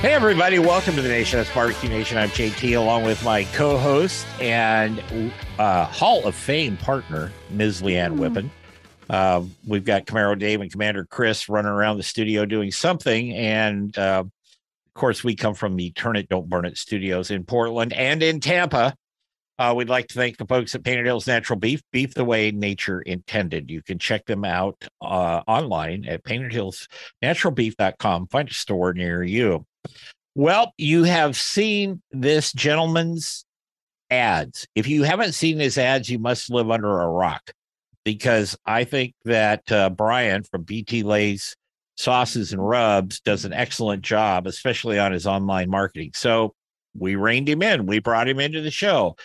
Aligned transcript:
Hey, 0.00 0.12
everybody, 0.12 0.60
welcome 0.60 0.94
to 0.94 1.02
the 1.02 1.08
Nation. 1.08 1.40
That's 1.40 1.52
Barbecue 1.52 1.88
Nation. 1.88 2.18
I'm 2.18 2.28
JT, 2.28 2.76
along 2.76 3.02
with 3.02 3.24
my 3.24 3.42
co 3.52 3.76
host 3.76 4.24
and 4.40 5.02
uh, 5.58 5.86
Hall 5.86 6.24
of 6.24 6.36
Fame 6.36 6.76
partner, 6.76 7.32
Ms. 7.50 7.82
Leanne 7.82 8.16
mm. 8.16 8.20
Whippen. 8.20 8.48
Uh, 9.10 9.42
we've 9.66 9.84
got 9.84 10.06
Camaro 10.06 10.38
Dave 10.38 10.60
and 10.60 10.70
Commander 10.70 11.04
Chris 11.04 11.48
running 11.48 11.72
around 11.72 11.96
the 11.96 12.04
studio 12.04 12.46
doing 12.46 12.70
something. 12.70 13.34
And 13.34 13.98
uh, 13.98 14.22
of 14.22 14.94
course, 14.94 15.24
we 15.24 15.34
come 15.34 15.54
from 15.54 15.74
the 15.74 15.90
Turn 15.90 16.14
It, 16.14 16.28
Don't 16.28 16.48
Burn 16.48 16.64
It 16.64 16.78
studios 16.78 17.32
in 17.32 17.42
Portland 17.42 17.92
and 17.92 18.22
in 18.22 18.38
Tampa. 18.38 18.94
Uh, 19.58 19.74
we'd 19.76 19.88
like 19.88 20.06
to 20.06 20.14
thank 20.14 20.36
the 20.36 20.46
folks 20.46 20.76
at 20.76 20.84
Painted 20.84 21.06
Hills 21.06 21.26
Natural 21.26 21.58
Beef, 21.58 21.82
beef 21.90 22.14
the 22.14 22.24
way 22.24 22.52
nature 22.52 23.00
intended. 23.00 23.68
You 23.68 23.82
can 23.82 23.98
check 23.98 24.26
them 24.26 24.44
out 24.44 24.76
uh, 25.00 25.42
online 25.48 26.04
at 26.04 26.22
paintedhillsnaturalbeef.com. 26.22 28.28
Find 28.28 28.48
a 28.48 28.54
store 28.54 28.94
near 28.94 29.24
you. 29.24 29.66
Well, 30.34 30.72
you 30.78 31.04
have 31.04 31.36
seen 31.36 32.02
this 32.12 32.52
gentleman's 32.52 33.44
ads. 34.10 34.66
If 34.74 34.86
you 34.86 35.02
haven't 35.02 35.32
seen 35.32 35.58
his 35.58 35.78
ads, 35.78 36.08
you 36.08 36.18
must 36.18 36.50
live 36.50 36.70
under 36.70 37.00
a 37.00 37.08
rock 37.08 37.52
because 38.04 38.56
I 38.64 38.84
think 38.84 39.14
that 39.24 39.70
uh, 39.70 39.90
Brian 39.90 40.42
from 40.42 40.62
BT 40.62 41.02
Lay's 41.02 41.56
Sauces 41.96 42.52
and 42.52 42.66
Rubs 42.66 43.20
does 43.20 43.44
an 43.44 43.52
excellent 43.52 44.02
job, 44.02 44.46
especially 44.46 44.98
on 44.98 45.12
his 45.12 45.26
online 45.26 45.68
marketing. 45.68 46.12
So 46.14 46.54
we 46.96 47.16
reined 47.16 47.48
him 47.48 47.62
in. 47.62 47.86
We 47.86 47.98
brought 47.98 48.28
him 48.28 48.40
into 48.40 48.60
the 48.60 48.70
show. 48.70 49.16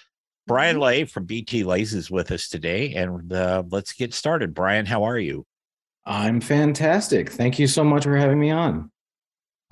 Brian 0.48 0.76
mm-hmm. 0.76 0.84
Lay 0.84 1.06
from 1.06 1.26
BT 1.26 1.64
Lays 1.64 1.94
is 1.94 2.12
with 2.12 2.32
us 2.32 2.50
today, 2.50 2.94
and 2.94 3.32
uh, 3.32 3.64
let's 3.70 3.94
get 3.94 4.14
started. 4.14 4.54
Brian, 4.54 4.86
how 4.86 5.04
are 5.04 5.20
you? 5.20 5.46
I'm 6.06 6.42
fantastic. 6.42 7.30
Thank 7.32 7.60
you 7.60 7.68
so 7.68 7.84
much 7.84 8.04
for 8.04 8.18
having 8.18 8.40
me 8.40 8.52
on. 8.52 8.92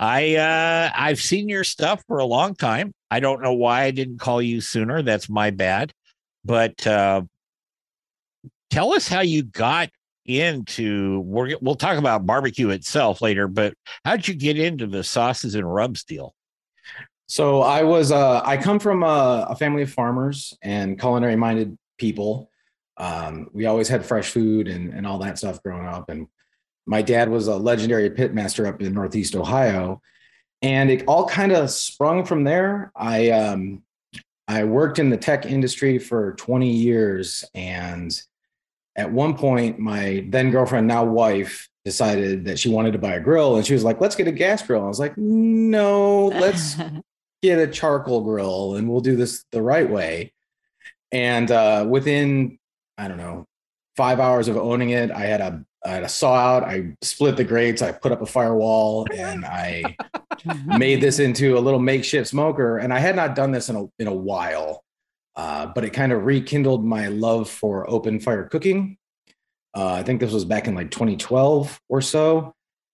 I 0.01 0.35
uh, 0.35 0.89
I've 0.95 1.21
seen 1.21 1.47
your 1.47 1.63
stuff 1.63 2.03
for 2.07 2.17
a 2.17 2.25
long 2.25 2.55
time. 2.55 2.91
I 3.11 3.19
don't 3.19 3.41
know 3.41 3.53
why 3.53 3.83
I 3.83 3.91
didn't 3.91 4.17
call 4.17 4.41
you 4.41 4.59
sooner. 4.59 5.03
That's 5.03 5.29
my 5.29 5.51
bad. 5.51 5.93
But 6.43 6.85
uh, 6.87 7.21
tell 8.71 8.93
us 8.93 9.07
how 9.07 9.21
you 9.21 9.43
got 9.43 9.91
into. 10.25 11.19
we 11.19 11.55
will 11.61 11.75
talk 11.75 11.99
about 11.99 12.25
barbecue 12.25 12.69
itself 12.71 13.21
later. 13.21 13.47
But 13.47 13.75
how 14.03 14.15
did 14.15 14.27
you 14.27 14.33
get 14.33 14.57
into 14.57 14.87
the 14.87 15.03
sauces 15.03 15.53
and 15.53 15.71
rubs 15.71 16.03
deal? 16.03 16.33
So 17.27 17.61
I 17.61 17.83
was 17.83 18.11
uh, 18.11 18.41
I 18.43 18.57
come 18.57 18.79
from 18.79 19.03
a, 19.03 19.47
a 19.51 19.55
family 19.55 19.83
of 19.83 19.91
farmers 19.91 20.57
and 20.63 20.99
culinary 20.99 21.35
minded 21.35 21.77
people. 21.99 22.49
Um, 22.97 23.49
we 23.53 23.67
always 23.67 23.87
had 23.87 24.03
fresh 24.03 24.31
food 24.31 24.67
and, 24.67 24.93
and 24.93 25.05
all 25.05 25.19
that 25.19 25.37
stuff 25.37 25.61
growing 25.61 25.85
up. 25.85 26.09
And 26.09 26.27
my 26.85 27.01
dad 27.01 27.29
was 27.29 27.47
a 27.47 27.55
legendary 27.55 28.09
pitmaster 28.09 28.67
up 28.67 28.81
in 28.81 28.93
Northeast 28.93 29.35
Ohio. 29.35 30.01
And 30.61 30.91
it 30.91 31.03
all 31.07 31.27
kind 31.27 31.51
of 31.51 31.71
sprung 31.71 32.25
from 32.25 32.43
there. 32.43 32.91
I 32.95 33.31
um, 33.31 33.83
I 34.47 34.63
worked 34.65 34.99
in 34.99 35.09
the 35.09 35.17
tech 35.17 35.45
industry 35.45 35.97
for 35.97 36.33
20 36.33 36.69
years. 36.69 37.45
And 37.55 38.19
at 38.95 39.11
one 39.11 39.35
point, 39.35 39.79
my 39.79 40.25
then 40.27 40.51
girlfriend, 40.51 40.87
now 40.87 41.05
wife, 41.05 41.69
decided 41.85 42.45
that 42.45 42.59
she 42.59 42.69
wanted 42.69 42.91
to 42.91 42.99
buy 42.99 43.13
a 43.13 43.19
grill. 43.19 43.55
And 43.55 43.65
she 43.65 43.73
was 43.73 43.83
like, 43.83 44.01
let's 44.01 44.15
get 44.15 44.27
a 44.27 44.31
gas 44.31 44.61
grill. 44.61 44.83
I 44.83 44.87
was 44.87 44.99
like, 44.99 45.17
no, 45.17 46.27
let's 46.27 46.75
get 47.41 47.59
a 47.59 47.67
charcoal 47.67 48.21
grill 48.21 48.75
and 48.75 48.89
we'll 48.89 49.01
do 49.01 49.15
this 49.15 49.45
the 49.51 49.61
right 49.61 49.89
way. 49.89 50.33
And 51.11 51.49
uh, 51.49 51.85
within, 51.89 52.59
I 52.97 53.07
don't 53.07 53.17
know, 53.17 53.47
five 53.97 54.19
hours 54.19 54.47
of 54.47 54.57
owning 54.57 54.91
it, 54.91 55.11
I 55.11 55.21
had 55.21 55.41
a 55.41 55.65
I 55.85 55.89
had 55.89 56.03
a 56.03 56.09
saw 56.09 56.35
out. 56.35 56.63
I 56.63 56.95
split 57.01 57.37
the 57.37 57.43
grates. 57.43 57.81
I 57.81 57.91
put 57.91 58.11
up 58.11 58.21
a 58.21 58.25
firewall, 58.25 59.07
and 59.13 59.45
I 59.45 59.95
made 60.65 61.01
this 61.01 61.19
into 61.19 61.57
a 61.57 61.59
little 61.59 61.79
makeshift 61.79 62.27
smoker. 62.27 62.77
And 62.77 62.93
I 62.93 62.99
had 62.99 63.15
not 63.15 63.35
done 63.35 63.51
this 63.51 63.69
in 63.69 63.75
a 63.75 63.85
in 63.99 64.07
a 64.07 64.13
while, 64.13 64.83
uh, 65.35 65.67
but 65.67 65.83
it 65.83 65.91
kind 65.91 66.11
of 66.11 66.25
rekindled 66.25 66.85
my 66.85 67.07
love 67.07 67.49
for 67.49 67.89
open 67.89 68.19
fire 68.19 68.45
cooking. 68.45 68.97
Uh, 69.75 69.93
I 69.93 70.03
think 70.03 70.19
this 70.19 70.33
was 70.33 70.45
back 70.45 70.67
in 70.67 70.75
like 70.75 70.91
2012 70.91 71.79
or 71.87 72.01
so 72.01 72.53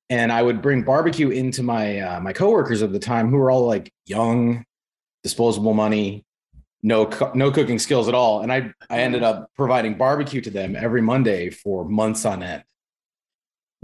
and 0.10 0.32
I 0.32 0.42
would 0.42 0.62
bring 0.62 0.84
barbecue 0.84 1.30
into 1.30 1.64
my 1.64 2.00
uh, 2.00 2.20
my 2.20 2.34
coworkers 2.34 2.82
at 2.82 2.92
the 2.92 3.00
time 3.00 3.30
who 3.30 3.38
were 3.38 3.52
all 3.52 3.66
like 3.66 3.92
young, 4.06 4.64
disposable 5.24 5.74
money, 5.74 6.26
no 6.82 7.10
no 7.34 7.52
cooking 7.52 7.80
skills 7.80 8.08
at 8.08 8.16
all, 8.16 8.42
and 8.42 8.52
I 8.52 8.74
I 8.90 9.00
ended 9.00 9.24
up 9.24 9.52
providing 9.56 9.98
barbecue 9.98 10.42
to 10.42 10.50
them 10.50 10.76
every 10.76 11.02
Monday 11.02 11.50
for 11.50 11.86
months 11.86 12.26
on 12.26 12.44
end. 12.44 12.64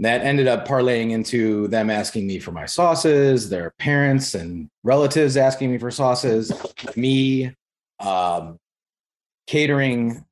That 0.00 0.22
ended 0.22 0.48
up 0.48 0.66
parlaying 0.66 1.12
into 1.12 1.68
them 1.68 1.88
asking 1.88 2.26
me 2.26 2.40
for 2.40 2.50
my 2.50 2.66
sauces, 2.66 3.48
their 3.48 3.70
parents 3.78 4.34
and 4.34 4.68
relatives 4.82 5.36
asking 5.36 5.70
me 5.70 5.78
for 5.78 5.90
sauces, 5.90 6.52
me 6.96 7.54
um, 8.00 8.58
catering 9.46 10.24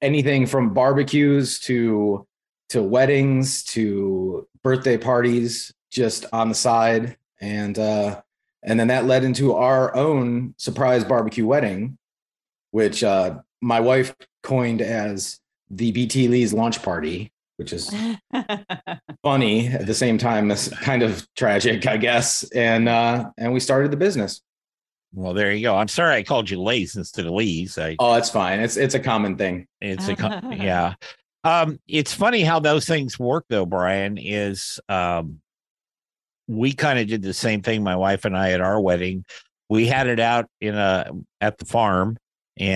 anything 0.00 0.46
from 0.46 0.72
barbecues 0.72 1.58
to 1.60 2.26
to 2.70 2.82
weddings 2.82 3.64
to 3.64 4.46
birthday 4.62 4.96
parties 4.96 5.72
just 5.90 6.24
on 6.32 6.48
the 6.48 6.54
side. 6.54 7.16
And 7.40 7.78
uh 7.78 8.22
and 8.62 8.78
then 8.78 8.88
that 8.88 9.06
led 9.06 9.24
into 9.24 9.54
our 9.54 9.94
own 9.96 10.54
surprise 10.58 11.04
barbecue 11.04 11.46
wedding 11.46 11.98
which 12.70 13.02
uh 13.02 13.38
my 13.60 13.80
wife 13.80 14.14
coined 14.42 14.80
as 14.82 15.40
the 15.70 15.92
bt 15.92 16.28
lee's 16.28 16.52
launch 16.52 16.82
party 16.82 17.32
which 17.60 17.72
is 17.72 17.94
funny 19.22 19.68
at 19.68 19.86
the 19.86 19.94
same 19.94 20.18
time 20.18 20.50
as 20.50 20.68
kind 20.80 21.02
of 21.02 21.26
tragic 21.36 21.86
i 21.86 21.96
guess 21.96 22.42
and 22.54 22.88
uh 22.88 23.30
and 23.38 23.52
we 23.52 23.60
started 23.60 23.90
the 23.90 23.96
business 23.96 24.40
well, 25.12 25.34
there 25.34 25.50
you 25.52 25.62
go. 25.62 25.74
I'm 25.76 25.88
sorry 25.88 26.14
I 26.14 26.22
called 26.22 26.48
you 26.48 26.62
Lays 26.62 26.94
instead 26.94 27.26
of 27.26 27.32
Lee's. 27.32 27.76
I, 27.78 27.96
oh, 27.98 28.14
it's 28.14 28.30
fine. 28.30 28.60
It's 28.60 28.76
it's 28.76 28.94
a 28.94 29.00
common 29.00 29.36
thing. 29.36 29.66
It's 29.80 30.06
a 30.08 30.12
yeah. 30.56 30.94
Um, 31.42 31.80
it's 31.88 32.12
funny 32.12 32.42
how 32.42 32.60
those 32.60 32.86
things 32.86 33.18
work, 33.18 33.46
though, 33.48 33.66
Brian. 33.66 34.18
Is 34.18 34.78
um, 34.88 35.40
we 36.46 36.72
kind 36.72 37.00
of 37.00 37.08
did 37.08 37.22
the 37.22 37.34
same 37.34 37.62
thing, 37.62 37.82
my 37.82 37.96
wife 37.96 38.24
and 38.24 38.36
I, 38.36 38.52
at 38.52 38.60
our 38.60 38.80
wedding. 38.80 39.24
We 39.68 39.86
had 39.86 40.06
it 40.06 40.20
out 40.20 40.48
in 40.60 40.76
a 40.76 41.10
at 41.40 41.58
the 41.58 41.64
farm, 41.64 42.16
and 42.56 42.70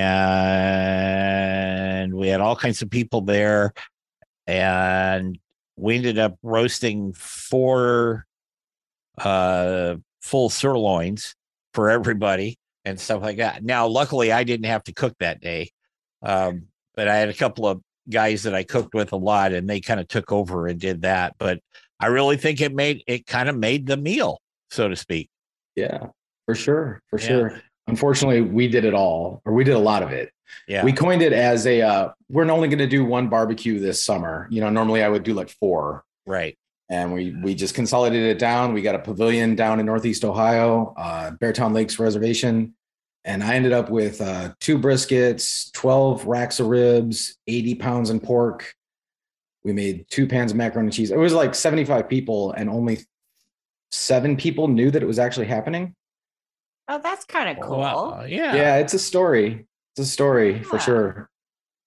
we 2.15 2.28
had 2.28 2.41
all 2.41 2.56
kinds 2.56 2.83
of 2.83 2.91
people 2.91 3.21
there, 3.21 3.75
and 4.47 5.38
we 5.77 5.97
ended 5.97 6.19
up 6.19 6.38
roasting 6.43 7.12
four 7.15 8.27
uh, 9.19 9.96
full 10.23 10.49
sirloins 10.50 11.35
for 11.73 11.91
everybody 11.91 12.58
and 12.85 13.00
stuff 13.00 13.23
like 13.23 13.38
that. 13.38 13.64
Now, 13.64 13.87
luckily, 13.87 14.32
I 14.32 14.44
didn't 14.44 14.67
have 14.67 14.85
to 14.85 14.93
cook 14.93 15.14
that 15.19 15.41
day, 15.41 15.70
um, 16.23 16.64
but 16.94 17.08
I 17.08 17.17
had 17.17 17.29
a 17.29 17.35
couple 17.35 17.67
of 17.67 17.81
guys 18.08 18.43
that 18.43 18.55
I 18.55 18.62
cooked 18.62 18.94
with 18.94 19.12
a 19.12 19.17
lot 19.17 19.52
and 19.52 19.69
they 19.69 19.81
kind 19.81 20.00
of 20.00 20.08
took 20.08 20.31
over 20.31 20.67
and 20.67 20.79
did 20.79 21.02
that. 21.02 21.35
But 21.38 21.61
I 21.99 22.06
really 22.06 22.37
think 22.37 22.61
it 22.61 22.75
made 22.75 23.02
it 23.06 23.26
kind 23.26 23.49
of 23.49 23.56
made 23.56 23.87
the 23.87 23.97
meal, 23.97 24.40
so 24.70 24.88
to 24.88 24.97
speak. 24.97 25.31
Yeah, 25.75 26.08
for 26.47 26.55
sure. 26.55 27.00
For 27.08 27.19
yeah. 27.19 27.26
sure. 27.26 27.61
Unfortunately, 27.87 28.40
we 28.40 28.69
did 28.69 28.85
it 28.85 28.94
all, 28.94 29.43
or 29.44 29.52
we 29.52 29.64
did 29.64 29.75
a 29.75 29.79
lot 29.79 30.02
of 30.02 30.11
it. 30.11 30.31
Yeah. 30.67 30.85
We 30.85 30.93
coined 30.93 31.23
it 31.23 31.32
as 31.32 31.67
a 31.67 31.82
uh, 31.82 32.08
we're 32.29 32.50
only 32.50 32.69
going 32.69 32.79
to 32.79 32.87
do 32.87 33.05
one 33.05 33.29
barbecue 33.29 33.79
this 33.79 34.02
summer. 34.02 34.46
You 34.50 34.61
know, 34.61 34.70
normally 34.70 35.02
I 35.02 35.08
would 35.08 35.23
do 35.23 35.35
like 35.35 35.50
four. 35.50 36.05
Right. 36.26 36.58
And 36.88 37.12
we 37.12 37.35
we 37.43 37.55
just 37.55 37.75
consolidated 37.75 38.29
it 38.29 38.38
down. 38.38 38.73
We 38.73 38.82
got 38.82 38.94
a 38.94 38.99
pavilion 38.99 39.55
down 39.55 39.81
in 39.81 39.87
Northeast 39.87 40.25
Ohio, 40.25 40.94
uh, 40.96 41.31
Beartown 41.32 41.73
Lakes 41.73 41.99
Reservation 41.99 42.75
and 43.25 43.43
I 43.43 43.55
ended 43.55 43.73
up 43.73 43.88
with 43.88 44.20
uh, 44.20 44.52
two 44.61 44.79
briskets, 44.79 45.73
12 45.73 46.26
racks 46.26 46.61
of 46.61 46.67
ribs, 46.67 47.37
80 47.47 47.76
pounds 47.76 48.11
in 48.11 48.20
pork. 48.20 48.75
We 49.62 49.73
made 49.73 50.06
two 50.11 50.26
pans 50.26 50.50
of 50.50 50.58
macaroni 50.58 50.88
and 50.88 50.93
cheese. 50.93 51.11
It 51.11 51.19
was 51.19 51.32
like 51.32 51.55
75 51.55 52.08
people 52.08 52.52
and 52.52 52.69
only 52.69 52.99
seven 53.90 54.37
people 54.37 54.69
knew 54.69 54.90
that 54.90 55.02
it 55.02 55.06
was 55.06 55.19
actually 55.19 55.47
happening. 55.47 55.94
Oh, 56.87 57.00
that's 57.02 57.25
kind 57.25 57.49
of 57.56 57.64
cool. 57.64 57.79
Wow, 57.79 58.25
yeah. 58.29 58.55
Yeah, 58.55 58.76
it's 58.76 58.93
a 58.93 58.99
story. 58.99 59.67
It's 59.96 60.08
a 60.08 60.11
story 60.11 60.61
for 60.62 60.81
sure. 60.81 61.31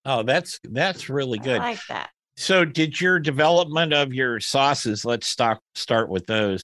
Oh, 0.06 0.24
that's 0.24 0.60
that's 0.64 1.10
really 1.10 1.40
I 1.40 1.44
good. 1.44 1.60
like 1.60 1.86
that. 1.90 2.10
So, 2.38 2.64
did 2.64 3.02
your 3.02 3.20
development 3.20 3.94
of 3.94 4.14
your 4.14 4.40
sauces? 4.40 5.04
Let's 5.04 5.28
start 5.28 5.60
start 5.76 6.08
with 6.08 6.26
those. 6.26 6.62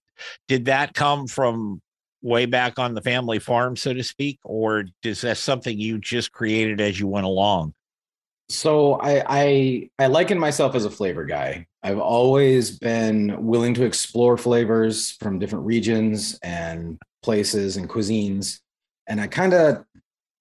Did 0.47 0.65
that 0.65 0.93
come 0.93 1.27
from 1.27 1.81
way 2.21 2.45
back 2.45 2.79
on 2.79 2.93
the 2.93 3.01
family 3.01 3.39
farm, 3.39 3.75
so 3.75 3.93
to 3.93 4.03
speak, 4.03 4.39
or 4.45 4.85
is 5.03 5.21
that 5.21 5.37
something 5.37 5.77
you 5.77 5.97
just 5.97 6.31
created 6.31 6.79
as 6.79 6.97
you 6.97 7.07
went 7.07 7.25
along? 7.25 7.73
So 8.47 8.93
I 9.01 9.23
I 9.27 9.89
I 9.99 10.07
liken 10.07 10.39
myself 10.39 10.75
as 10.75 10.85
a 10.85 10.91
flavor 10.91 11.25
guy. 11.25 11.67
I've 11.81 11.99
always 11.99 12.79
been 12.79 13.45
willing 13.45 13.73
to 13.73 13.83
explore 13.83 14.37
flavors 14.37 15.11
from 15.19 15.39
different 15.39 15.65
regions 15.65 16.39
and 16.41 16.97
places 17.21 17.75
and 17.75 17.89
cuisines, 17.89 18.59
and 19.07 19.19
I 19.19 19.27
kind 19.27 19.53
of 19.53 19.83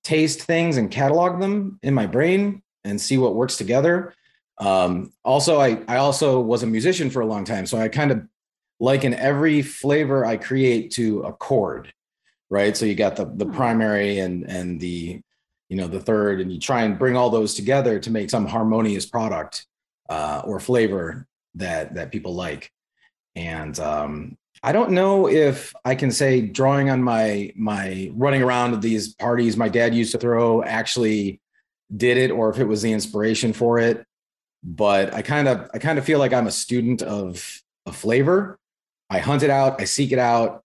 taste 0.05 0.43
things 0.43 0.77
and 0.77 0.91
catalog 0.91 1.41
them 1.41 1.79
in 1.83 1.95
my 1.95 2.07
brain 2.07 2.63
and 2.85 3.01
see 3.01 3.19
what 3.19 3.35
works 3.35 3.57
together. 3.57 4.15
Um, 4.59 5.13
also, 5.25 5.61
I 5.61 5.83
I 5.89 5.97
also 5.97 6.41
was 6.41 6.63
a 6.63 6.67
musician 6.67 7.11
for 7.11 7.21
a 7.21 7.27
long 7.27 7.45
time, 7.45 7.67
so 7.67 7.79
I 7.79 7.89
kind 7.89 8.11
of 8.11 8.23
liken 8.81 9.15
every 9.15 9.63
flavor 9.63 10.25
I 10.25 10.37
create 10.37 10.91
to 10.93 11.23
a 11.23 11.33
chord, 11.33 11.93
right? 12.51 12.77
So 12.77 12.85
you 12.87 12.95
got 12.95 13.17
the 13.17 13.27
the 13.27 13.47
Hmm. 13.47 13.53
primary 13.53 14.19
and 14.19 14.45
and 14.45 14.81
the 14.81 15.21
you 15.69 15.77
know 15.77 15.87
the 15.89 16.01
third 16.01 16.41
and 16.41 16.53
you 16.53 16.61
try 16.61 16.83
and 16.83 16.99
bring 16.99 17.17
all 17.17 17.31
those 17.31 17.55
together 17.55 17.99
to 18.01 18.11
make 18.11 18.31
some 18.31 18.47
harmonious 18.47 19.07
product 19.07 19.67
uh, 20.11 20.43
or 20.45 20.61
flavor 20.61 21.27
that 21.55 21.95
that 21.95 22.13
people 22.13 22.35
like 22.35 22.71
and 23.35 23.79
um, 23.81 24.37
i 24.63 24.73
don't 24.73 24.91
know 24.91 25.29
if 25.29 25.75
i 25.85 25.95
can 25.95 26.11
say 26.11 26.41
drawing 26.41 26.91
on 26.91 27.03
my 27.03 27.53
my 27.57 28.11
running 28.15 28.43
around 28.43 28.75
at 28.75 28.81
these 28.81 29.15
parties 29.15 29.57
my 29.57 29.69
dad 29.69 29.95
used 29.95 30.13
to 30.13 30.19
throw 30.19 30.63
actually 30.63 31.41
did 31.95 32.17
it 32.17 32.31
or 32.31 32.51
if 32.51 32.59
it 32.59 32.65
was 32.65 32.83
the 32.83 32.93
inspiration 32.93 33.53
for 33.53 33.79
it. 33.79 34.05
But 34.63 35.13
i 35.13 35.23
kind 35.23 35.49
of 35.49 35.71
i 35.75 35.79
kind 35.79 35.99
of 35.99 36.05
feel 36.05 36.19
like 36.19 36.33
i'm 36.33 36.47
a 36.47 36.53
student 36.53 37.03
of 37.03 37.61
a 37.87 37.93
flavor. 37.93 38.59
I 39.11 39.19
hunt 39.19 39.43
it 39.43 39.51
out 39.51 39.81
i 39.81 39.85
seek 39.85 40.13
it 40.13 40.19
out 40.19 40.63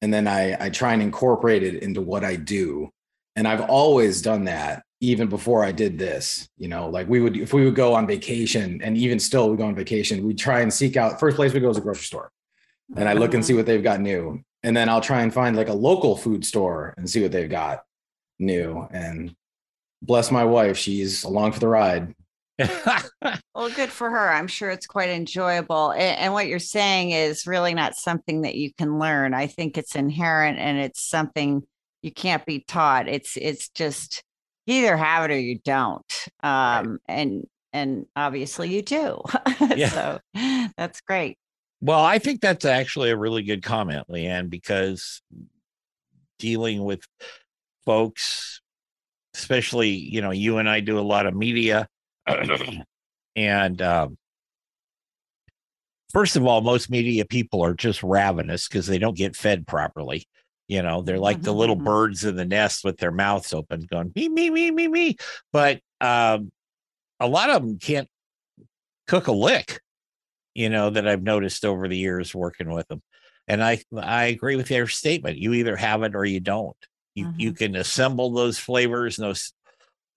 and 0.00 0.12
then 0.12 0.26
i 0.28 0.56
i 0.64 0.70
try 0.70 0.92
and 0.92 1.02
incorporate 1.02 1.62
it 1.62 1.82
into 1.82 2.00
what 2.00 2.24
i 2.24 2.36
do. 2.36 2.90
And 3.36 3.48
I've 3.48 3.62
always 3.62 4.22
done 4.22 4.44
that 4.44 4.84
even 5.00 5.28
before 5.28 5.64
I 5.64 5.72
did 5.72 5.98
this. 5.98 6.48
You 6.56 6.68
know, 6.68 6.88
like 6.88 7.08
we 7.08 7.20
would 7.20 7.36
if 7.36 7.52
we 7.52 7.64
would 7.64 7.74
go 7.74 7.94
on 7.94 8.06
vacation, 8.06 8.80
and 8.82 8.96
even 8.96 9.18
still 9.18 9.50
we 9.50 9.56
go 9.56 9.66
on 9.66 9.74
vacation, 9.74 10.24
we 10.24 10.34
try 10.34 10.60
and 10.60 10.72
seek 10.72 10.96
out 10.96 11.18
first 11.18 11.36
place 11.36 11.52
we 11.52 11.60
go 11.60 11.70
is 11.70 11.76
a 11.76 11.80
grocery 11.80 12.04
store, 12.04 12.30
and 12.96 13.08
I 13.08 13.14
look 13.14 13.34
and 13.34 13.44
see 13.44 13.54
what 13.54 13.66
they've 13.66 13.82
got 13.82 14.00
new, 14.00 14.42
and 14.62 14.76
then 14.76 14.88
I'll 14.88 15.00
try 15.00 15.22
and 15.22 15.32
find 15.32 15.56
like 15.56 15.68
a 15.68 15.74
local 15.74 16.16
food 16.16 16.44
store 16.44 16.94
and 16.96 17.08
see 17.08 17.22
what 17.22 17.32
they've 17.32 17.50
got 17.50 17.84
new. 18.38 18.86
And 18.90 19.34
bless 20.02 20.30
my 20.30 20.44
wife, 20.44 20.76
she's 20.76 21.24
along 21.24 21.52
for 21.52 21.60
the 21.60 21.68
ride. 21.68 22.14
Well, 23.54 23.70
good 23.70 23.90
for 23.90 24.10
her. 24.10 24.30
I'm 24.32 24.48
sure 24.48 24.70
it's 24.70 24.86
quite 24.86 25.10
enjoyable. 25.10 25.92
A- 25.92 25.96
And, 25.98 26.32
what 26.32 26.46
you're 26.48 26.58
saying 26.58 27.12
is 27.12 27.46
really 27.46 27.72
not 27.72 27.94
something 27.94 28.42
that 28.42 28.56
you 28.56 28.72
can 28.74 28.98
learn. 28.98 29.32
I 29.32 29.46
think 29.46 29.78
it's 29.78 29.94
inherent 29.94 30.58
and 30.58 30.78
it's 30.78 31.00
something 31.00 31.62
you 32.02 32.12
can't 32.12 32.44
be 32.44 32.60
taught. 32.66 33.08
It's 33.08 33.36
it's 33.36 33.68
just 33.70 34.22
you 34.66 34.74
either 34.76 34.96
have 34.96 35.24
it 35.30 35.34
or 35.34 35.38
you 35.38 35.58
don't. 35.64 36.28
Um, 36.42 36.98
and 37.08 37.44
and 37.72 38.06
obviously 38.16 38.74
you 38.74 38.82
do. 38.82 39.22
Yeah. 39.76 39.88
so 39.88 40.20
that's 40.76 41.00
great. 41.02 41.38
Well, 41.84 42.02
I 42.02 42.18
think 42.18 42.40
that's 42.40 42.64
actually 42.64 43.10
a 43.10 43.16
really 43.16 43.42
good 43.42 43.62
comment, 43.62 44.08
Leanne, 44.08 44.48
because 44.48 45.20
dealing 46.38 46.82
with 46.82 47.06
folks, 47.84 48.62
especially, 49.34 49.90
you 49.90 50.22
know, 50.22 50.30
you 50.30 50.56
and 50.56 50.66
I 50.66 50.80
do 50.80 50.98
a 50.98 51.02
lot 51.02 51.26
of 51.26 51.36
media. 51.36 51.86
and 53.36 53.82
um, 53.82 54.16
first 56.10 56.36
of 56.36 56.46
all, 56.46 56.62
most 56.62 56.88
media 56.88 57.26
people 57.26 57.62
are 57.62 57.74
just 57.74 58.02
ravenous 58.02 58.66
because 58.66 58.86
they 58.86 58.98
don't 58.98 59.14
get 59.14 59.36
fed 59.36 59.66
properly. 59.66 60.26
You 60.68 60.80
know, 60.80 61.02
they're 61.02 61.18
like 61.18 61.42
the 61.42 61.52
little 61.52 61.76
Mhm. 61.76 61.84
birds 61.84 62.24
in 62.24 62.36
the 62.36 62.46
nest 62.46 62.82
with 62.82 62.96
their 62.96 63.12
mouths 63.12 63.52
open, 63.52 63.82
going 63.82 64.10
me, 64.16 64.30
me, 64.30 64.48
me, 64.48 64.70
me, 64.70 64.88
me. 64.88 65.16
But 65.52 65.82
um, 66.00 66.50
a 67.20 67.28
lot 67.28 67.50
of 67.50 67.60
them 67.60 67.78
can't 67.78 68.08
cook 69.06 69.26
a 69.26 69.32
lick 69.32 69.82
you 70.54 70.68
know 70.68 70.90
that 70.90 71.06
i've 71.06 71.22
noticed 71.22 71.64
over 71.64 71.88
the 71.88 71.96
years 71.96 72.34
working 72.34 72.72
with 72.72 72.86
them 72.88 73.02
and 73.48 73.62
i 73.62 73.80
i 74.00 74.24
agree 74.24 74.56
with 74.56 74.70
your 74.70 74.86
statement 74.86 75.38
you 75.38 75.52
either 75.52 75.76
have 75.76 76.02
it 76.02 76.14
or 76.14 76.24
you 76.24 76.40
don't. 76.40 76.76
You 77.14 77.32
you 77.36 77.52
can 77.52 77.76
assemble 77.76 78.32
those 78.32 78.58
flavors 78.58 79.18
and 79.18 79.28
those 79.28 79.52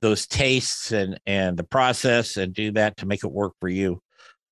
those 0.02 0.26
tastes 0.26 0.92
and 0.92 1.20
and 1.26 1.56
the 1.56 1.64
process 1.64 2.38
and 2.38 2.54
do 2.54 2.72
that 2.72 2.98
to 2.98 3.06
make 3.06 3.24
it 3.24 3.32
work 3.32 3.54
for 3.60 3.70
you. 3.70 4.02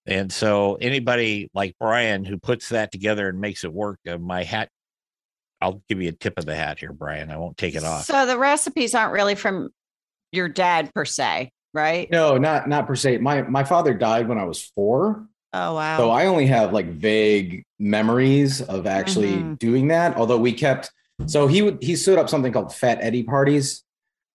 And 0.06 0.32
so 0.32 0.76
anybody 0.76 1.50
like 1.56 1.76
brian 1.80 2.24
who 2.24 2.38
puts 2.38 2.70
that 2.70 2.92
together 2.92 3.28
and 3.28 3.40
makes 3.42 3.64
it 3.64 3.74
work 3.74 4.00
uh, 4.08 4.20
my 4.20 4.44
hat 4.44 4.70
i'll 5.60 5.82
give 5.90 6.02
you 6.02 6.10
a 6.10 6.12
tip 6.12 6.38
of 6.38 6.46
the 6.46 6.56
hat 6.56 6.78
here 6.78 6.94
brian 6.94 7.32
i 7.32 7.38
won't 7.38 7.58
take 7.58 7.74
it 7.74 7.84
off. 7.84 8.06
So 8.06 8.28
the 8.28 8.38
recipes 8.38 8.94
aren't 8.94 9.14
really 9.14 9.34
from 9.34 9.72
your 10.32 10.48
dad 10.50 10.94
per 10.94 11.06
se, 11.06 11.50
right? 11.74 12.10
No, 12.12 12.38
not 12.38 12.70
not 12.70 12.86
per 12.86 12.96
se. 12.96 13.18
My 13.18 13.42
my 13.42 13.64
father 13.64 13.96
died 13.96 14.28
when 14.28 14.38
I 14.38 14.44
was 14.44 14.62
four, 14.76 15.28
Oh 15.57 15.74
wow. 15.75 15.98
So 15.98 16.12
I 16.12 16.25
only 16.25 16.48
have 16.48 16.74
like 16.74 16.88
vague 16.88 17.63
memories 17.80 18.62
of 18.62 18.86
actually 18.86 19.34
Mhm. 19.38 19.57
doing 19.57 19.88
that. 19.88 20.18
Although 20.18 20.38
we 20.40 20.52
kept, 20.52 20.92
so 21.28 21.48
he 21.48 21.62
would 21.62 21.78
he 21.81 21.96
stood 21.96 22.19
up 22.19 22.28
something 22.30 22.52
called 22.52 22.74
Fat 22.75 22.98
Eddie 23.02 23.24
parties, 23.24 23.84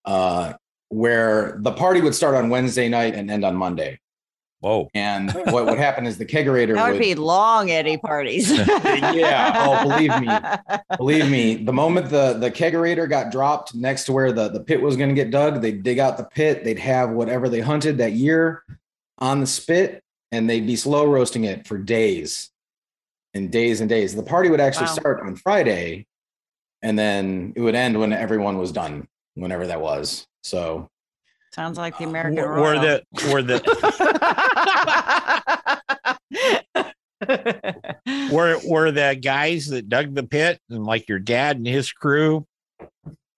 uh, 0.07 0.55
where 0.89 1.57
the 1.61 1.73
party 1.73 2.01
would 2.01 2.15
start 2.15 2.35
on 2.35 2.49
Wednesday 2.49 2.89
night 2.89 3.15
and 3.15 3.31
end 3.31 3.45
on 3.45 3.55
Monday. 3.55 4.01
whoa 4.61 4.89
And 4.95 5.31
what 5.55 5.67
would 5.67 5.79
happen 5.79 6.07
is 6.07 6.17
the 6.17 6.25
kegerator 6.27 6.75
that 6.75 6.85
would 6.87 6.93
would, 6.93 7.01
be 7.01 7.15
long 7.15 7.71
Eddie 7.71 7.99
parties. 7.99 8.51
Yeah. 9.21 9.53
Oh, 9.57 9.89
believe 9.89 10.19
me. 10.21 10.29
believe 10.97 11.31
me, 11.31 11.57
the 11.57 11.73
moment 11.73 12.09
the 12.09 12.33
the 12.35 12.51
kegerator 12.51 13.07
got 13.09 13.31
dropped 13.31 13.75
next 13.75 14.05
to 14.05 14.13
where 14.13 14.33
the 14.33 14.49
the 14.49 14.61
pit 14.61 14.81
was 14.81 14.97
going 14.97 15.11
to 15.11 15.15
get 15.15 15.31
dug, 15.31 15.61
they'd 15.61 15.83
dig 15.83 15.99
out 15.99 16.17
the 16.17 16.25
pit. 16.25 16.65
They'd 16.65 16.79
have 16.79 17.11
whatever 17.11 17.49
they 17.51 17.61
hunted 17.61 17.99
that 17.99 18.13
year 18.13 18.63
on 19.19 19.41
the 19.41 19.47
spit, 19.47 20.03
and 20.33 20.49
they'd 20.49 20.67
be 20.67 20.77
slow 20.77 21.05
roasting 21.07 21.45
it 21.45 21.67
for 21.67 21.79
days 21.79 22.51
and 23.35 23.51
days 23.51 23.81
and 23.81 23.89
days. 23.89 24.15
The 24.15 24.23
party 24.23 24.51
would 24.51 24.61
actually 24.61 24.87
Wow. 24.87 24.93
start 24.95 25.21
on 25.21 25.37
Friday, 25.37 26.07
and 26.83 26.99
then 26.99 27.53
it 27.57 27.61
would 27.61 27.75
end 27.75 27.99
when 27.99 28.13
everyone 28.13 28.59
was 28.59 28.73
done, 28.73 29.07
whenever 29.35 29.67
that 29.67 29.81
was. 29.81 30.27
So 30.43 30.89
Sounds 31.55 31.79
like 31.79 31.99
the 31.99 32.05
uh, 32.05 32.09
American 32.09 32.45
were, 32.45 32.61
were 32.61 32.79
the 32.79 33.03
were 33.33 33.43
the 33.43 33.61
were 38.33 38.59
were 38.67 38.91
the 38.91 39.19
guys 39.21 39.67
that 39.69 39.89
dug 39.89 40.15
the 40.15 40.23
pit 40.23 40.59
and 40.71 40.85
like 40.85 41.09
your 41.09 41.19
dad 41.19 41.57
and 41.57 41.67
his 41.67 41.93
crew 41.93 42.47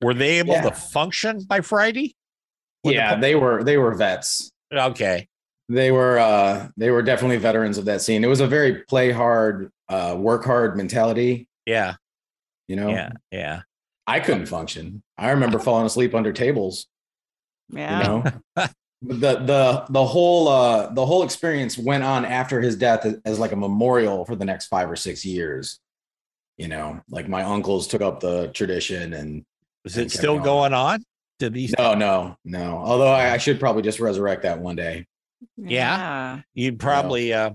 were 0.01 0.15
they 0.15 0.39
able 0.39 0.55
Yeah. 0.55 0.63
to 0.63 0.73
function 0.73 1.41
by 1.49 1.61
friday 1.63 2.15
With 2.85 2.93
the 2.93 2.97
yeah, 2.97 3.15
pu- 3.17 3.21
they 3.21 3.35
were 3.35 3.65
they 3.65 3.77
were 3.79 3.95
vets. 3.95 4.53
okay 4.73 5.29
They 5.69 5.91
were 5.91 6.19
uh 6.19 6.69
they 6.77 6.91
were 6.91 7.03
definitely 7.03 7.39
veterans 7.39 7.79
of 7.79 7.87
that 7.87 8.03
scene. 8.03 8.25
It 8.25 8.29
was 8.29 8.41
a 8.41 8.47
very 8.47 8.83
play 8.85 9.11
hard, 9.11 9.71
uh 9.89 10.17
work 10.19 10.45
hard 10.45 10.77
mentality, 10.77 11.49
yeah 11.67 11.95
you 12.69 12.77
know. 12.77 12.89
yeah 12.89 13.11
yeah 13.31 13.63
I 14.07 14.21
couldn't 14.21 14.47
function. 14.47 15.03
I 15.17 15.31
remember 15.31 15.59
falling 15.61 15.87
asleep 15.87 16.15
under 16.15 16.33
tables, 16.33 16.87
yeah. 17.71 17.99
you 17.99 18.05
know. 18.09 18.33
the 19.03 19.35
the 19.37 19.85
the 19.91 20.05
whole 20.05 20.49
uh 20.49 20.93
the 20.93 21.05
whole 21.05 21.23
experience 21.23 21.77
went 21.77 22.05
on 22.05 22.25
after 22.25 22.61
his 22.61 22.77
death 22.77 23.05
as, 23.05 23.17
as 23.25 23.39
like 23.39 23.53
a 23.53 23.57
memorial 23.57 24.25
for 24.25 24.37
the 24.37 24.45
next 24.45 24.67
5 24.67 24.91
or 24.91 24.97
6 24.97 25.25
years. 25.25 25.81
You 26.57 26.69
know, 26.69 27.01
like 27.11 27.29
my 27.29 27.43
uncles 27.43 27.89
took 27.89 28.03
up 28.03 28.21
the 28.21 28.49
tradition 28.49 29.15
and 29.15 29.45
is 29.85 29.97
And 29.97 30.07
it 30.07 30.13
kept 30.13 30.19
still 30.19 30.35
going. 30.35 30.45
going 30.45 30.75
on 30.75 31.05
do 31.39 31.51
these 31.51 31.75
no, 31.77 31.95
no, 31.95 32.37
no. 32.45 32.77
Although 32.79 33.13
I, 33.13 33.33
I 33.33 33.39
should 33.39 33.59
probably 33.59 33.83
just 33.83 34.01
resurrect 34.01 34.43
that 34.43 34.61
one 34.61 34.77
day. 34.77 35.07
Yeah. 35.57 36.41
you'd 36.55 36.79
probably 36.79 37.33
uh 37.33 37.51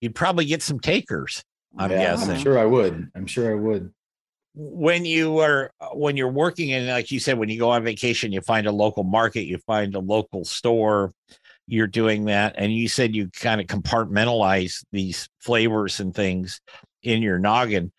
you'd 0.00 0.14
probably 0.14 0.44
get 0.44 0.62
some 0.62 0.80
takers 0.80 1.42
i'm 1.78 1.90
Yeah, 1.90 1.98
guessing 1.98 2.30
I'm 2.30 2.40
sure 2.40 2.58
I 2.58 2.64
would. 2.66 3.10
I'm 3.14 3.26
sure 3.26 3.50
I 3.52 3.54
would. 3.54 3.92
when 4.54 5.04
you 5.04 5.38
are 5.38 5.70
when 5.92 6.16
you're 6.16 6.28
working 6.32 6.72
and 6.72 6.88
like 6.88 7.10
you 7.10 7.20
said 7.20 7.38
when 7.38 7.48
you 7.48 7.58
go 7.58 7.70
on 7.70 7.84
vacation 7.84 8.32
you 8.32 8.40
find 8.40 8.66
a 8.66 8.72
local 8.72 9.04
market 9.04 9.42
you 9.44 9.58
find 9.58 9.94
a 9.94 10.00
local 10.00 10.44
store 10.44 11.12
you're 11.68 11.86
doing 11.86 12.24
that 12.24 12.54
and 12.58 12.72
you 12.74 12.88
said 12.88 13.14
you 13.14 13.28
kind 13.30 13.60
of 13.60 13.66
compartmentalize 13.68 14.84
these 14.90 15.28
flavors 15.38 16.00
and 16.00 16.14
things 16.14 16.60
in 17.04 17.22
your 17.22 17.38
noggin 17.38 17.92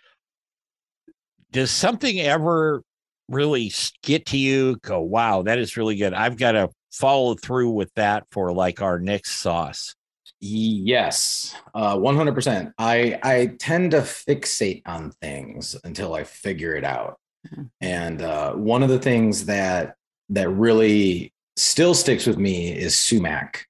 does 1.52 1.72
something 1.72 2.20
ever 2.20 2.82
really 3.30 3.72
get 4.04 4.26
to 4.26 4.38
you 4.38 4.76
go 4.82 5.00
wow 5.00 5.42
that 5.42 5.58
is 5.58 5.78
really 5.78 5.96
good 5.96 6.14
i've 6.14 6.38
got 6.38 6.52
to 6.52 6.70
follow 6.92 7.36
through 7.36 7.70
with 7.70 7.94
that 7.96 8.26
for 8.32 8.52
like 8.52 8.82
our 8.82 9.00
next 9.00 9.38
sauce 9.38 9.96
Yes, 10.44 11.56
uh, 11.76 11.96
100%. 11.96 12.74
I 12.80 13.20
I 13.22 13.56
tend 13.60 13.92
to 13.92 14.00
fixate 14.02 14.82
on 14.88 15.12
things 15.22 15.76
until 15.84 16.16
I 16.16 16.24
figure 16.24 16.74
it 16.76 16.84
out. 16.84 17.20
Mhm. 17.48 17.70
And 17.80 18.22
uh, 18.24 18.54
one 18.54 18.82
of 18.82 18.90
the 18.90 18.98
things 18.98 19.46
that 19.46 19.96
that 20.30 20.50
really 20.50 21.32
still 21.58 21.94
sticks 21.94 22.26
with 22.26 22.40
me 22.40 22.76
is 22.76 22.98
sumac. 22.98 23.68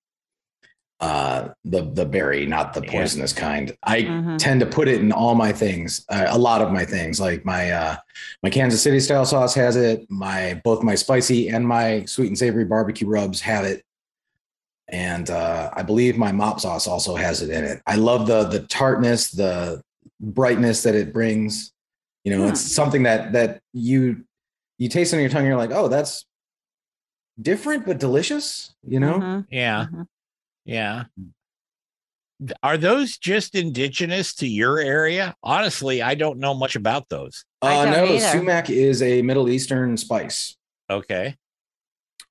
Uh, 1.02 1.50
the 1.66 1.82
the 1.94 2.06
berry, 2.06 2.46
not 2.46 2.74
the 2.76 2.82
Yeah. 2.84 2.92
poisonous 2.92 3.34
kind. 3.34 3.76
I 3.82 4.02
Mhm. 4.04 4.38
tend 4.38 4.60
to 4.60 4.68
put 4.68 4.88
it 4.88 5.02
in 5.02 5.12
all 5.12 5.34
my 5.34 5.52
things, 5.52 6.06
uh, 6.10 6.28
a 6.30 6.38
lot 6.38 6.62
of 6.62 6.72
my 6.72 6.86
things. 6.86 7.20
Like 7.20 7.44
my 7.44 7.72
uh, 7.72 7.96
my 8.44 8.52
Kansas 8.52 8.84
City 8.84 9.00
style 9.00 9.26
sauce 9.26 9.56
has 9.56 9.76
it. 9.76 10.06
My 10.12 10.62
both 10.64 10.84
my 10.84 10.94
spicy 10.94 11.50
and 11.50 11.68
my 11.68 12.06
sweet 12.06 12.28
and 12.28 12.38
savory 12.38 12.66
barbecue 12.66 13.08
rubs 13.08 13.42
have 13.42 13.66
it 13.66 13.84
and 14.90 15.30
uh, 15.30 15.70
I 15.74 15.84
believe 15.84 16.18
my 16.18 16.32
mop 16.34 16.60
sauce 16.60 16.86
also 16.86 17.16
has 17.16 17.42
it 17.42 17.50
in 17.50 17.64
it. 17.64 17.82
I 17.88 17.96
love 17.96 18.28
the 18.28 18.44
the 18.44 18.60
tartness, 18.68 19.32
the 19.32 19.82
brightness 20.20 20.84
that 20.84 20.96
it 20.96 21.14
brings. 21.14 21.72
You 22.26 22.38
know, 22.38 22.48
it's 22.48 22.62
something 22.62 23.04
that 23.04 23.32
that 23.34 23.62
you 23.74 24.24
you 24.78 24.90
taste 24.90 25.14
on 25.14 25.20
your 25.20 25.30
tongue. 25.30 25.40
And 25.44 25.48
you're 25.48 25.58
like, 25.58 25.72
oh, 25.72 25.88
that's 25.88 26.26
different 27.42 27.86
but 27.86 28.00
delicious. 28.00 28.76
You 28.86 29.00
know, 29.00 29.20
Mhm, 29.20 29.46
Yeah. 29.50 29.88
mhm. 29.92 30.08
Yeah. 30.66 31.04
Are 32.64 32.78
those 32.78 33.18
just 33.18 33.54
indigenous 33.54 34.34
to 34.36 34.48
your 34.48 34.80
area? 34.80 35.36
Honestly, 35.44 36.02
I 36.02 36.16
don't 36.16 36.40
know 36.40 36.54
much 36.56 36.76
about 36.76 37.08
those. 37.10 37.46
I 37.62 37.88
uh, 37.88 37.92
no, 37.92 38.06
either. 38.06 38.20
sumac 38.20 38.70
is 38.70 39.02
a 39.04 39.22
Middle 39.22 39.48
Eastern 39.50 39.96
spice. 39.96 40.58
Okay. 40.90 41.36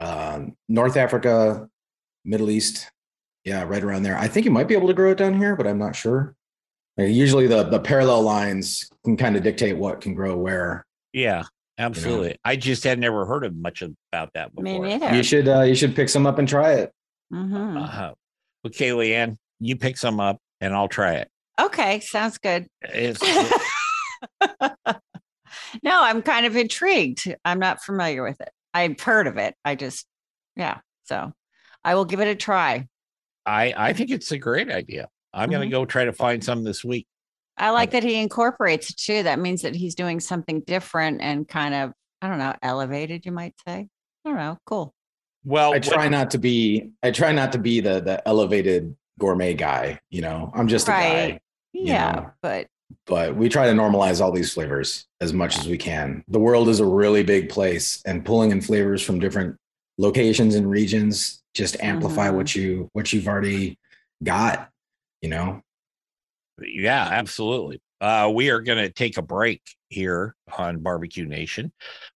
Um, 0.00 0.56
North 0.68 0.96
Africa, 0.96 1.68
Middle 2.24 2.50
East, 2.50 2.90
yeah, 3.44 3.62
right 3.62 3.82
around 3.82 4.02
there. 4.02 4.18
I 4.18 4.26
think 4.26 4.46
you 4.46 4.50
might 4.50 4.66
be 4.66 4.74
able 4.74 4.88
to 4.88 4.94
grow 4.94 5.12
it 5.12 5.18
down 5.18 5.38
here, 5.38 5.54
but 5.54 5.66
I'm 5.66 5.78
not 5.78 5.94
sure. 5.94 6.34
Uh, 6.98 7.04
Usually, 7.04 7.46
the 7.46 7.62
the 7.62 7.78
parallel 7.78 8.22
lines 8.22 8.90
can 9.04 9.16
kind 9.16 9.36
of 9.36 9.42
dictate 9.44 9.76
what 9.76 10.00
can 10.00 10.14
grow 10.14 10.36
where. 10.36 10.84
Yeah, 11.12 11.44
absolutely. 11.78 12.36
I 12.44 12.56
just 12.56 12.82
had 12.82 12.98
never 12.98 13.26
heard 13.26 13.44
of 13.44 13.54
much 13.54 13.82
about 14.12 14.32
that 14.34 14.54
before. 14.54 14.64
Me 14.64 14.78
neither. 14.78 15.14
You 15.14 15.22
should 15.22 15.46
uh, 15.46 15.62
you 15.62 15.74
should 15.76 15.94
pick 15.94 16.08
some 16.08 16.26
up 16.26 16.38
and 16.38 16.48
try 16.48 16.72
it. 16.74 16.92
Mhm. 17.32 17.80
Uh-huh. 17.82 18.14
Okay, 18.66 18.90
Leanne, 18.90 19.36
you 19.58 19.76
pick 19.76 19.96
some 19.96 20.20
up 20.20 20.38
and 20.60 20.74
I'll 20.74 20.88
try 20.88 21.14
it. 21.14 21.28
Okay, 21.60 22.00
sounds 22.00 22.38
good. 22.38 22.66
It's, 22.82 23.20
no, 25.82 26.02
I'm 26.02 26.22
kind 26.22 26.46
of 26.46 26.56
intrigued. 26.56 27.34
I'm 27.44 27.58
not 27.58 27.82
familiar 27.82 28.22
with 28.22 28.40
it. 28.40 28.50
I've 28.74 29.00
heard 29.00 29.26
of 29.26 29.36
it. 29.36 29.54
I 29.64 29.74
just, 29.74 30.06
yeah. 30.56 30.78
So 31.04 31.32
I 31.84 31.94
will 31.94 32.04
give 32.04 32.20
it 32.20 32.28
a 32.28 32.34
try. 32.34 32.86
I 33.46 33.74
I 33.76 33.92
think 33.94 34.10
it's 34.10 34.30
a 34.32 34.38
great 34.38 34.70
idea. 34.70 35.08
I'm 35.32 35.50
gonna 35.50 35.66
Mhm. 35.66 35.70
go 35.70 35.84
try 35.84 36.04
to 36.04 36.12
find 36.12 36.42
some 36.44 36.62
this 36.64 36.84
week. 36.84 37.06
I 37.56 37.70
like 37.70 37.90
that 37.92 38.02
he 38.02 38.16
incorporates 38.20 38.90
it 38.90 38.96
too. 38.96 39.22
That 39.22 39.38
means 39.38 39.62
that 39.62 39.74
he's 39.74 39.94
doing 39.94 40.20
something 40.20 40.60
different 40.66 41.20
and 41.20 41.46
kind 41.48 41.74
of, 41.74 41.92
I 42.22 42.28
don't 42.28 42.38
know, 42.38 42.54
elevated, 42.62 43.26
you 43.26 43.32
might 43.32 43.54
say. 43.66 43.88
I 44.24 44.28
don't 44.28 44.36
know. 44.36 44.58
Cool. 44.66 44.94
Well, 45.44 45.70
I 45.72 45.76
what- 45.76 45.82
try 45.84 46.08
not 46.08 46.30
to 46.32 46.38
be 46.38 46.90
I 47.02 47.10
try 47.10 47.32
not 47.32 47.52
to 47.52 47.58
be 47.58 47.80
the 47.80 48.00
the 48.00 48.26
elevated 48.28 48.96
gourmet 49.18 49.54
guy. 49.54 50.00
You 50.10 50.22
know, 50.22 50.50
I'm 50.54 50.68
just 50.68 50.88
a 50.88 50.92
guy. 50.92 51.40
Yeah. 51.72 52.12
know. 52.12 52.30
But 52.42 52.66
But 53.06 53.36
we 53.36 53.48
try 53.48 53.66
to 53.66 53.72
normalize 53.72 54.20
all 54.20 54.32
these 54.32 54.52
flavors 54.52 55.06
as 55.20 55.32
much 55.32 55.58
as 55.58 55.68
we 55.68 55.78
can. 55.78 56.24
The 56.28 56.40
world 56.40 56.68
is 56.68 56.80
a 56.80 56.84
really 56.86 57.22
big 57.22 57.48
place, 57.48 58.02
and 58.04 58.24
pulling 58.24 58.50
in 58.50 58.60
flavors 58.60 59.02
from 59.02 59.18
different 59.20 59.56
locations 59.98 60.54
and 60.54 60.68
regions 60.68 61.42
just 61.54 61.80
amplify 61.80 62.28
Mhm. 62.30 62.34
what 62.36 62.54
you 62.54 62.88
what 62.92 63.12
you've 63.12 63.28
already 63.28 63.78
got. 64.22 64.70
You 65.22 65.28
know, 65.30 65.62
Yeah, 66.62 67.08
absolutely. 67.10 67.80
Uh, 68.00 68.30
we 68.34 68.50
are 68.50 68.60
going 68.60 68.78
to 68.78 68.90
take 68.90 69.16
a 69.18 69.22
break 69.22 69.62
here 69.88 70.34
on 70.56 70.80
Barbecue 70.80 71.24
Nation. 71.26 71.72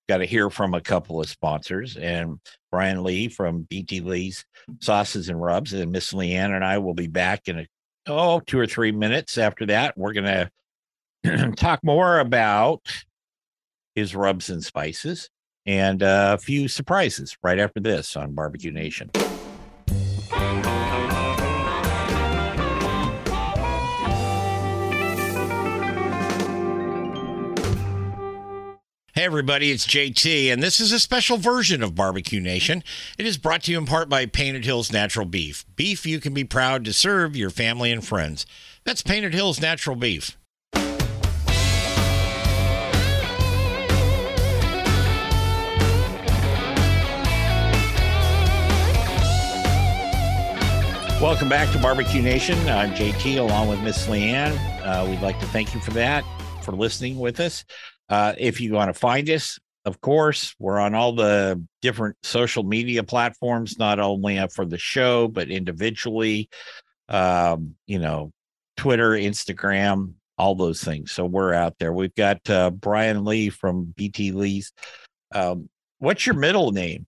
Got 0.08 0.18
to 0.18 0.24
hear 0.26 0.48
from 0.50 0.74
a 0.74 0.80
couple 0.80 1.20
of 1.20 1.28
sponsors, 1.28 1.96
and 1.96 2.38
Brian 2.74 3.04
Lee 3.04 3.28
from 3.28 3.68
BT 3.70 4.00
Lee's 4.00 4.44
Sauces 4.80 5.28
and 5.28 5.40
Rubs, 5.40 5.72
and 5.72 5.92
Miss 5.92 6.12
Leanne 6.12 6.56
and 6.56 6.64
I 6.64 6.78
will 6.78 6.92
be 6.92 7.06
back 7.06 7.46
in 7.46 7.60
a 7.60 7.66
oh 8.08 8.40
two 8.40 8.58
or 8.58 8.66
three 8.66 8.90
minutes. 8.90 9.38
After 9.38 9.64
that, 9.66 9.96
we're 9.96 10.12
going 10.12 10.48
to 11.24 11.52
talk 11.56 11.84
more 11.84 12.18
about 12.18 12.80
his 13.94 14.16
rubs 14.16 14.50
and 14.50 14.64
spices 14.64 15.30
and 15.64 16.02
uh, 16.02 16.34
a 16.36 16.42
few 16.42 16.66
surprises 16.66 17.36
right 17.44 17.60
after 17.60 17.78
this 17.78 18.16
on 18.16 18.34
Barbecue 18.34 18.72
Nation. 18.72 19.08
Everybody, 29.24 29.70
it's 29.70 29.86
JT, 29.86 30.52
and 30.52 30.62
this 30.62 30.80
is 30.80 30.92
a 30.92 31.00
special 31.00 31.38
version 31.38 31.82
of 31.82 31.94
Barbecue 31.94 32.40
Nation. 32.40 32.84
It 33.16 33.24
is 33.24 33.38
brought 33.38 33.62
to 33.62 33.72
you 33.72 33.78
in 33.78 33.86
part 33.86 34.10
by 34.10 34.26
Painted 34.26 34.66
Hills 34.66 34.92
Natural 34.92 35.24
Beef. 35.24 35.64
Beef 35.76 36.04
you 36.04 36.20
can 36.20 36.34
be 36.34 36.44
proud 36.44 36.84
to 36.84 36.92
serve 36.92 37.34
your 37.34 37.48
family 37.48 37.90
and 37.90 38.06
friends. 38.06 38.44
That's 38.84 39.02
Painted 39.02 39.32
Hills 39.32 39.62
Natural 39.62 39.96
Beef. 39.96 40.36
Welcome 51.18 51.48
back 51.48 51.72
to 51.72 51.78
Barbecue 51.78 52.20
Nation. 52.20 52.58
I'm 52.68 52.90
JT 52.90 53.38
along 53.38 53.70
with 53.70 53.80
Miss 53.80 54.06
Leanne. 54.06 54.54
Uh, 54.84 55.06
we'd 55.08 55.22
like 55.22 55.40
to 55.40 55.46
thank 55.46 55.74
you 55.74 55.80
for 55.80 55.92
that, 55.92 56.26
for 56.62 56.72
listening 56.72 57.18
with 57.18 57.40
us. 57.40 57.64
Uh, 58.08 58.34
if 58.38 58.60
you 58.60 58.72
want 58.72 58.92
to 58.92 58.98
find 58.98 59.28
us, 59.30 59.58
of 59.84 60.00
course, 60.00 60.54
we're 60.58 60.78
on 60.78 60.94
all 60.94 61.12
the 61.14 61.62
different 61.82 62.16
social 62.22 62.62
media 62.62 63.02
platforms, 63.02 63.78
not 63.78 63.98
only 63.98 64.38
uh, 64.38 64.48
for 64.48 64.64
the 64.64 64.78
show, 64.78 65.28
but 65.28 65.50
individually. 65.50 66.48
Um, 67.08 67.74
you 67.86 67.98
know, 67.98 68.32
Twitter, 68.76 69.10
Instagram, 69.10 70.14
all 70.38 70.54
those 70.54 70.82
things. 70.82 71.12
So 71.12 71.26
we're 71.26 71.52
out 71.52 71.74
there. 71.78 71.92
We've 71.92 72.14
got 72.14 72.48
uh, 72.48 72.70
Brian 72.70 73.24
Lee 73.24 73.50
from 73.50 73.92
BT 73.96 74.32
Lee's. 74.32 74.72
Um, 75.34 75.68
what's 75.98 76.24
your 76.26 76.34
middle 76.34 76.72
name? 76.72 77.06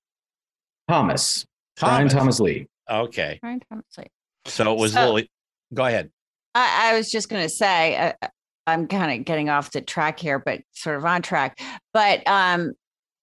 Thomas, 0.89 1.47
Brian 1.81 2.09
Thomas 2.09 2.39
Lee. 2.41 2.69
Okay. 2.91 3.39
Brian 3.41 3.61
Thomas 3.71 3.87
Lee. 3.99 4.05
So 4.47 4.73
it 4.73 4.79
was 4.79 4.93
So- 4.93 5.07
Lily. 5.07 5.31
Go 5.75 5.85
ahead. 5.85 6.11
I, 6.55 6.93
I 6.93 6.97
was 6.97 7.11
just 7.11 7.29
going 7.29 7.43
to 7.43 7.49
say, 7.49 7.97
uh, 7.97 8.29
I'm 8.67 8.87
kind 8.87 9.19
of 9.19 9.25
getting 9.25 9.49
off 9.49 9.73
the 9.73 9.81
track 9.81 10.19
here, 10.19 10.39
but 10.39 10.61
sort 10.73 10.97
of 10.97 11.05
on 11.05 11.23
track. 11.23 11.61
But, 11.93 12.27
um, 12.27 12.73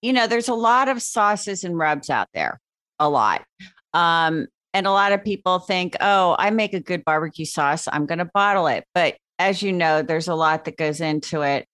you 0.01 0.13
know, 0.13 0.27
there's 0.27 0.49
a 0.49 0.53
lot 0.53 0.89
of 0.89 1.01
sauces 1.01 1.63
and 1.63 1.77
rubs 1.77 2.09
out 2.09 2.27
there, 2.33 2.59
a 2.99 3.09
lot. 3.09 3.43
Um, 3.93 4.47
and 4.73 4.87
a 4.87 4.91
lot 4.91 5.11
of 5.11 5.23
people 5.23 5.59
think, 5.59 5.95
oh, 6.01 6.35
I 6.39 6.49
make 6.49 6.73
a 6.73 6.79
good 6.79 7.05
barbecue 7.05 7.45
sauce. 7.45 7.87
I'm 7.91 8.05
going 8.05 8.19
to 8.19 8.29
bottle 8.33 8.67
it. 8.67 8.85
But 8.93 9.17
as 9.37 9.61
you 9.61 9.71
know, 9.71 10.01
there's 10.01 10.27
a 10.27 10.35
lot 10.35 10.65
that 10.65 10.77
goes 10.77 10.99
into 10.99 11.41
it. 11.41 11.67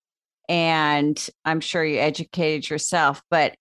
And 0.48 1.30
I'm 1.46 1.62
sure 1.62 1.86
you 1.86 2.00
educated 2.00 2.70
yourself. 2.70 3.22
But 3.30 3.56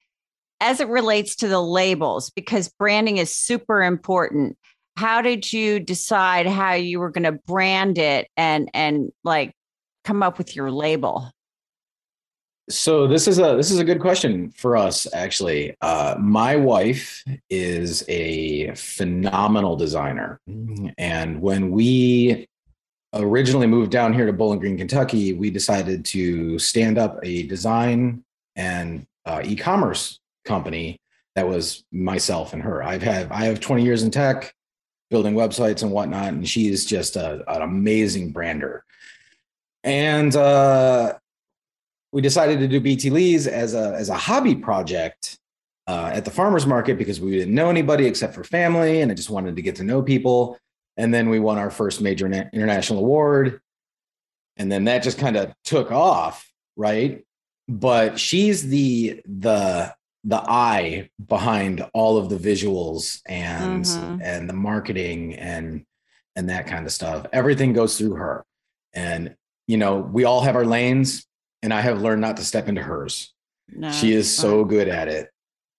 as 0.61 0.81
it 0.81 0.89
relates 0.89 1.37
to 1.37 1.49
the 1.49 1.61
labels, 1.61 2.31
because 2.31 2.69
branding 2.79 3.19
is 3.19 3.35
super 3.35 3.83
important, 3.83 4.57
how 4.97 5.23
did 5.23 5.53
you 5.53 5.79
decide 5.79 6.47
how 6.47 6.73
you 6.73 6.99
were 6.99 7.11
going 7.11 7.25
to 7.25 7.41
brand 7.47 7.99
it 7.99 8.29
and 8.37 8.69
and 8.75 9.13
like 9.23 9.53
come 10.09 10.23
up 10.23 10.39
with 10.39 10.57
your 10.57 10.71
label 10.71 11.31
So 12.71 13.07
this 13.07 13.29
is 13.29 13.39
a 13.39 13.57
this 13.57 13.71
is 13.71 13.79
a 13.79 13.85
good 13.85 14.01
question 14.01 14.51
for 14.51 14.77
us 14.77 15.07
actually. 15.15 15.75
Uh, 15.81 16.17
my 16.19 16.57
wife 16.57 17.25
is 17.49 18.05
a 18.09 18.75
phenomenal 18.75 19.75
designer, 19.77 20.39
and 20.99 21.41
when 21.41 21.71
we 21.71 22.47
originally 23.15 23.67
moved 23.67 23.91
down 23.91 24.13
here 24.13 24.27
to 24.27 24.35
Bowling 24.35 24.61
Green, 24.61 24.77
Kentucky, 24.77 25.33
we 25.33 25.49
decided 25.51 26.05
to 26.07 26.59
stand 26.59 26.99
up 26.99 27.19
a 27.23 27.45
design 27.45 28.23
and 28.55 29.07
uh, 29.25 29.41
e-commerce 29.45 30.21
company 30.45 30.99
that 31.37 31.49
was 31.49 31.85
myself 31.91 32.53
and 32.53 32.63
her. 32.63 32.83
I've 32.83 33.03
had 33.03 33.33
I 33.33 33.45
have 33.47 33.61
20 33.61 33.83
years 33.83 34.03
in 34.03 34.11
tech, 34.11 34.55
building 35.09 35.35
websites 35.35 35.83
and 35.83 35.91
whatnot, 35.91 36.35
and 36.35 36.47
she 36.47 36.69
is 36.69 36.85
just 36.85 37.17
a, 37.17 37.43
an 37.49 37.63
amazing 37.63 38.33
brander. 38.33 38.85
And 39.89 40.37
uh, 40.37 41.15
we 42.13 42.21
decided 42.21 42.61
to 42.61 42.69
do 42.69 42.79
BT 42.79 43.09
Lee's 43.09 43.47
as 43.47 43.73
a 43.73 43.95
as 43.95 44.11
a 44.11 44.15
hobby 44.17 44.55
project 44.55 45.39
uh, 45.87 46.11
at 46.13 46.27
the 46.27 46.31
farmers 46.31 46.67
market 46.67 46.99
because 46.99 47.23
we 47.23 47.31
didn't 47.31 47.55
know 47.55 47.71
anybody 47.71 48.07
except 48.07 48.35
for 48.35 48.45
family, 48.45 49.01
and 49.01 49.11
I 49.11 49.15
just 49.15 49.31
wanted 49.31 49.57
to 49.57 49.63
get 49.63 49.77
to 49.77 49.85
know 49.85 50.03
people. 50.03 50.59
And 50.99 51.15
then 51.15 51.31
we 51.31 51.41
won 51.41 51.57
our 51.57 51.71
first 51.71 52.03
major 52.03 52.29
na- 52.29 52.51
international 52.53 52.99
award, 52.99 53.63
and 54.59 54.71
then 54.71 54.85
that 54.85 55.03
just 55.03 55.17
kind 55.19 55.37
of 55.39 55.55
took 55.65 55.91
off, 55.91 56.53
right? 56.77 57.25
But 57.67 58.21
she's 58.21 58.69
the 58.69 59.23
the 59.25 59.95
the 60.25 60.37
eye 60.51 61.09
behind 61.27 61.83
all 61.95 62.19
of 62.19 62.29
the 62.29 62.37
visuals 62.37 63.23
and 63.25 63.87
Mhm. 63.87 64.21
and 64.23 64.51
the 64.51 64.55
marketing 64.55 65.35
and 65.35 65.87
and 66.37 66.51
that 66.51 66.67
kind 66.67 66.85
of 66.85 66.93
stuff. 66.93 67.25
Everything 67.33 67.73
goes 67.73 67.97
through 67.97 68.17
her. 68.17 68.45
And, 68.93 69.35
you 69.69 69.77
know, 69.77 69.99
we 69.99 70.25
all 70.25 70.41
have 70.41 70.57
our 70.57 70.65
lanes, 70.65 71.27
and 71.63 71.73
I 71.73 71.83
have 71.83 72.01
learned 72.01 72.23
not 72.23 72.39
to 72.39 72.45
step 72.45 72.67
into 72.69 72.83
hers. 72.83 73.33
No, 73.69 73.93
she 73.93 74.13
is 74.13 74.27
it's 74.27 74.35
so 74.35 74.65
good 74.65 74.89
at 74.89 75.07
it. 75.07 75.31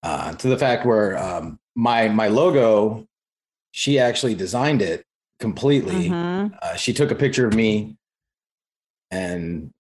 Uh, 0.04 0.34
to 0.36 0.48
the 0.48 0.58
fact 0.58 0.86
where 0.86 1.18
um, 1.18 1.60
my 1.76 2.08
my 2.08 2.28
logo, 2.28 3.06
she 3.72 4.00
actually 4.00 4.36
designed 4.36 4.82
it 4.82 5.04
completely. 5.40 6.10
Mhm. 6.10 6.58
Uh, 6.62 6.76
she 6.76 6.94
took 6.94 7.12
a 7.12 7.16
picture 7.16 7.48
of 7.48 7.56
me 7.56 7.98
and 9.10 9.72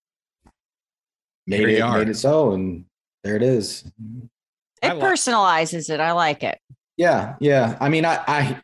made 1.46 1.60
Here 1.60 1.70
it 1.70 1.92
made 1.92 2.10
it 2.10 2.18
so, 2.18 2.54
and 2.54 2.86
there 3.24 3.36
it 3.36 3.44
is. 3.44 3.86
It 4.82 4.96
li- 4.96 5.02
personalizes 5.02 5.90
it. 5.92 6.00
I 6.00 6.14
like 6.14 6.44
it. 6.44 6.60
Yeah, 6.98 7.36
yeah. 7.40 7.78
I 7.80 7.90
mean, 7.90 8.06
I, 8.06 8.24
I 8.28 8.62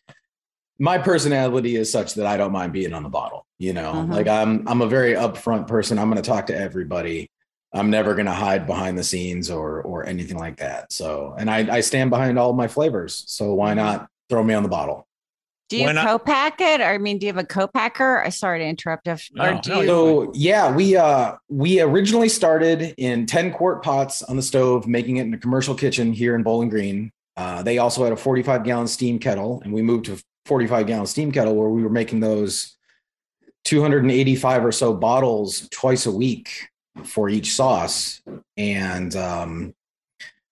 my 0.80 0.98
personality 0.98 1.76
is 1.76 1.92
such 1.92 2.16
that 2.16 2.26
I 2.26 2.36
don't 2.36 2.52
mind 2.52 2.74
being 2.74 2.94
on 2.94 3.04
the 3.04 3.10
bottle. 3.10 3.45
You 3.58 3.72
know, 3.74 3.94
Mhm. 3.94 4.10
like 4.12 4.28
I'm 4.28 4.68
I'm 4.68 4.82
a 4.82 4.88
very 4.88 5.14
upfront 5.14 5.68
person. 5.68 5.98
I'm 5.98 6.10
going 6.10 6.22
to 6.22 6.28
talk 6.30 6.48
to 6.48 6.58
everybody. 6.58 7.30
I'm 7.74 7.90
never 7.90 8.14
going 8.14 8.26
to 8.26 8.32
hide 8.34 8.68
behind 8.68 8.98
the 8.98 9.04
scenes 9.04 9.50
or 9.50 9.82
or 9.82 10.06
anything 10.06 10.38
like 10.38 10.58
that. 10.58 10.92
So, 10.92 11.34
and 11.38 11.50
I 11.50 11.78
I 11.78 11.80
stand 11.82 12.10
behind 12.10 12.38
all 12.38 12.52
my 12.54 12.68
flavors. 12.68 13.24
So 13.28 13.54
why 13.54 13.72
Mhm. 13.72 13.78
not 13.78 14.08
throw 14.30 14.44
me 14.44 14.54
on 14.54 14.64
the 14.64 14.70
bottle? 14.70 15.08
Do 15.70 15.78
you 15.78 15.90
co-pack 15.94 16.62
it? 16.62 16.80
Or 16.82 16.84
I 16.84 16.98
mean, 17.00 17.18
do 17.18 17.26
you 17.26 17.34
have 17.34 17.44
a 17.44 17.48
co-packer? 17.48 18.24
I 18.24 18.30
sorry 18.30 18.60
to 18.60 18.66
interrupt. 18.66 19.08
If, 19.08 19.30
or 19.40 19.54
No, 19.54 19.62
do 19.62 19.70
no, 19.72 19.82
you? 19.82 19.88
So 19.88 20.32
yeah, 20.36 20.76
we 20.76 20.96
uh 20.98 21.36
we 21.50 21.80
originally 21.80 22.30
started 22.30 22.94
in 22.98 23.26
10 23.26 23.52
quart 23.54 23.82
pots 23.84 24.22
on 24.22 24.36
the 24.36 24.44
stove, 24.44 24.86
making 24.86 25.18
it 25.18 25.22
in 25.24 25.34
a 25.34 25.38
commercial 25.40 25.76
kitchen 25.76 26.12
here 26.12 26.36
in 26.36 26.44
Bowling 26.44 26.70
Green. 26.70 27.12
Uh, 27.38 27.64
they 27.64 27.78
also 27.80 28.04
had 28.04 28.14
a 28.14 28.18
45 28.18 28.64
gallon 28.64 28.88
steam 28.88 29.18
kettle, 29.18 29.62
and 29.64 29.74
we 29.74 29.82
moved 29.82 30.06
to 30.06 30.22
45 30.46 30.88
gallon 30.88 31.06
steam 31.08 31.32
kettle 31.32 31.56
where 31.56 31.70
we 31.70 31.84
were 31.84 31.90
making 31.90 32.20
those 32.20 32.78
285 33.66 34.66
or 34.66 34.72
so 34.72 34.94
bottles 34.94 35.68
twice 35.70 36.06
a 36.06 36.12
week 36.12 36.70
for 37.04 37.30
each 37.30 37.54
sauce. 37.54 38.22
And 38.58 39.16
um, 39.16 39.74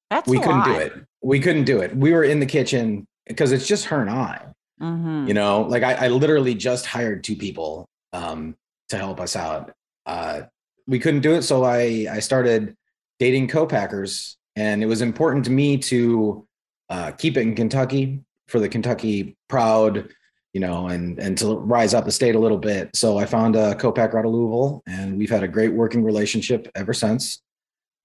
That's 0.10 0.28
we 0.30 0.40
couldn't 0.40 0.66
do 0.66 0.76
it. 0.76 0.94
We 1.22 1.40
couldn't 1.40 1.64
do 1.66 1.80
it. 1.80 1.96
We 1.96 2.12
were 2.12 2.24
in 2.24 2.40
the 2.40 2.46
kitchen 2.46 3.08
because 3.28 3.52
it's 3.52 3.68
just 3.68 3.86
her 3.86 4.02
and 4.02 4.10
I 4.10 4.48
Mhm. 4.82 5.28
you 5.28 5.34
know 5.36 5.62
like 5.62 5.84
I, 5.84 5.94
I 5.94 6.08
literally 6.10 6.56
just 6.56 6.86
hired 6.88 7.24
two 7.24 7.36
people 7.36 7.88
um, 8.12 8.56
to 8.90 8.98
help 8.98 9.20
us 9.22 9.36
out 9.36 9.72
uh, 10.06 10.42
we 10.88 11.00
couldn't 11.00 11.22
do 11.22 11.36
it 11.36 11.44
so 11.44 11.64
i 11.64 12.08
i 12.12 12.20
started 12.20 12.76
dating 13.20 13.48
co-packers 13.48 14.36
and 14.56 14.84
it 14.84 14.88
was 14.88 15.02
important 15.02 15.46
to 15.46 15.52
me 15.52 15.78
to 15.78 16.46
uh, 16.90 17.12
keep 17.12 17.38
it 17.38 17.42
in 17.42 17.56
kentucky 17.56 18.20
for 18.48 18.60
the 18.60 18.68
kentucky 18.68 19.38
proud 19.48 20.10
you 20.54 20.60
know 20.60 20.88
and 20.88 21.20
and 21.20 21.38
to 21.38 21.56
rise 21.58 21.94
up 21.94 22.06
the 22.06 22.12
state 22.12 22.36
a 22.36 22.40
little 22.40 22.58
bit 22.60 22.96
so 22.96 23.18
i 23.18 23.26
found 23.26 23.56
a 23.56 23.76
co-packer 23.76 24.18
out 24.18 24.26
of 24.26 24.32
louisville 24.32 24.82
and 24.88 25.18
we've 25.18 25.30
had 25.30 25.44
a 25.44 25.48
great 25.48 25.74
working 25.74 26.04
relationship 26.04 26.70
ever 26.76 26.94
since 26.94 27.42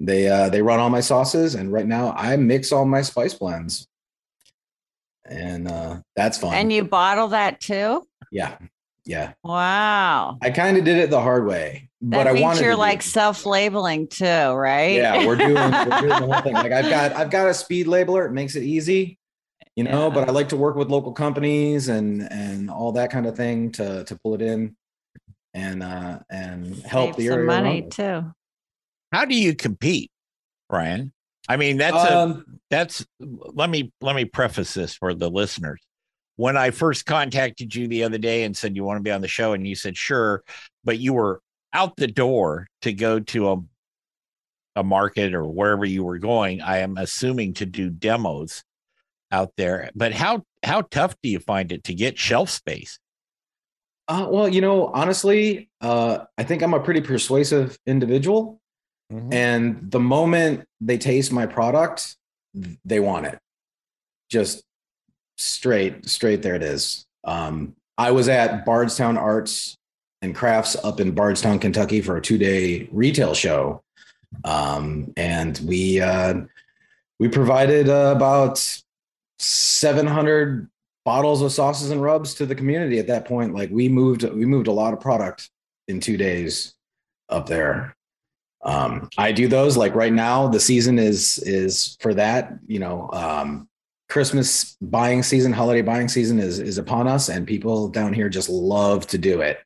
they 0.00 0.28
uh, 0.28 0.49
they 0.49 0.62
run 0.62 0.81
all 0.81 0.90
my 0.90 1.00
sauces 1.00 1.55
and 1.55 1.73
right 1.73 1.87
now 1.87 2.12
i 2.17 2.37
mix 2.37 2.73
all 2.73 2.85
my 2.87 3.02
spice 3.02 3.35
blends 3.35 3.87
and 5.25 5.69
uh, 5.69 6.00
that's 6.17 6.38
fun 6.38 6.55
And 6.55 6.73
you 6.73 6.85
bottle 6.85 7.28
that 7.28 7.61
too? 7.61 8.07
yeah. 8.33 8.57
Yeah. 9.05 9.33
Wow. 9.43 10.37
I 10.43 10.50
kind 10.50 10.76
of 10.76 10.85
did 10.85 10.99
it 10.99 11.09
the 11.09 11.21
hard 11.21 11.47
way, 11.47 11.88
but 12.02 12.19
That 12.19 12.26
I 12.28 12.33
means 12.33 12.43
wanted 12.43 12.62
you're 12.64 12.76
like 12.76 13.00
self-labeling 13.00 14.09
too, 14.09 14.25
right? 14.52 14.97
Yeah, 14.97 15.26
we're 15.26 15.37
doing, 15.37 15.55
we're 15.55 16.00
doing 16.00 16.09
the 16.09 16.28
whole 16.31 16.43
thing. 16.43 16.52
Like 16.62 16.73
I've 16.73 16.90
got 16.90 17.12
I've 17.12 17.31
got 17.31 17.49
a 17.49 17.55
speed 17.55 17.87
labeler. 17.87 18.26
It 18.26 18.33
makes 18.33 18.55
it 18.55 18.64
easy, 18.64 19.18
you 19.78 19.85
know, 19.85 20.08
Yeah. 20.08 20.14
but 20.14 20.28
I 20.28 20.32
like 20.32 20.49
to 20.49 20.56
work 20.56 20.75
with 20.75 20.88
local 20.88 21.12
companies 21.12 21.88
and 21.88 22.23
and 22.32 22.68
all 22.68 22.90
that 22.92 23.11
kind 23.12 23.26
of 23.26 23.37
thing 23.37 23.70
to 23.73 24.02
to 24.04 24.16
pull 24.25 24.35
it 24.35 24.42
in 24.42 24.75
and 25.54 25.82
uh 25.85 26.18
and 26.30 26.75
help 26.82 27.11
Save 27.11 27.16
the 27.16 27.26
some 27.28 27.35
area. 27.35 27.47
money 27.47 27.82
too. 27.88 28.32
How 29.12 29.25
do 29.25 29.37
you 29.37 29.54
compete, 29.54 30.11
Brian? 30.68 31.12
I 31.49 31.56
mean, 31.56 31.76
that's 31.78 31.97
a 31.97 32.19
Um, 32.19 32.58
that's 32.71 33.06
let 33.21 33.71
me 33.71 33.93
let 34.00 34.17
me 34.17 34.25
preface 34.25 34.75
this 34.75 34.95
for 34.95 35.14
the 35.14 35.30
listeners 35.30 35.80
when 36.36 36.56
i 36.56 36.71
first 36.71 37.04
contacted 37.06 37.75
you 37.75 37.88
the 37.88 38.04
other 38.04 38.19
day 38.19 38.45
and 38.45 38.56
said 38.56 38.76
you 38.76 38.84
want 38.84 38.99
to 38.99 39.02
be 39.02 39.10
on 39.10 39.23
the 39.23 39.26
show 39.28 39.54
and 39.54 39.67
you 39.67 39.75
said 39.75 39.97
sure 39.97 40.43
but 40.84 40.99
you 40.99 41.12
were 41.14 41.41
out 41.73 41.97
the 41.97 42.06
door 42.06 42.67
to 42.82 42.93
go 42.93 43.19
to 43.19 43.50
a 43.52 43.56
a 44.76 44.84
market 44.84 45.34
or 45.34 45.45
wherever 45.47 45.84
you 45.86 46.04
were 46.04 46.19
going 46.19 46.60
i 46.60 46.78
am 46.78 46.97
assuming 46.99 47.52
to 47.54 47.64
do 47.67 47.88
demos 47.91 48.62
out 49.30 49.52
there 49.56 49.91
but 49.95 50.12
how 50.12 50.43
how 50.62 50.82
tough 50.82 51.14
do 51.23 51.28
you 51.28 51.38
find 51.38 51.73
it 51.73 51.84
to 51.84 51.95
get 51.95 52.19
shelf 52.19 52.50
space 52.50 52.99
uh, 54.08 54.26
well, 54.30 54.49
you 54.49 54.62
know, 54.62 54.86
honestly, 54.86 55.69
uh, 55.82 56.21
I 56.38 56.43
think 56.43 56.62
I'm 56.62 56.73
a 56.73 56.80
pretty 56.80 57.02
persuasive 57.02 57.78
individual. 57.86 58.58
And 59.30 59.91
the 59.91 60.00
moment 60.00 60.67
they 60.80 60.99
taste 60.99 61.32
my 61.32 61.47
product, 61.47 62.17
they 62.84 63.00
want 63.00 63.26
it. 63.26 63.38
Just 64.30 64.62
straight, 65.38 66.06
straight 66.06 66.43
there 66.43 66.54
it 66.54 66.62
is. 66.62 67.06
Um, 67.25 67.75
I 67.97 68.10
was 68.10 68.28
at 68.28 68.67
Bardstown 68.67 69.17
Arts 69.17 69.76
and 70.21 70.34
Crafts 70.34 70.76
up 70.84 71.00
in 71.00 71.12
Bardstown, 71.12 71.58
Kentucky 71.58 72.02
for 72.02 72.19
a 72.19 72.21
two 72.21 72.36
day 72.36 72.88
retail 72.93 73.32
show. 73.32 73.82
Um, 74.45 75.12
and 75.17 75.58
we 75.64 76.02
uh, 76.02 76.43
we 77.19 77.28
provided 77.28 77.88
uh, 77.88 78.12
about 78.14 78.82
700 79.39 80.69
bottles 81.05 81.43
of 81.43 81.53
sauces 81.53 81.91
and 81.91 82.03
rubs 82.03 82.35
to 82.35 82.47
the 82.47 82.55
community 82.55 82.99
at 82.99 83.07
that 83.07 83.25
point. 83.25 83.55
Like 83.55 83.71
we 83.71 83.89
moved, 83.89 84.23
we 84.25 84.45
moved 84.47 84.67
a 84.67 84.73
lot 84.73 84.93
of 84.93 85.01
product 85.01 85.51
in 85.87 86.01
two 86.01 86.17
days 86.17 86.75
up 87.29 87.47
there. 87.47 87.95
Um, 88.63 89.09
I 89.17 89.33
do 89.33 89.47
those 89.49 89.77
like 89.77 89.95
right 89.95 90.13
now. 90.13 90.49
The 90.49 90.61
season 90.61 90.99
is 90.99 91.39
is 91.39 91.97
for 92.01 92.13
that. 92.15 92.55
You 92.67 92.81
know, 92.81 93.09
um, 93.13 93.69
Christmas 94.09 94.77
buying 94.81 95.23
season, 95.23 95.53
holiday 95.53 95.83
buying 95.83 96.09
season 96.09 96.41
is 96.41 96.59
is 96.59 96.77
upon 96.77 97.07
us, 97.07 97.29
and 97.29 97.47
people 97.47 97.89
down 97.89 98.13
here 98.13 98.29
just 98.29 98.49
love 98.49 99.07
to 99.09 99.19
do 99.19 99.43
it. 99.43 99.61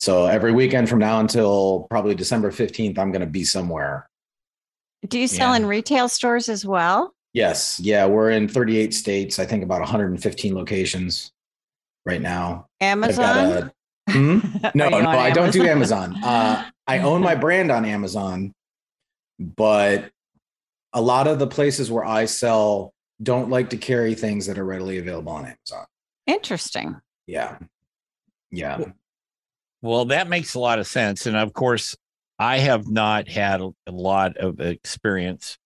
So 0.00 0.26
every 0.26 0.52
weekend 0.52 0.88
from 0.88 0.98
now 0.98 1.20
until 1.20 1.86
probably 1.90 2.14
December 2.14 2.50
fifteenth, 2.50 2.98
I'm 2.98 3.12
going 3.12 3.20
to 3.20 3.26
be 3.26 3.44
somewhere. 3.44 4.08
Do 5.06 5.18
you 5.18 5.28
sell 5.28 5.50
Yeah. 5.50 5.56
in 5.56 5.66
retail 5.66 6.08
stores 6.08 6.48
as 6.48 6.64
well? 6.64 7.12
Yes, 7.36 7.78
yeah, 7.80 8.06
we're 8.06 8.30
in 8.30 8.48
38 8.48 8.94
states. 8.94 9.38
I 9.38 9.44
think 9.44 9.62
about 9.62 9.80
115 9.80 10.54
locations 10.54 11.32
right 12.06 12.22
now. 12.22 12.66
Amazon? 12.80 13.36
a- 13.52 13.72
Hmm? 14.10 14.38
No, 14.74 14.88
no, 14.88 14.96
on 14.98 15.06
I 15.06 15.30
don't 15.32 15.52
do 15.52 15.66
Amazon. 15.66 16.16
Uh, 16.24 16.70
I 16.86 17.00
own 17.00 17.20
my 17.20 17.34
brand 17.34 17.70
on 17.70 17.84
Amazon, 17.84 18.54
but 19.38 20.10
a 20.94 21.02
lot 21.02 21.26
of 21.26 21.38
the 21.38 21.46
places 21.46 21.90
where 21.90 22.06
I 22.06 22.24
sell 22.24 22.94
don't 23.22 23.50
like 23.50 23.68
to 23.70 23.76
carry 23.76 24.14
things 24.14 24.46
that 24.46 24.56
are 24.58 24.64
readily 24.64 24.96
available 24.96 25.32
on 25.32 25.44
Amazon. 25.44 25.84
Interesting. 26.26 26.96
Yeah. 27.26 27.58
Yeah. 28.50 28.82
Well, 29.82 30.06
that 30.06 30.28
makes 30.28 30.54
a 30.54 30.58
lot 30.60 30.78
of 30.78 30.86
sense. 30.86 31.26
And 31.26 31.36
of 31.36 31.52
course, 31.52 31.94
I 32.38 32.58
have 32.58 32.88
not 32.88 33.28
had 33.28 33.60
a 33.60 33.72
lot 33.88 34.38
of 34.38 34.58
experience 34.60 35.58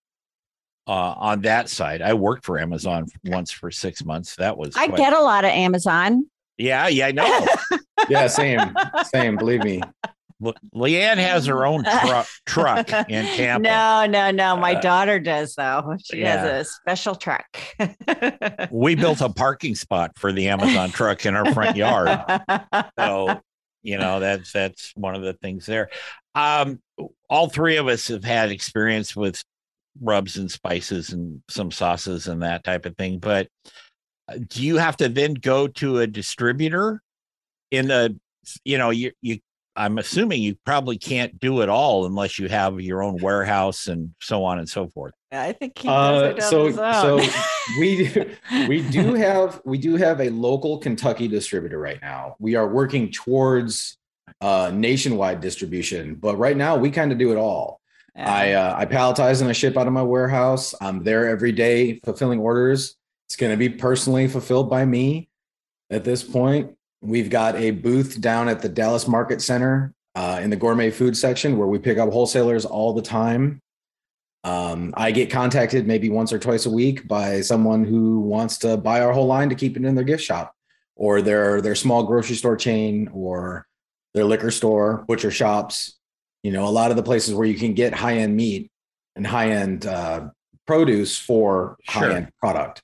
uh, 0.90 1.14
on 1.16 1.40
that 1.42 1.68
side. 1.68 2.02
I 2.02 2.14
worked 2.14 2.44
for 2.44 2.58
Amazon 2.58 3.06
once 3.24 3.50
for 3.52 3.70
six 3.70 4.04
months. 4.04 4.34
That 4.36 4.56
was 4.56 4.74
I 4.76 4.86
quite- 4.88 4.98
get 4.98 5.12
a 5.12 5.20
lot 5.20 5.44
of 5.44 5.50
Amazon. 5.50 6.26
yeah, 6.58 6.88
yeah, 6.88 7.06
I 7.06 7.12
know. 7.12 7.46
Yeah. 8.08 8.26
Same. 8.28 8.60
Same. 9.12 9.36
Believe 9.36 9.62
me. 9.62 9.82
Le- 10.40 10.54
Leanne 10.74 11.18
has 11.18 11.44
her 11.44 11.66
own 11.66 11.84
truck 11.84 12.26
truck 12.46 12.88
in 13.10 13.26
Tampa. 13.36 13.68
No, 13.68 14.06
no, 14.06 14.30
no. 14.30 14.56
My 14.56 14.72
Uh, 14.74 14.80
daughter 14.80 15.20
does 15.20 15.54
though. 15.54 15.96
She 16.10 16.20
yeah. 16.22 16.38
has 16.38 16.66
a 16.66 16.70
special 16.70 17.14
truck. 17.14 17.44
We 18.70 18.94
built 18.94 19.20
a 19.20 19.28
parking 19.28 19.74
spot 19.74 20.12
for 20.16 20.32
the 20.32 20.48
Amazon 20.48 20.90
truck 20.90 21.26
in 21.26 21.36
our 21.36 21.52
front 21.52 21.76
yard. 21.76 22.08
So, 22.98 23.40
you 23.82 23.98
know, 23.98 24.18
that's 24.18 24.50
that's 24.52 24.92
one 24.96 25.14
of 25.14 25.20
the 25.22 25.34
things 25.34 25.66
there. 25.66 25.90
Um, 26.34 26.80
all 27.28 27.48
three 27.50 27.76
of 27.76 27.86
us 27.86 28.08
have 28.08 28.24
had 28.24 28.50
experience 28.50 29.14
with 29.14 29.44
rubs 30.00 30.36
and 30.36 30.50
spices 30.50 31.10
and 31.12 31.42
some 31.48 31.70
sauces 31.70 32.28
and 32.28 32.42
that 32.42 32.64
type 32.64 32.86
of 32.86 32.96
thing. 32.96 33.18
But 33.18 33.48
uh, 34.28 34.38
do 34.48 34.62
you 34.64 34.76
have 34.76 34.96
to 34.98 35.08
then 35.08 35.34
go 35.34 35.66
to 35.66 35.98
a 35.98 36.06
distributor 36.06 37.02
in 37.70 37.88
the, 37.88 38.18
you 38.64 38.78
know, 38.78 38.90
you 38.90 39.12
you 39.22 39.38
I'm 39.76 39.98
assuming 39.98 40.42
you 40.42 40.56
probably 40.66 40.98
can't 40.98 41.38
do 41.38 41.62
it 41.62 41.68
all 41.68 42.04
unless 42.04 42.38
you 42.38 42.48
have 42.48 42.80
your 42.80 43.02
own 43.02 43.18
warehouse 43.22 43.86
and 43.86 44.12
so 44.20 44.44
on 44.44 44.58
and 44.58 44.68
so 44.68 44.88
forth. 44.88 45.14
I 45.32 45.52
think 45.52 45.78
he 45.78 45.86
does 45.86 46.22
Uh, 46.22 46.26
it 46.36 46.42
so 46.42 46.66
his 46.66 46.76
own. 46.78 46.94
so 46.94 47.30
we 47.80 48.08
do, 48.08 48.30
we 48.66 48.82
do 48.90 49.14
have 49.26 49.60
we 49.64 49.78
do 49.78 49.96
have 49.96 50.20
a 50.20 50.28
local 50.30 50.78
Kentucky 50.78 51.28
distributor 51.28 51.78
right 51.78 52.00
now. 52.02 52.34
We 52.40 52.56
are 52.56 52.66
working 52.68 53.10
towards 53.12 53.96
uh, 54.40 54.70
nationwide 54.74 55.40
distribution, 55.40 56.16
but 56.16 56.36
right 56.36 56.56
now 56.56 56.76
we 56.76 56.90
kind 56.90 57.12
of 57.12 57.18
do 57.18 57.30
it 57.32 57.36
all. 57.36 57.79
I 58.16 58.52
uh, 58.52 58.74
I 58.76 58.86
palletize 58.86 59.40
and 59.40 59.48
I 59.48 59.52
ship 59.52 59.76
out 59.76 59.86
of 59.86 59.92
my 59.92 60.02
warehouse. 60.02 60.74
I'm 60.80 61.02
there 61.04 61.28
every 61.28 61.52
day 61.52 62.00
fulfilling 62.04 62.40
orders. 62.40 62.96
It's 63.28 63.36
going 63.36 63.52
to 63.52 63.56
be 63.56 63.68
personally 63.68 64.26
fulfilled 64.26 64.68
by 64.68 64.84
me 64.84 65.28
at 65.90 66.04
this 66.04 66.22
point. 66.22 66.76
We've 67.00 67.30
got 67.30 67.56
a 67.56 67.70
booth 67.70 68.20
down 68.20 68.48
at 68.48 68.60
the 68.60 68.68
Dallas 68.68 69.06
Market 69.08 69.40
Center 69.40 69.94
uh, 70.14 70.40
in 70.42 70.50
the 70.50 70.56
gourmet 70.56 70.90
food 70.90 71.16
section 71.16 71.56
where 71.56 71.68
we 71.68 71.78
pick 71.78 71.98
up 71.98 72.10
wholesalers 72.10 72.64
all 72.64 72.92
the 72.92 73.02
time. 73.02 73.62
Um, 74.42 74.94
I 74.96 75.10
get 75.10 75.30
contacted 75.30 75.86
maybe 75.86 76.08
once 76.08 76.32
or 76.32 76.38
twice 76.38 76.66
a 76.66 76.70
week 76.70 77.06
by 77.06 77.40
someone 77.42 77.84
who 77.84 78.20
wants 78.20 78.58
to 78.58 78.76
buy 78.76 79.02
our 79.02 79.12
whole 79.12 79.26
line 79.26 79.50
to 79.50 79.54
keep 79.54 79.76
it 79.76 79.84
in 79.84 79.94
their 79.94 80.04
gift 80.04 80.24
shop 80.24 80.54
or 80.96 81.22
their 81.22 81.60
their 81.60 81.74
small 81.74 82.04
grocery 82.04 82.36
store 82.36 82.56
chain 82.56 83.08
or 83.12 83.66
their 84.14 84.24
liquor 84.24 84.50
store, 84.50 85.04
butcher 85.06 85.30
shops. 85.30 85.99
You 86.42 86.52
know, 86.52 86.66
a 86.66 86.70
lot 86.70 86.90
of 86.90 86.96
the 86.96 87.02
places 87.02 87.34
where 87.34 87.46
you 87.46 87.54
can 87.54 87.74
get 87.74 87.94
high 87.94 88.18
end 88.18 88.36
meat 88.36 88.70
and 89.16 89.26
high 89.26 89.50
end 89.50 89.86
uh, 89.86 90.30
produce 90.66 91.18
for 91.18 91.76
sure. 91.88 92.02
high 92.02 92.14
end 92.14 92.30
product. 92.38 92.82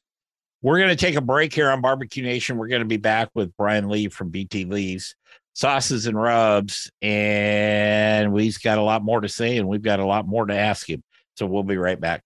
We're 0.62 0.78
going 0.78 0.90
to 0.90 0.96
take 0.96 1.14
a 1.14 1.20
break 1.20 1.54
here 1.54 1.70
on 1.70 1.80
Barbecue 1.80 2.22
Nation. 2.22 2.56
We're 2.56 2.68
going 2.68 2.80
to 2.80 2.86
be 2.86 2.96
back 2.96 3.28
with 3.34 3.56
Brian 3.56 3.88
Lee 3.88 4.08
from 4.08 4.30
BT 4.30 4.64
Lee's 4.64 5.14
Sauces 5.54 6.06
and 6.06 6.20
Rubs, 6.20 6.90
and 7.00 8.32
we've 8.32 8.60
got 8.60 8.78
a 8.78 8.82
lot 8.82 9.02
more 9.02 9.20
to 9.20 9.28
say, 9.28 9.56
and 9.56 9.68
we've 9.68 9.82
got 9.82 10.00
a 10.00 10.04
lot 10.04 10.26
more 10.26 10.44
to 10.44 10.54
ask 10.54 10.88
him. 10.88 11.02
So 11.36 11.46
we'll 11.46 11.62
be 11.62 11.76
right 11.76 12.00
back. 12.00 12.22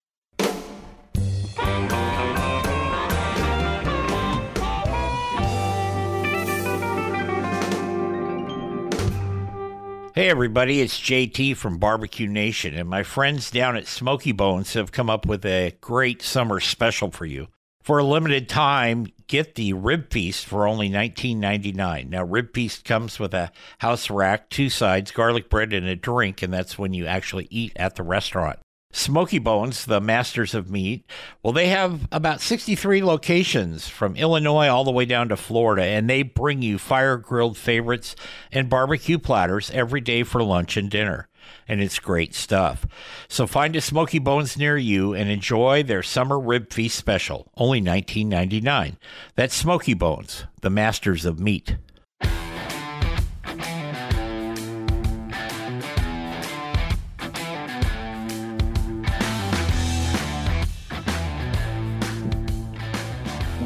Hey, 10.21 10.29
everybody, 10.29 10.83
it's 10.83 11.01
JT 11.01 11.57
from 11.57 11.79
Barbecue 11.79 12.27
Nation, 12.27 12.75
and 12.75 12.87
my 12.87 13.03
friends 13.03 13.51
down 13.51 13.75
at 13.75 13.87
Smokey 13.87 14.33
Bones 14.33 14.75
have 14.75 14.93
come 14.93 15.09
up 15.09 15.25
with 15.25 15.47
a 15.47 15.75
great 15.81 16.21
summer 16.21 16.61
special 16.61 17.11
for 17.11 17.25
you. 17.25 17.49
For 17.83 17.97
a 17.97 18.05
limited 18.05 18.47
time, 18.47 19.07
get 19.29 19.55
the 19.55 19.73
rib 19.73 20.13
feast 20.13 20.45
for 20.45 20.69
only 20.69 20.91
$19.99. 20.91 22.11
Now, 22.11 22.23
rib 22.23 22.53
feast 22.53 22.85
comes 22.85 23.19
with 23.19 23.33
a 23.33 23.51
house 23.79 24.11
rack, 24.11 24.51
two 24.51 24.69
sides, 24.69 25.11
garlic 25.11 25.49
bread, 25.49 25.73
and 25.73 25.87
a 25.87 25.97
drink, 25.97 26.43
and 26.43 26.53
that's 26.53 26.79
when 26.79 26.93
you 26.93 27.07
actually 27.07 27.49
eat 27.49 27.73
at 27.77 27.95
the 27.95 28.03
restaurant. 28.03 28.59
Smokey 28.92 29.38
Bones, 29.38 29.85
the 29.85 30.00
masters 30.00 30.53
of 30.53 30.68
meat, 30.68 31.05
well, 31.42 31.53
they 31.53 31.68
have 31.68 32.09
about 32.11 32.40
63 32.40 33.05
locations 33.05 33.88
from 33.88 34.16
Illinois 34.16 34.68
all 34.68 34.83
the 34.85 34.90
way 34.90 35.05
down 35.05 35.29
to 35.29 35.37
Florida, 35.37 35.83
and 35.83 36.11
they 36.11 36.22
bring 36.22 36.61
you 36.61 36.76
fire 36.76 37.16
grilled 37.16 37.57
favorites 37.57 38.16
and 38.50 38.68
barbecue 38.68 39.18
platters 39.18 39.70
every 39.70 40.00
day 40.00 40.24
for 40.24 40.42
lunch 40.42 40.76
and 40.76 40.90
dinner. 40.90 41.29
And 41.68 41.81
it's 41.81 42.00
great 42.00 42.35
stuff. 42.35 42.85
So 43.29 43.46
find 43.46 43.76
a 43.76 43.81
Smokey 43.81 44.18
Bones 44.18 44.59
near 44.59 44.76
you 44.76 45.14
and 45.14 45.31
enjoy 45.31 45.85
their 45.85 46.03
summer 46.03 46.38
rib 46.38 46.72
feast 46.72 46.96
special, 46.96 47.50
only 47.57 47.81
$19.99. 47.81 48.96
That's 49.37 49.55
Smokey 49.55 49.94
Bones, 49.94 50.44
the 50.62 50.70
masters 50.70 51.24
of 51.24 51.38
meat. 51.38 51.76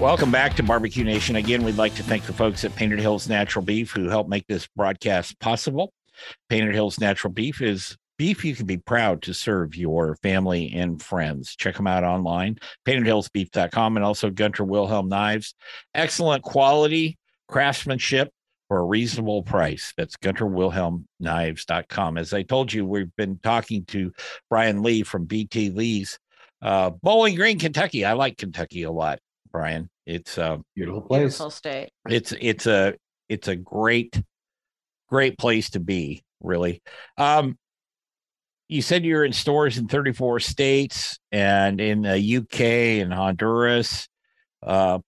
Welcome 0.05 0.31
back 0.31 0.55
to 0.57 0.63
Barbecue 0.63 1.03
Nation. 1.03 1.37
Again, 1.37 1.65
we'd 1.65 1.79
like 1.79 1.95
to 1.95 2.03
thank 2.03 2.25
the 2.25 2.35
folks 2.35 2.63
at 2.63 2.77
Painted 2.77 3.01
Hills 3.01 3.27
Natural 3.27 3.65
Beef 3.65 3.91
who 3.91 4.11
helped 4.11 4.29
make 4.29 4.47
this 4.47 4.67
broadcast 4.77 5.41
possible. 5.41 5.95
Painted 6.51 6.75
Hills 6.75 7.01
Natural 7.01 7.33
Beef 7.33 7.63
is 7.63 7.97
beef 8.19 8.45
you 8.45 8.55
can 8.55 8.67
be 8.67 8.77
proud 8.77 9.23
to 9.23 9.33
serve 9.33 9.75
your 9.75 10.17
family 10.17 10.71
and 10.75 11.01
friends. 11.01 11.57
Check 11.57 11.77
them 11.77 11.87
out 11.87 12.05
online, 12.05 12.59
paintedhillsbeef.com, 12.87 13.97
and 13.97 14.05
also 14.05 14.29
Gunter 14.29 14.65
Wilhelm 14.65 15.09
Knives. 15.09 15.55
Excellent 15.95 16.43
quality 16.43 17.17
craftsmanship 17.49 18.31
for 18.69 18.81
a 18.81 18.85
reasonable 18.85 19.43
price. 19.43 19.95
That's 19.97 20.19
gunterwilhelmknives.com. 20.19 22.19
As 22.19 22.35
I 22.35 22.43
told 22.43 22.75
you, 22.75 22.85
we've 22.85 23.17
been 23.17 23.39
talking 23.43 23.87
to 23.87 24.13
Brian 24.51 24.83
Lee 24.83 25.03
from 25.03 25.25
BT 25.25 25.71
Lee's 25.71 26.19
uh, 26.61 26.91
Bowling 26.91 27.37
Green, 27.37 27.59
Kentucky. 27.59 28.05
I 28.05 28.13
like 28.13 28.37
Kentucky 28.37 28.83
a 28.83 28.93
lot, 28.93 29.19
Brian. 29.51 29.89
It's 30.07 30.39
a 30.39 30.61
beautiful 30.75 31.03
place. 31.03 31.21
Beautiful 31.21 31.51
state. 31.51 31.91
It's 32.09 32.33
it's 32.41 32.67
a 32.67 32.95
it's 33.29 33.49
a 33.49 33.57
great 33.57 34.21
great 35.09 35.39
place 35.39 35.71
to 35.71 35.81
be, 35.81 36.25
really. 36.41 36.83
Um, 37.17 37.59
you 38.69 38.83
said 38.83 39.05
you're 39.05 39.25
in 39.25 39.33
stores 39.33 39.79
in 39.79 39.89
34 39.89 40.41
states 40.41 41.19
and 41.31 41.81
in 41.81 42.03
the 42.03 42.37
UK 42.39 42.61
and 43.03 43.13
Honduras. 43.13 44.09
Uh, 44.63 44.99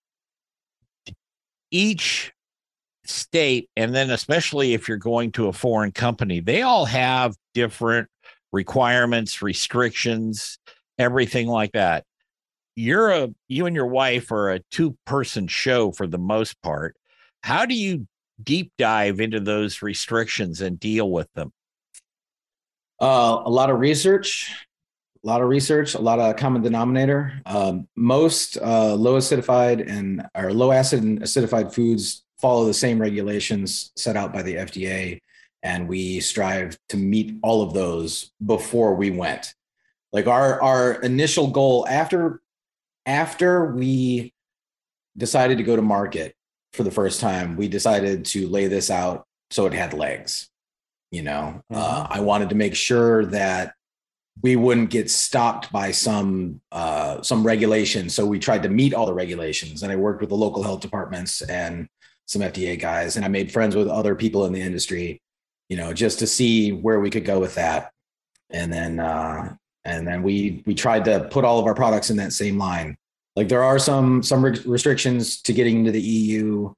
each 1.70 2.32
state, 3.04 3.70
and 3.76 3.94
then 3.94 4.10
especially 4.10 4.74
if 4.74 4.88
you're 4.88 4.98
going 4.98 5.32
to 5.32 5.48
a 5.48 5.52
foreign 5.52 5.92
company, 5.92 6.40
they 6.40 6.62
all 6.62 6.84
have 6.84 7.34
different 7.54 8.08
requirements, 8.52 9.42
restrictions, 9.42 10.58
everything 10.98 11.48
like 11.48 11.72
that 11.72 12.04
you're 12.76 13.10
a 13.10 13.28
you 13.48 13.66
and 13.66 13.74
your 13.74 13.86
wife 13.86 14.30
are 14.30 14.52
a 14.52 14.60
two 14.70 14.96
person 15.06 15.48
show 15.48 15.90
for 15.90 16.06
the 16.06 16.18
most 16.18 16.60
part. 16.62 16.94
How 17.42 17.64
do 17.64 17.74
you 17.74 18.06
deep 18.42 18.72
dive 18.78 19.18
into 19.18 19.40
those 19.40 19.82
restrictions 19.82 20.60
and 20.60 20.78
deal 20.78 21.10
with 21.10 21.32
them? 21.34 21.52
Uh, 23.00 23.42
a 23.44 23.50
lot 23.50 23.70
of 23.70 23.80
research, 23.80 24.52
a 25.24 25.26
lot 25.26 25.40
of 25.40 25.48
research, 25.48 25.94
a 25.94 26.00
lot 26.00 26.18
of 26.18 26.36
common 26.36 26.62
denominator. 26.62 27.40
Um, 27.46 27.88
most 27.96 28.58
uh, 28.58 28.94
low 28.94 29.18
acidified 29.18 29.88
and 29.90 30.26
or 30.34 30.52
low 30.52 30.70
acid 30.70 31.02
and 31.02 31.20
acidified 31.22 31.72
foods 31.74 32.24
follow 32.40 32.66
the 32.66 32.74
same 32.74 33.00
regulations 33.00 33.90
set 33.96 34.16
out 34.16 34.34
by 34.34 34.42
the 34.42 34.56
FDA, 34.56 35.20
and 35.62 35.88
we 35.88 36.20
strive 36.20 36.78
to 36.90 36.98
meet 36.98 37.38
all 37.42 37.62
of 37.62 37.72
those 37.72 38.32
before 38.44 38.94
we 38.94 39.10
went. 39.10 39.54
Like 40.12 40.26
our 40.26 40.62
our 40.62 40.94
initial 41.02 41.48
goal 41.48 41.86
after 41.88 42.40
after 43.06 43.72
we 43.72 44.34
decided 45.16 45.58
to 45.58 45.64
go 45.64 45.76
to 45.76 45.82
market 45.82 46.34
for 46.72 46.82
the 46.82 46.90
first 46.90 47.20
time, 47.20 47.56
we 47.56 47.68
decided 47.68 48.24
to 48.26 48.48
lay 48.48 48.66
this 48.66 48.90
out 48.90 49.24
so 49.50 49.66
it 49.66 49.72
had 49.72 49.94
legs. 49.94 50.48
You 51.12 51.22
know, 51.22 51.62
uh, 51.72 51.74
mm-hmm. 51.74 52.02
uh, 52.02 52.06
I 52.10 52.20
wanted 52.20 52.50
to 52.50 52.56
make 52.56 52.74
sure 52.74 53.24
that 53.26 53.74
we 54.42 54.56
wouldn't 54.56 54.90
get 54.90 55.10
stopped 55.10 55.72
by 55.72 55.92
some 55.92 56.60
uh, 56.72 57.22
some 57.22 57.46
regulations. 57.46 58.14
So 58.14 58.26
we 58.26 58.38
tried 58.38 58.64
to 58.64 58.68
meet 58.68 58.92
all 58.92 59.06
the 59.06 59.14
regulations, 59.14 59.82
and 59.82 59.92
I 59.92 59.96
worked 59.96 60.20
with 60.20 60.30
the 60.30 60.36
local 60.36 60.62
health 60.62 60.80
departments 60.80 61.40
and 61.42 61.88
some 62.26 62.42
FDA 62.42 62.78
guys, 62.78 63.16
and 63.16 63.24
I 63.24 63.28
made 63.28 63.52
friends 63.52 63.76
with 63.76 63.88
other 63.88 64.14
people 64.14 64.44
in 64.46 64.52
the 64.52 64.60
industry. 64.60 65.22
You 65.68 65.76
know, 65.76 65.92
just 65.92 66.18
to 66.18 66.26
see 66.26 66.72
where 66.72 67.00
we 67.00 67.10
could 67.10 67.24
go 67.24 67.38
with 67.40 67.54
that, 67.54 67.92
and 68.50 68.72
then 68.72 69.00
uh, 69.00 69.54
and 69.86 70.06
then 70.06 70.22
we 70.22 70.62
we 70.66 70.74
tried 70.74 71.04
to 71.04 71.28
put 71.30 71.44
all 71.44 71.58
of 71.58 71.64
our 71.64 71.74
products 71.74 72.10
in 72.10 72.16
that 72.16 72.32
same 72.32 72.58
line. 72.58 72.98
Like 73.36 73.48
there 73.48 73.62
are 73.62 73.78
some 73.78 74.22
some 74.22 74.44
restrictions 74.44 75.40
to 75.42 75.52
getting 75.52 75.78
into 75.78 75.92
the 75.92 76.00
EU 76.00 76.74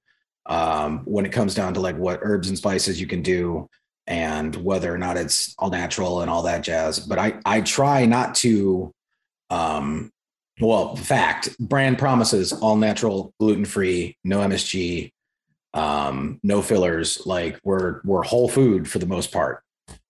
um, 0.46 1.00
when 1.04 1.24
it 1.24 1.32
comes 1.32 1.54
down 1.54 1.74
to 1.74 1.80
like 1.80 1.96
what 1.96 2.20
herbs 2.22 2.48
and 2.48 2.58
spices 2.58 3.00
you 3.00 3.06
can 3.06 3.22
do 3.22 3.68
and 4.06 4.54
whether 4.56 4.94
or 4.94 4.98
not 4.98 5.16
it's 5.16 5.54
all 5.58 5.70
natural 5.70 6.20
and 6.20 6.30
all 6.30 6.42
that 6.42 6.62
jazz. 6.62 7.00
But 7.00 7.18
I 7.18 7.40
I 7.44 7.62
try 7.62 8.04
not 8.06 8.34
to. 8.36 8.92
Um, 9.50 10.12
well, 10.60 10.96
fact 10.96 11.56
brand 11.58 11.98
promises 11.98 12.52
all 12.52 12.76
natural, 12.76 13.32
gluten 13.38 13.64
free, 13.64 14.18
no 14.24 14.40
MSG, 14.40 15.12
um, 15.72 16.40
no 16.42 16.60
fillers. 16.60 17.24
Like 17.24 17.58
we're 17.64 18.00
we're 18.04 18.22
whole 18.22 18.48
food 18.48 18.90
for 18.90 18.98
the 18.98 19.06
most 19.06 19.32
part 19.32 19.62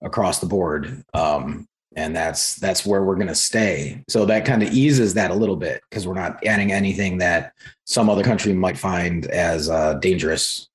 across 0.03 0.41
the 0.41 0.47
board. 0.47 1.05
Um, 1.15 1.69
and 1.99 2.15
that's 2.15 2.55
that's 2.57 2.87
where 2.87 3.03
we're 3.03 3.17
going 3.17 3.27
to 3.27 3.35
stay. 3.35 4.05
So 4.09 4.25
that 4.27 4.45
kind 4.45 4.63
of 4.63 4.73
eases 4.73 5.15
that 5.15 5.33
a 5.33 5.35
little 5.35 5.57
bit 5.57 5.83
because 5.91 6.07
we're 6.07 6.15
not 6.15 6.45
adding 6.47 6.71
anything 6.71 7.19
that 7.19 7.53
some 7.87 8.09
other 8.09 8.23
country 8.23 8.53
might 8.53 8.79
find 8.79 9.27
as 9.27 9.69
uh, 9.69 9.95
dangerous 9.95 10.69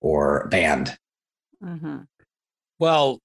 or 0.00 0.48
banned. 0.48 0.98
Mm-hmm. 1.64 2.00
well 2.78 3.18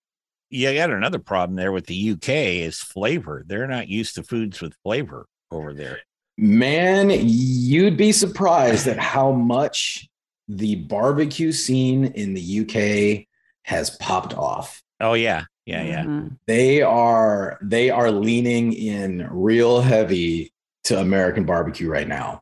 you 0.49 0.73
got 0.73 0.89
another 0.89 1.19
problem 1.19 1.57
there 1.57 1.73
with 1.73 1.85
the 1.85 2.11
uk 2.11 2.29
is 2.29 2.79
flavor. 2.79 3.43
They're 3.45 3.67
not 3.67 3.89
used 3.89 4.15
to 4.15 4.23
foods 4.23 4.61
with 4.61 4.73
flavor 4.83 5.25
over 5.51 5.73
there. 5.73 5.99
Man 6.37 7.09
you'd 7.11 7.97
be 7.97 8.13
surprised 8.13 8.87
at 8.87 8.97
how 8.97 9.33
much 9.33 10.07
the 10.47 10.75
barbecue 10.75 11.51
scene 11.51 12.05
in 12.05 12.33
the 12.33 12.61
uk 12.61 13.25
has 13.63 13.89
popped 13.97 14.33
off. 14.33 14.81
Oh 15.01 15.13
yeah 15.13 15.43
yeah 15.71 15.83
yeah. 15.83 16.03
Mm-hmm. 16.03 16.27
they 16.47 16.81
are 16.81 17.57
they 17.61 17.89
are 17.89 18.11
leaning 18.11 18.73
in 18.73 19.27
real 19.31 19.81
heavy 19.81 20.51
to 20.85 20.99
american 20.99 21.45
barbecue 21.45 21.89
right 21.89 22.07
now. 22.07 22.41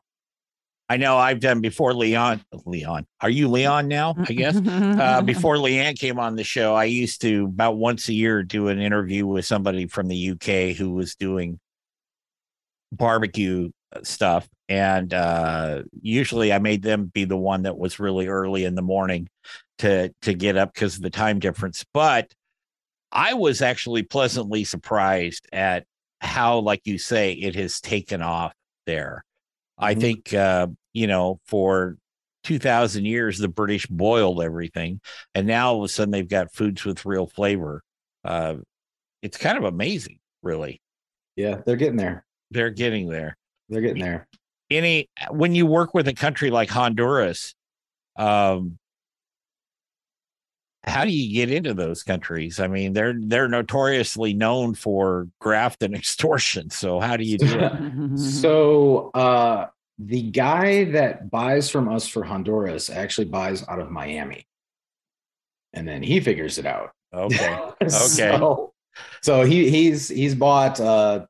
I 0.88 0.96
know 0.96 1.16
i've 1.16 1.40
done 1.40 1.60
before 1.60 1.94
leon 1.94 2.42
leon. 2.66 3.06
Are 3.20 3.30
you 3.30 3.48
leon 3.48 3.86
now 3.86 4.14
i 4.18 4.32
guess? 4.32 4.56
Uh, 4.56 5.22
before 5.24 5.56
leanne 5.56 5.98
came 5.98 6.18
on 6.18 6.34
the 6.34 6.44
show 6.44 6.74
i 6.74 6.84
used 6.84 7.20
to 7.20 7.44
about 7.44 7.76
once 7.76 8.08
a 8.08 8.12
year 8.12 8.42
do 8.42 8.68
an 8.68 8.80
interview 8.80 9.26
with 9.26 9.44
somebody 9.44 9.86
from 9.86 10.08
the 10.08 10.30
uk 10.30 10.76
who 10.76 10.90
was 10.90 11.14
doing 11.14 11.60
barbecue 12.92 13.70
stuff, 14.02 14.48
and 14.68 15.12
uh, 15.12 15.82
usually 16.00 16.52
I 16.52 16.58
made 16.58 16.82
them 16.82 17.06
be 17.06 17.24
the 17.24 17.36
one 17.36 17.62
that 17.62 17.76
was 17.76 17.98
really 17.98 18.28
early 18.28 18.64
in 18.64 18.74
the 18.74 18.82
morning 18.82 19.28
to 19.78 20.12
to 20.22 20.34
get 20.34 20.56
up 20.56 20.74
because 20.74 20.96
of 20.96 21.02
the 21.02 21.10
time 21.10 21.38
difference. 21.38 21.84
But 21.92 22.32
I 23.12 23.34
was 23.34 23.62
actually 23.62 24.02
pleasantly 24.02 24.64
surprised 24.64 25.46
at 25.52 25.84
how, 26.20 26.58
like 26.58 26.82
you 26.84 26.98
say, 26.98 27.32
it 27.32 27.54
has 27.56 27.80
taken 27.80 28.22
off 28.22 28.52
there. 28.86 29.24
Mm-hmm. 29.80 29.84
I 29.84 29.94
think 29.94 30.34
uh, 30.34 30.66
you 30.92 31.06
know 31.06 31.40
for 31.46 31.96
2000 32.44 33.04
years 33.04 33.38
the 33.38 33.48
british 33.48 33.86
boiled 33.86 34.42
everything 34.42 34.98
and 35.34 35.46
now 35.46 35.68
all 35.68 35.78
of 35.78 35.84
a 35.84 35.88
sudden 35.88 36.10
they've 36.10 36.28
got 36.28 36.52
foods 36.52 36.84
with 36.84 37.04
real 37.04 37.26
flavor. 37.26 37.82
Uh, 38.24 38.56
it's 39.22 39.36
kind 39.36 39.58
of 39.58 39.64
amazing 39.64 40.18
really. 40.42 40.80
Yeah 41.36 41.60
they're 41.64 41.76
getting 41.76 41.96
there. 41.96 42.24
They're 42.50 42.70
getting 42.70 43.08
there. 43.08 43.36
They're 43.68 43.82
getting 43.82 44.02
there. 44.02 44.26
any 44.70 45.08
when 45.30 45.54
you 45.54 45.66
work 45.66 45.94
with 45.94 46.08
a 46.08 46.14
country 46.14 46.50
like 46.50 46.70
honduras 46.70 47.54
um 48.16 48.78
how 50.84 51.04
do 51.04 51.10
you 51.10 51.32
get 51.34 51.50
into 51.50 51.74
those 51.74 52.02
countries? 52.02 52.58
I 52.60 52.66
mean 52.66 52.92
they're 52.92 53.14
they're 53.18 53.48
notoriously 53.48 54.32
known 54.32 54.74
for 54.74 55.28
graft 55.40 55.82
and 55.82 55.94
extortion 56.00 56.70
so 56.70 57.00
how 57.00 57.16
do 57.16 57.24
you 57.24 57.38
do 57.38 57.58
it? 57.58 58.18
So 58.18 59.10
uh 59.14 59.66
the 59.98 60.22
guy 60.22 60.84
that 60.84 61.30
buys 61.30 61.70
from 61.70 61.88
us 61.88 62.08
for 62.08 62.24
honduras 62.24 62.88
actually 62.88 63.26
buys 63.26 63.66
out 63.68 63.80
of 63.80 63.90
miami. 63.90 64.46
And 65.74 65.86
then 65.86 66.02
he 66.02 66.20
figures 66.20 66.58
it 66.58 66.66
out. 66.66 66.92
Okay 67.14 67.54
okay. 67.82 67.86
So, 67.86 68.72
so 69.22 69.42
he 69.42 69.68
he's 69.70 70.08
he's 70.08 70.34
bought 70.34 70.80
uh, 70.80 71.26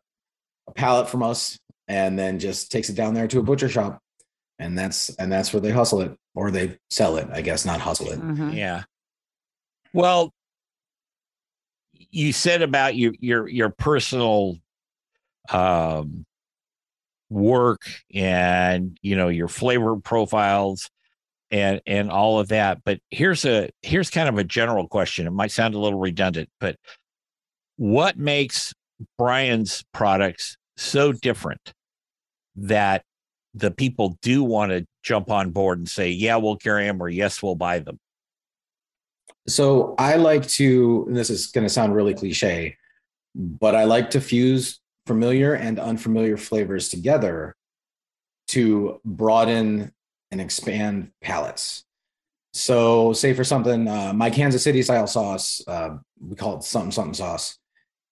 a 0.68 0.72
pallet 0.72 1.08
from 1.08 1.22
us 1.22 1.58
and 1.88 2.18
then 2.18 2.38
just 2.38 2.70
takes 2.70 2.88
it 2.88 2.94
down 2.94 3.14
there 3.14 3.26
to 3.28 3.40
a 3.40 3.42
butcher 3.42 3.68
shop. 3.68 4.00
And 4.58 4.78
that's 4.78 5.08
and 5.16 5.32
that's 5.32 5.52
where 5.52 5.60
they 5.60 5.70
hustle 5.70 6.02
it 6.02 6.16
or 6.34 6.50
they 6.50 6.78
sell 6.90 7.16
it 7.16 7.28
i 7.32 7.40
guess 7.40 7.64
not 7.64 7.80
hustle 7.80 8.10
it. 8.10 8.20
Mm-hmm. 8.20 8.50
yeah 8.50 8.82
well 9.92 10.33
you 12.11 12.33
said 12.33 12.62
about 12.62 12.96
your 12.96 13.12
your 13.20 13.48
your 13.48 13.70
personal 13.70 14.57
um 15.50 16.24
work 17.29 17.83
and 18.12 18.98
you 19.03 19.16
know 19.16 19.29
your 19.29 19.48
flavor 19.48 19.96
profiles 19.96 20.90
and 21.50 21.81
and 21.87 22.11
all 22.11 22.40
of 22.40 22.48
that 22.48 22.83
but 22.85 22.98
here's 23.11 23.44
a 23.44 23.70
here's 23.83 24.11
kind 24.11 24.29
of 24.29 24.38
a 24.38 24.44
general 24.44 24.88
question. 24.88 25.26
It 25.26 25.33
might 25.33 25.53
sound 25.53 25.74
a 25.74 25.79
little 25.79 25.98
redundant 25.98 26.48
but 26.59 26.76
what 27.76 28.18
makes 28.18 28.74
brian's 29.16 29.83
products 29.94 30.57
so 30.76 31.12
different 31.12 31.72
that 32.57 33.03
the 33.55 33.70
people 33.70 34.18
do 34.22 34.42
want 34.42 34.70
to 34.70 34.85
jump 35.03 35.31
on 35.31 35.50
board 35.50 35.79
and 35.79 35.88
say 35.88 36.11
yeah 36.11 36.37
we'll 36.37 36.57
carry 36.57 36.85
them 36.87 37.03
or 37.03 37.09
yes 37.09 37.42
we'll 37.42 37.55
buy 37.55 37.79
them 37.79 37.98
so 39.50 39.94
i 39.98 40.16
like 40.16 40.46
to 40.46 41.06
this 41.10 41.30
is 41.30 41.48
going 41.48 41.66
to 41.66 41.72
sound 41.72 41.94
really 41.94 42.14
cliche 42.14 42.76
but 43.34 43.74
i 43.74 43.84
like 43.84 44.10
to 44.10 44.20
fuse 44.20 44.80
familiar 45.06 45.54
and 45.54 45.78
unfamiliar 45.78 46.36
flavors 46.36 46.88
together 46.88 47.56
to 48.50 49.00
broaden 49.04 49.92
and 50.30 50.40
expand 50.40 51.10
palates. 51.22 51.84
So, 52.52 53.12
say 53.12 53.32
for 53.32 53.44
something, 53.44 53.86
uh, 53.86 54.12
my 54.12 54.28
Kansas 54.28 54.62
City 54.62 54.82
style 54.82 55.06
sauce, 55.06 55.62
uh, 55.68 55.90
we 56.20 56.34
call 56.34 56.56
it 56.56 56.64
something 56.64 56.90
something 56.90 57.14
sauce, 57.14 57.58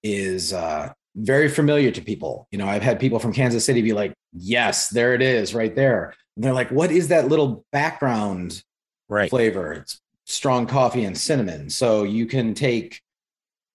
is 0.04 0.52
uh, 0.52 0.92
very 1.16 1.48
familiar 1.48 1.90
to 1.90 2.00
people. 2.00 2.46
You 2.52 2.58
know, 2.58 2.66
I've 2.66 2.82
had 2.82 3.00
people 3.00 3.18
from 3.18 3.32
Kansas 3.32 3.64
City 3.64 3.82
be 3.82 3.92
like, 3.92 4.14
"Yes, 4.32 4.90
there 4.90 5.12
it 5.14 5.22
is, 5.22 5.54
right 5.54 5.74
there." 5.74 6.14
And 6.36 6.44
they're 6.44 6.52
like, 6.52 6.70
"What 6.70 6.92
is 6.92 7.08
that 7.08 7.26
little 7.26 7.64
background 7.72 8.62
right. 9.08 9.28
flavor?" 9.28 9.72
It's 9.72 10.00
strong 10.28 10.66
coffee 10.66 11.04
and 11.04 11.16
cinnamon. 11.16 11.70
So 11.70 12.04
you 12.04 12.26
can 12.26 12.54
take 12.54 13.00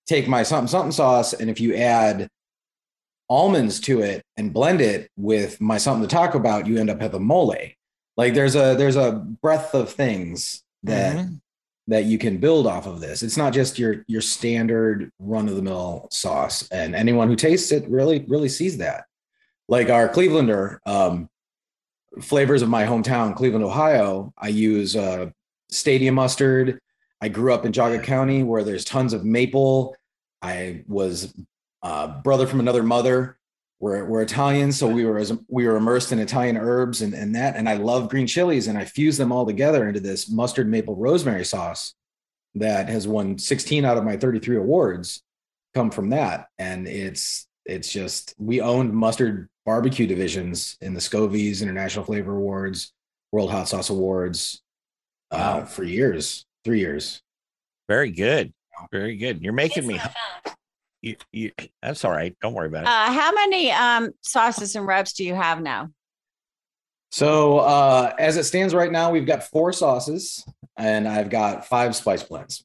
take 0.06 0.28
my 0.28 0.44
something 0.44 0.68
something 0.68 0.92
sauce, 0.92 1.34
and 1.34 1.50
if 1.50 1.60
you 1.60 1.76
add 1.76 2.30
almonds 3.30 3.80
to 3.80 4.02
it 4.02 4.24
and 4.38 4.54
blend 4.54 4.80
it 4.80 5.10
with 5.18 5.60
my 5.60 5.78
something 5.78 6.08
to 6.08 6.16
talk 6.16 6.36
about, 6.36 6.68
you 6.68 6.78
end 6.78 6.90
up 6.90 7.02
with 7.02 7.16
a 7.16 7.20
mole. 7.20 7.56
Like 8.16 8.34
there's 8.34 8.56
a 8.56 8.76
there's 8.78 8.96
a 8.96 9.12
breadth 9.12 9.74
of 9.74 9.92
things 9.92 10.64
that 10.84 11.18
mm-hmm. 11.18 11.36
that 11.88 12.06
you 12.06 12.18
can 12.18 12.38
build 12.38 12.68
off 12.68 12.86
of 12.86 13.02
this. 13.02 13.24
It's 13.24 13.38
not 13.38 13.54
just 13.54 13.80
your 13.80 14.06
your 14.08 14.22
standard 14.22 15.12
run 15.20 15.50
of 15.50 15.56
the 15.56 15.62
mill 15.64 16.08
sauce, 16.12 16.68
and 16.70 16.96
anyone 16.96 17.28
who 17.28 17.36
tastes 17.36 17.72
it 17.72 17.90
really 17.90 18.26
really 18.28 18.50
sees 18.50 18.78
that. 18.78 19.06
Like 19.68 19.90
our 19.90 20.08
Clevelander 20.08 20.78
um, 20.86 21.30
flavors 22.22 22.62
of 22.62 22.70
my 22.70 22.86
hometown, 22.86 23.36
Cleveland, 23.36 23.66
Ohio. 23.66 24.34
I 24.38 24.50
use 24.50 24.96
uh, 24.96 25.32
stadium 25.74 26.16
mustard. 26.16 26.80
I 27.22 27.30
grew 27.30 27.54
up 27.54 27.66
in 27.66 27.72
Geauga 27.72 28.04
County 28.04 28.44
where 28.44 28.64
there's 28.64 28.86
tons 28.86 29.14
of 29.14 29.26
maple. 29.26 29.96
I 30.42 30.84
was 30.88 31.34
uh, 31.82 32.22
brother 32.22 32.48
from 32.48 32.60
another 32.60 32.84
mother. 32.84 33.38
We're, 33.80 34.06
we're 34.06 34.22
Italian, 34.22 34.72
so 34.72 34.88
we 34.88 35.04
were 35.04 35.22
we 35.50 35.68
were 35.68 35.76
immersed 35.76 36.14
in 36.14 36.20
Italian 36.20 36.56
herbs 36.56 37.02
and, 37.02 37.14
and 37.14 37.36
that. 37.36 37.58
And 37.58 37.68
I 37.68 37.74
love 37.74 38.10
green 38.10 38.28
chilies, 38.28 38.68
and 38.68 38.78
I 38.78 38.86
fuse 38.86 39.18
them 39.18 39.32
all 39.32 39.46
together 39.46 39.88
into 39.88 40.00
this 40.00 40.30
mustard 40.30 40.70
maple 40.70 40.96
rosemary 40.96 41.44
sauce 41.44 41.94
that 42.56 42.88
has 42.88 43.08
won 43.08 43.38
16 43.38 43.84
out 43.84 43.98
of 43.98 44.06
my 44.06 44.16
33 44.16 44.58
awards. 44.58 45.22
Come 45.74 45.92
from 45.92 46.12
that, 46.12 46.48
and 46.58 46.88
it's 46.88 47.48
it's 47.66 47.92
just 47.92 48.36
we 48.38 48.62
owned 48.62 48.94
mustard 48.94 49.50
barbecue 49.66 50.08
divisions 50.08 50.78
in 50.82 50.94
the 50.94 51.02
Scovies 51.02 51.62
International 51.62 52.06
Flavor 52.06 52.36
Awards, 52.36 52.94
World 53.32 53.52
Hot 53.52 53.68
Sauce 53.68 53.90
Awards, 53.90 54.62
wow. 55.34 55.66
for 55.66 55.84
years, 55.84 56.46
three 56.64 56.80
years. 56.80 57.22
Very 57.88 58.12
good, 58.12 58.54
very 58.92 59.18
good. 59.18 59.42
You're 59.42 59.54
making 59.54 59.88
me 59.88 60.00
you, 61.04 61.18
you, 61.34 61.52
that's 61.82 62.06
all 62.06 62.12
right. 62.12 62.36
Don't 62.42 62.54
worry 62.54 62.68
about 62.68 62.84
it. 62.84 62.88
Uh, 62.88 63.12
how 63.12 63.32
many 63.34 63.72
um, 63.72 64.12
sauces 64.22 64.76
and 64.76 64.88
rubs 64.88 65.14
do 65.14 65.26
you 65.26 65.36
have 65.36 65.62
now? 65.62 65.90
So, 67.12 67.60
uh, 67.60 68.16
as 68.18 68.38
it 68.38 68.46
stands 68.46 68.74
right 68.74 68.92
now, 68.92 69.12
we've 69.12 69.28
got 69.28 69.44
four 69.44 69.74
sauces 69.74 70.44
and 70.78 71.08
I've 71.08 71.30
got 71.30 71.68
five 71.68 71.96
spice 71.96 72.24
blends. 72.24 72.64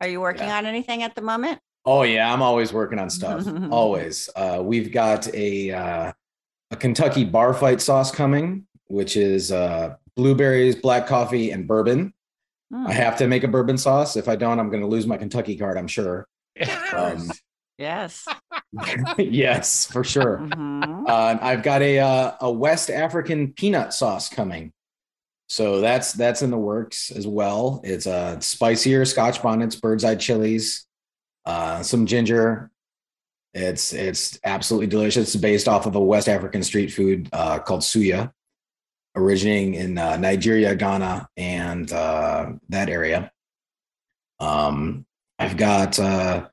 Are 0.00 0.08
you 0.08 0.20
working 0.20 0.46
yeah. 0.46 0.58
on 0.58 0.66
anything 0.66 1.02
at 1.02 1.14
the 1.14 1.20
moment? 1.20 1.58
Oh 1.84 2.02
yeah, 2.02 2.32
I'm 2.32 2.40
always 2.40 2.72
working 2.72 2.98
on 2.98 3.10
stuff. 3.10 3.46
always. 3.70 4.30
Uh, 4.34 4.60
we've 4.62 4.90
got 4.90 5.32
a 5.34 5.70
uh, 5.70 6.12
a 6.70 6.76
Kentucky 6.76 7.24
bar 7.24 7.52
fight 7.52 7.80
sauce 7.80 8.10
coming, 8.10 8.66
which 8.86 9.16
is 9.16 9.52
uh, 9.52 9.96
blueberries, 10.16 10.76
black 10.76 11.06
coffee, 11.06 11.50
and 11.50 11.66
bourbon. 11.66 12.12
Mm. 12.72 12.86
I 12.86 12.92
have 12.92 13.16
to 13.18 13.26
make 13.26 13.44
a 13.44 13.48
bourbon 13.48 13.78
sauce. 13.78 14.16
If 14.16 14.28
I 14.28 14.36
don't, 14.36 14.58
I'm 14.58 14.70
going 14.70 14.82
to 14.82 14.88
lose 14.88 15.06
my 15.06 15.16
Kentucky 15.16 15.56
card. 15.56 15.76
I'm 15.76 15.86
sure. 15.88 16.26
Um, 16.92 17.30
yes. 17.78 18.26
yes, 19.18 19.86
for 19.86 20.04
sure. 20.04 20.38
Mm-hmm. 20.38 21.06
Uh, 21.06 21.38
I've 21.40 21.62
got 21.62 21.82
a 21.82 21.98
uh, 21.98 22.32
a 22.40 22.50
West 22.50 22.90
African 22.90 23.52
peanut 23.52 23.92
sauce 23.92 24.28
coming, 24.28 24.72
so 25.48 25.80
that's 25.80 26.12
that's 26.12 26.42
in 26.42 26.50
the 26.50 26.58
works 26.58 27.10
as 27.10 27.26
well. 27.26 27.80
It's 27.84 28.06
a 28.06 28.12
uh, 28.12 28.40
spicier 28.40 29.04
Scotch 29.04 29.42
bonnets, 29.42 29.76
bird's 29.76 30.04
eye 30.04 30.16
chilies, 30.16 30.86
uh, 31.46 31.82
some 31.82 32.06
ginger. 32.06 32.70
It's 33.52 33.92
it's 33.92 34.38
absolutely 34.44 34.88
delicious. 34.88 35.34
It's 35.34 35.36
based 35.36 35.68
off 35.68 35.86
of 35.86 35.94
a 35.94 36.00
West 36.00 36.28
African 36.28 36.62
street 36.64 36.92
food 36.92 37.28
uh, 37.32 37.60
called 37.60 37.82
suya, 37.82 38.32
originating 39.16 39.74
in 39.74 39.98
uh, 39.98 40.16
Nigeria, 40.16 40.74
Ghana, 40.74 41.28
and 41.36 41.92
uh, 41.92 42.52
that 42.68 42.88
area. 42.88 43.30
Um, 44.40 45.06
I've 45.38 45.56
got 45.56 45.98
uh, 45.98 46.48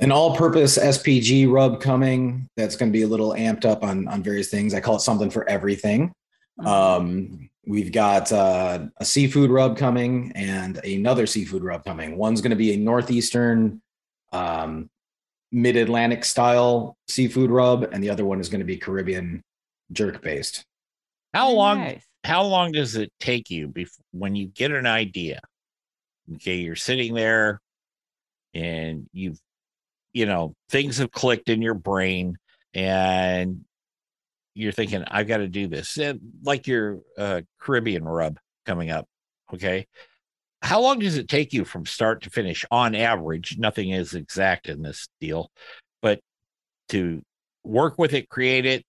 an 0.00 0.12
all-purpose 0.12 0.78
SPG 0.78 1.50
rub 1.50 1.80
coming 1.80 2.48
that's 2.56 2.76
going 2.76 2.90
to 2.90 2.96
be 2.96 3.02
a 3.02 3.08
little 3.08 3.32
amped 3.32 3.64
up 3.64 3.82
on 3.82 4.08
on 4.08 4.22
various 4.22 4.50
things. 4.50 4.74
I 4.74 4.80
call 4.80 4.96
it 4.96 5.00
something 5.00 5.30
for 5.30 5.48
everything. 5.48 6.12
Mm-hmm. 6.60 6.66
Um, 6.66 7.50
we've 7.66 7.92
got 7.92 8.30
uh, 8.32 8.86
a 8.98 9.04
seafood 9.04 9.50
rub 9.50 9.76
coming 9.76 10.32
and 10.34 10.84
another 10.84 11.26
seafood 11.26 11.64
rub 11.64 11.84
coming. 11.84 12.16
One's 12.16 12.40
going 12.40 12.50
to 12.50 12.56
be 12.56 12.74
a 12.74 12.76
northeastern, 12.76 13.80
um, 14.32 14.90
mid-Atlantic 15.50 16.24
style 16.24 16.96
seafood 17.08 17.50
rub, 17.50 17.84
and 17.84 18.02
the 18.02 18.10
other 18.10 18.24
one 18.24 18.40
is 18.40 18.48
going 18.48 18.60
to 18.60 18.66
be 18.66 18.76
Caribbean 18.76 19.42
jerk 19.92 20.20
based. 20.22 20.64
How 21.34 21.50
long? 21.50 21.80
Nice. 21.80 22.06
How 22.22 22.44
long 22.44 22.72
does 22.72 22.96
it 22.96 23.12
take 23.20 23.50
you 23.50 23.68
before 23.68 24.04
when 24.12 24.34
you 24.34 24.46
get 24.46 24.70
an 24.70 24.86
idea? 24.86 25.40
Okay, 26.36 26.56
you're 26.56 26.76
sitting 26.76 27.12
there 27.12 27.60
and 28.54 29.08
you've 29.12 29.38
you 30.12 30.24
know 30.24 30.54
things 30.70 30.98
have 30.98 31.10
clicked 31.10 31.50
in 31.50 31.60
your 31.60 31.74
brain 31.74 32.36
and 32.72 33.64
you're 34.54 34.72
thinking 34.72 35.04
i've 35.10 35.26
got 35.26 35.38
to 35.38 35.48
do 35.48 35.66
this 35.66 35.98
and 35.98 36.20
like 36.42 36.66
your 36.66 37.00
uh, 37.18 37.42
caribbean 37.60 38.04
rub 38.04 38.38
coming 38.64 38.90
up 38.90 39.06
okay 39.52 39.86
how 40.62 40.80
long 40.80 40.98
does 40.98 41.18
it 41.18 41.28
take 41.28 41.52
you 41.52 41.64
from 41.64 41.84
start 41.84 42.22
to 42.22 42.30
finish 42.30 42.64
on 42.70 42.94
average 42.94 43.58
nothing 43.58 43.90
is 43.90 44.14
exact 44.14 44.68
in 44.68 44.80
this 44.80 45.08
deal 45.20 45.50
but 46.00 46.20
to 46.88 47.20
work 47.64 47.98
with 47.98 48.14
it 48.14 48.28
create 48.28 48.64
it 48.64 48.84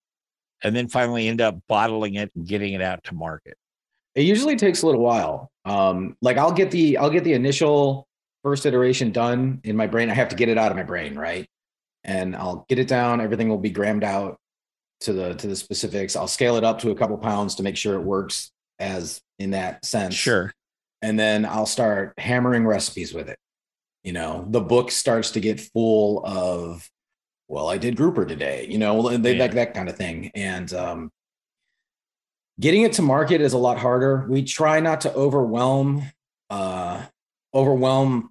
and 0.66 0.76
then 0.76 0.88
finally 0.88 1.28
end 1.28 1.42
up 1.42 1.58
bottling 1.68 2.16
it 2.16 2.32
and 2.36 2.48
getting 2.48 2.74
it 2.74 2.82
out 2.82 3.04
to 3.06 3.16
market? 3.16 3.58
It 4.16 4.24
usually 4.24 4.56
takes 4.56 4.82
a 4.82 4.86
little 4.86 5.02
while. 5.02 5.52
Um, 5.66 6.18
like 6.22 6.38
I'll 6.38 6.52
get 6.52 6.72
the 6.72 6.98
I'll 6.98 7.10
get 7.10 7.24
the 7.24 7.34
initial 7.34 8.08
first 8.44 8.66
iteration 8.66 9.12
done 9.12 9.62
in 9.64 9.76
my 9.76 9.88
brain. 9.88 10.10
I 10.10 10.14
have 10.14 10.30
to 10.30 10.36
get 10.36 10.50
it 10.50 10.58
out 10.58 10.72
of 10.72 10.78
my 10.78 10.84
brain, 10.84 11.16
right? 11.16 11.48
And 12.04 12.36
I'll 12.36 12.66
get 12.70 12.80
it 12.80 12.88
down. 12.88 13.22
Everything 13.22 13.50
will 13.50 13.58
be 13.58 13.72
grammed 13.72 14.04
out 14.04 14.38
to 15.02 15.14
the 15.14 15.34
to 15.36 15.48
the 15.48 15.56
specifics. 15.56 16.16
I'll 16.16 16.28
scale 16.28 16.56
it 16.56 16.64
up 16.64 16.80
to 16.80 16.92
a 16.92 16.96
couple 16.96 17.18
pounds 17.18 17.56
to 17.56 17.64
make 17.64 17.78
sure 17.78 17.96
it 17.96 18.04
works 18.04 18.52
as 18.80 19.22
in 19.40 19.52
that 19.52 19.86
sense. 19.86 20.16
Sure. 20.16 20.52
And 21.02 21.20
then 21.20 21.46
I'll 21.46 21.66
start 21.66 22.14
hammering 22.18 22.66
recipes 22.66 23.14
with 23.14 23.30
it. 23.30 23.38
You 24.04 24.14
know, 24.14 24.46
the 24.50 24.62
book 24.62 24.92
starts 24.92 25.32
to 25.32 25.40
get 25.40 25.60
full 25.60 26.24
of, 26.26 26.88
well, 27.48 27.70
I 27.70 27.78
did 27.78 27.96
grouper 27.96 28.26
today, 28.26 28.68
you 28.70 28.78
know, 28.78 29.18
they, 29.18 29.36
Yeah. 29.36 29.44
like 29.44 29.54
that 29.54 29.74
kind 29.74 29.88
of 29.90 29.96
thing. 29.96 30.32
And 30.36 30.72
um, 30.74 31.12
getting 32.60 32.82
it 32.84 32.94
to 32.94 33.02
market 33.02 33.42
is 33.42 33.54
a 33.54 33.58
lot 33.58 33.78
harder. 33.78 34.26
We 34.30 34.44
try 34.44 34.80
not 34.80 35.02
to 35.02 35.14
overwhelm 35.14 36.04
uh, 36.50 37.04
overwhelm 37.54 38.30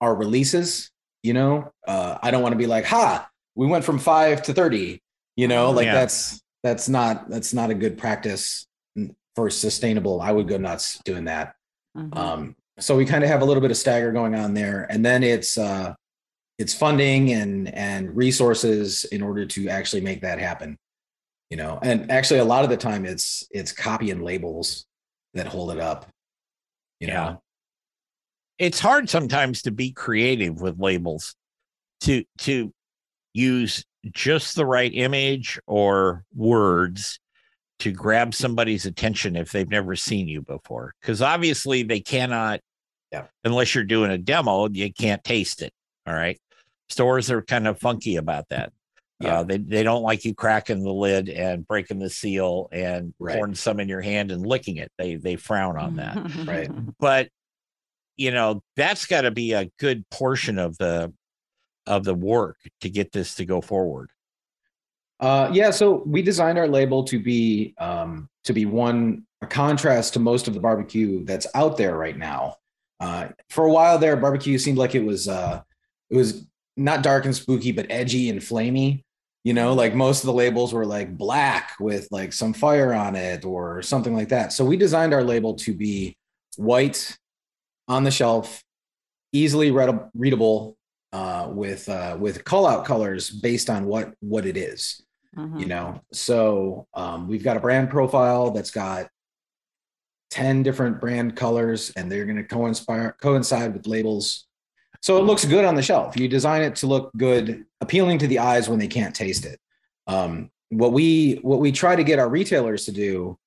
our 0.00 0.14
releases. 0.14 0.90
You 1.22 1.34
know, 1.34 1.72
uh, 1.86 2.18
I 2.22 2.30
don't 2.30 2.42
want 2.42 2.52
to 2.52 2.58
be 2.58 2.66
like, 2.66 2.84
ha, 2.84 3.28
we 3.54 3.66
went 3.66 3.84
from 3.84 3.98
five 3.98 4.42
to 4.44 4.54
thirty. 4.54 5.02
You 5.36 5.48
know, 5.48 5.70
like 5.70 5.86
Yeah. 5.86 5.94
that's 5.94 6.40
that's 6.62 6.88
not 6.88 7.28
that's 7.28 7.52
not 7.54 7.70
a 7.70 7.74
good 7.74 7.98
practice 7.98 8.66
for 9.36 9.50
sustainable. 9.50 10.20
I 10.20 10.32
would 10.32 10.48
go 10.48 10.56
nuts 10.56 11.00
doing 11.04 11.24
that. 11.24 11.54
Mhm. 11.96 12.16
Um, 12.16 12.56
so 12.78 12.96
we 12.96 13.04
kind 13.04 13.24
of 13.24 13.30
have 13.30 13.42
a 13.42 13.44
little 13.44 13.60
bit 13.60 13.70
of 13.70 13.76
stagger 13.76 14.12
going 14.12 14.34
on 14.34 14.54
there, 14.54 14.86
and 14.90 15.04
then 15.04 15.22
it's 15.22 15.58
uh, 15.58 15.94
it's 16.58 16.74
funding 16.74 17.32
and 17.32 17.72
and 17.74 18.14
resources 18.16 19.04
in 19.06 19.22
order 19.22 19.46
to 19.46 19.68
actually 19.68 20.02
make 20.02 20.20
that 20.22 20.38
happen. 20.38 20.76
You 21.50 21.56
know, 21.56 21.78
and 21.82 22.10
actually 22.10 22.40
a 22.40 22.44
lot 22.44 22.64
of 22.64 22.70
the 22.70 22.76
time 22.76 23.06
it's 23.06 23.46
it's 23.50 23.72
copy 23.72 24.10
and 24.10 24.22
labels 24.22 24.84
that 25.34 25.46
hold 25.46 25.70
it 25.70 25.78
up. 25.78 26.06
You 27.00 27.08
Yeah. 27.08 27.14
know, 27.14 27.42
it's 28.58 28.80
hard 28.80 29.08
sometimes 29.08 29.62
to 29.62 29.70
be 29.70 29.92
creative 29.92 30.60
with 30.60 30.78
labels 30.78 31.34
to 32.02 32.24
to 32.38 32.72
use 33.34 33.84
just 34.12 34.56
the 34.56 34.66
right 34.66 34.92
image 34.94 35.58
or 35.66 36.24
words 36.34 37.18
to 37.78 37.92
grab 37.92 38.34
somebody's 38.34 38.86
attention 38.86 39.36
if 39.36 39.52
they've 39.52 39.68
never 39.68 39.94
seen 39.94 40.26
you 40.28 40.40
before 40.42 40.94
because 41.00 41.22
obviously 41.22 41.82
they 41.82 42.00
cannot 42.00 42.60
Yeah. 43.12 43.26
unless 43.44 43.74
you're 43.74 43.84
doing 43.84 44.10
a 44.10 44.18
demo 44.18 44.68
you 44.68 44.92
can't 44.92 45.22
taste 45.22 45.62
it 45.62 45.72
all 46.06 46.14
right 46.14 46.40
stores 46.90 47.30
are 47.30 47.42
kind 47.42 47.66
of 47.66 47.78
funky 47.78 48.16
about 48.16 48.48
that 48.50 48.72
Yeah. 49.20 49.40
uh, 49.40 49.42
they, 49.44 49.58
they 49.58 49.82
don't 49.82 50.02
like 50.02 50.24
you 50.24 50.34
cracking 50.34 50.82
the 50.82 50.92
lid 50.92 51.28
and 51.28 51.66
breaking 51.66 51.98
the 51.98 52.10
seal 52.10 52.68
and 52.72 53.14
Right. 53.18 53.36
pouring 53.36 53.54
some 53.54 53.80
in 53.80 53.88
your 53.88 54.00
hand 54.00 54.30
and 54.32 54.46
licking 54.46 54.76
it 54.76 54.90
they 54.98 55.16
they 55.16 55.36
frown 55.36 55.76
on 55.78 55.96
that 55.96 56.18
Right. 56.46 56.70
but 57.00 57.28
you 58.16 58.30
know 58.30 58.62
that's 58.76 59.06
got 59.06 59.22
to 59.22 59.30
be 59.30 59.52
a 59.52 59.70
good 59.78 60.08
portion 60.10 60.58
of 60.58 60.76
the 60.78 61.12
of 61.86 62.04
the 62.04 62.14
work 62.14 62.56
to 62.80 62.90
get 62.90 63.12
this 63.12 63.34
to 63.36 63.44
go 63.44 63.60
forward 63.60 64.10
Uh, 65.20 65.50
yeah, 65.52 65.70
so 65.70 66.02
we 66.06 66.22
designed 66.22 66.58
our 66.58 66.68
label 66.68 67.02
to 67.04 67.18
be 67.18 67.74
um, 67.78 68.28
to 68.44 68.52
be 68.52 68.66
one 68.66 69.24
a 69.42 69.46
contrast 69.46 70.12
to 70.14 70.20
most 70.20 70.46
of 70.48 70.54
the 70.54 70.60
barbecue 70.60 71.24
that's 71.24 71.46
out 71.54 71.76
there 71.76 71.96
right 71.96 72.16
now. 72.16 72.56
Uh, 73.00 73.28
for 73.50 73.64
a 73.64 73.70
while 73.72 73.98
there, 73.98 74.16
barbecue 74.16 74.58
seemed 74.58 74.78
like 74.78 74.94
it 74.94 75.04
was 75.04 75.28
uh, 75.28 75.60
it 76.10 76.16
was 76.16 76.46
not 76.78 77.02
dark 77.02 77.24
and 77.24 77.34
spooky, 77.36 77.72
but 77.72 77.86
edgy 77.90 78.30
and 78.30 78.40
flamey. 78.40 79.02
You 79.44 79.54
know, 79.54 79.72
like 79.72 79.94
most 79.94 80.20
of 80.22 80.26
the 80.26 80.32
labels 80.32 80.72
were 80.74 80.84
like 80.86 81.16
black 81.16 81.72
with 81.80 82.08
like 82.10 82.32
some 82.32 82.52
fire 82.52 82.92
on 82.92 83.16
it 83.16 83.44
or 83.44 83.82
something 83.82 84.14
like 84.14 84.28
that. 84.30 84.52
So 84.52 84.64
we 84.64 84.76
designed 84.76 85.14
our 85.14 85.22
label 85.24 85.54
to 85.56 85.74
be 85.74 86.16
white 86.56 87.16
on 87.86 88.04
the 88.04 88.10
shelf, 88.10 88.62
easily 89.32 89.70
read- 89.70 90.08
readable 90.14 90.76
uh, 91.12 91.48
with 91.50 91.88
uh, 91.88 92.16
with 92.20 92.44
call 92.44 92.66
out 92.66 92.84
colors 92.84 93.30
based 93.30 93.70
on 93.70 93.86
what 93.86 94.12
what 94.20 94.44
it 94.44 94.56
is 94.56 95.00
Mhm. 95.36 95.60
you 95.60 95.66
know 95.66 96.00
so 96.12 96.86
um, 96.94 97.28
we've 97.28 97.44
got 97.44 97.56
a 97.56 97.60
brand 97.60 97.90
profile 97.90 98.50
that's 98.50 98.70
got 98.70 99.08
10 100.30 100.62
different 100.62 101.00
brand 101.00 101.36
colors 101.36 101.90
and 101.96 102.10
they're 102.10 102.24
going 102.24 102.36
to 102.36 102.44
coincide 102.44 103.12
coincide 103.22 103.72
with 103.74 103.86
labels 103.86 104.46
so 105.00 105.16
it 105.18 105.24
looks 105.24 105.44
good 105.44 105.64
on 105.64 105.74
the 105.74 105.82
shelf. 105.82 106.18
You 106.18 106.28
design 106.28 106.62
it 106.62 106.76
to 106.76 106.86
look 106.86 107.10
good 107.16 107.64
appealing 107.80 108.18
to 108.18 108.26
the 108.26 108.40
eyes 108.40 108.68
when 108.68 108.78
they 108.78 108.88
can't 108.88 109.14
taste 109.14 109.46
it. 109.46 109.60
Um, 110.06 110.50
what 110.70 110.92
we 110.92 111.34
what 111.42 111.60
we 111.60 111.72
try 111.72 111.96
to 111.96 112.04
get 112.04 112.18
our 112.18 112.28
retailers 112.28 112.84
to 112.86 112.92
do 112.92 113.38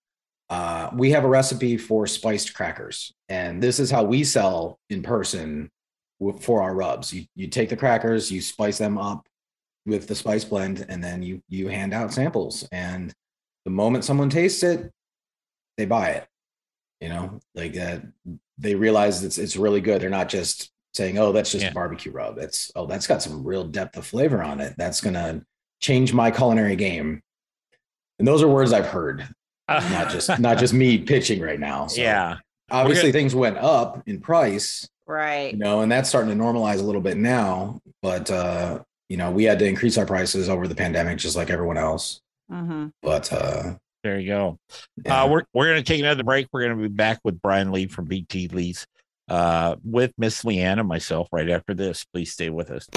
uh, 0.51 0.89
we 0.93 1.11
have 1.11 1.23
a 1.23 1.29
recipe 1.29 1.77
for 1.77 2.05
spiced 2.05 2.53
crackers. 2.53 3.13
And 3.29 3.63
this 3.63 3.79
is 3.79 3.89
how 3.89 4.03
we 4.03 4.25
sell 4.25 4.79
in 4.89 5.01
person 5.01 5.71
for 6.41 6.61
our 6.61 6.75
rubs. 6.75 7.13
You, 7.13 7.25
you 7.35 7.47
take 7.47 7.69
the 7.69 7.77
crackers 7.77 8.29
you 8.29 8.41
spice 8.41 8.77
them 8.77 8.97
up 8.97 9.25
with 9.85 10.07
the 10.07 10.13
spice 10.13 10.43
blend 10.43 10.85
and 10.89 11.03
then 11.03 11.23
you 11.23 11.41
you 11.47 11.69
hand 11.69 11.93
out 11.93 12.13
samples. 12.13 12.67
And 12.71 13.13
the 13.63 13.71
moment 13.71 14.03
someone 14.03 14.29
tastes 14.29 14.61
it 14.61 14.91
they 15.77 15.85
buy 15.85 16.09
it. 16.09 16.27
You 16.99 17.09
know 17.09 17.39
like 17.55 17.77
uh, 17.77 17.99
they 18.57 18.75
realize 18.75 19.23
it's 19.23 19.37
it's 19.37 19.55
really 19.55 19.81
good. 19.81 20.01
They're 20.01 20.09
not 20.09 20.29
just 20.29 20.69
saying 20.93 21.17
oh 21.17 21.31
that's 21.31 21.51
just 21.51 21.65
Yeah. 21.65 21.73
barbecue 21.73 22.11
rub 22.11 22.37
it's 22.37 22.71
oh 22.75 22.85
that's 22.85 23.07
got 23.07 23.21
some 23.21 23.43
real 23.43 23.63
depth 23.63 23.97
of 23.97 24.05
flavor 24.05 24.41
on 24.43 24.59
it 24.59 24.73
that's 24.77 25.01
gonna 25.01 25.43
change 25.79 26.13
my 26.13 26.31
culinary 26.31 26.75
game 26.75 27.21
and 28.19 28.27
those 28.27 28.41
are 28.43 28.47
words 28.47 28.73
i've 28.73 28.87
heard 28.87 29.27
not 29.69 30.09
just 30.11 30.39
not 30.39 30.57
just 30.57 30.73
me 30.73 30.97
pitching 30.97 31.39
right 31.41 31.59
now 31.59 31.87
so 31.87 32.01
yeah 32.01 32.37
obviously 32.69 33.11
things 33.11 33.33
went 33.35 33.57
up 33.57 34.01
in 34.07 34.19
price 34.19 34.87
Right. 35.07 35.51
you 35.51 35.57
know, 35.59 35.81
and 35.81 35.91
that's 35.91 36.07
starting 36.07 36.29
to 36.37 36.41
normalize 36.41 36.79
a 36.79 36.83
little 36.83 37.01
bit 37.01 37.17
now. 37.17 37.81
But 38.01 38.31
uh, 38.31 38.79
you 39.09 39.17
know, 39.17 39.29
we 39.29 39.43
had 39.43 39.59
to 39.59 39.65
increase 39.65 39.97
our 39.97 40.05
prices 40.05 40.47
over 40.47 40.69
the 40.69 40.75
pandemic, 40.75 41.17
just 41.17 41.35
like 41.35 41.49
everyone 41.49 41.77
else. 41.77 42.21
hmm 42.49 42.87
But 43.01 43.33
uh, 43.33 43.73
there 44.03 44.19
you 44.19 44.29
go 44.29 44.57
yeah. 45.03 45.23
uh 45.23 45.27
we're, 45.27 45.43
we're 45.53 45.67
gonna 45.67 45.83
take 45.83 45.99
another 45.99 46.23
break 46.23 46.47
we're 46.53 46.61
gonna 46.63 46.81
be 46.81 46.87
back 46.87 47.19
with 47.25 47.41
Brian 47.41 47.71
Leigh 47.73 47.87
from 47.87 48.05
BT 48.05 48.47
Leigh's 48.47 48.87
uh 49.31 49.75
with 49.83 50.11
miss 50.17 50.43
leanne 50.43 50.79
and 50.79 50.87
myself 50.87 51.29
right 51.31 51.49
after 51.49 51.73
this 51.73 52.05
please 52.13 52.31
stay 52.31 52.49
with 52.49 52.69
us 52.69 52.87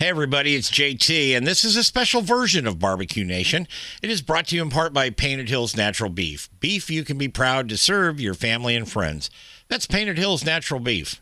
Hey, 0.00 0.08
everybody, 0.08 0.54
it's 0.54 0.70
JT, 0.70 1.36
and 1.36 1.46
this 1.46 1.62
is 1.62 1.76
a 1.76 1.84
special 1.84 2.22
version 2.22 2.66
of 2.66 2.78
Barbecue 2.78 3.22
Nation. 3.22 3.68
It 4.02 4.08
is 4.08 4.22
brought 4.22 4.46
to 4.46 4.56
you 4.56 4.62
in 4.62 4.70
part 4.70 4.94
by 4.94 5.10
Painted 5.10 5.50
Hills 5.50 5.76
Natural 5.76 6.08
Beef. 6.08 6.48
Beef 6.58 6.88
you 6.88 7.04
can 7.04 7.18
be 7.18 7.28
proud 7.28 7.68
to 7.68 7.76
serve 7.76 8.18
your 8.18 8.32
family 8.32 8.74
and 8.74 8.90
friends. 8.90 9.28
That's 9.68 9.84
Painted 9.84 10.16
Hills 10.16 10.42
Natural 10.42 10.80
Beef. 10.80 11.20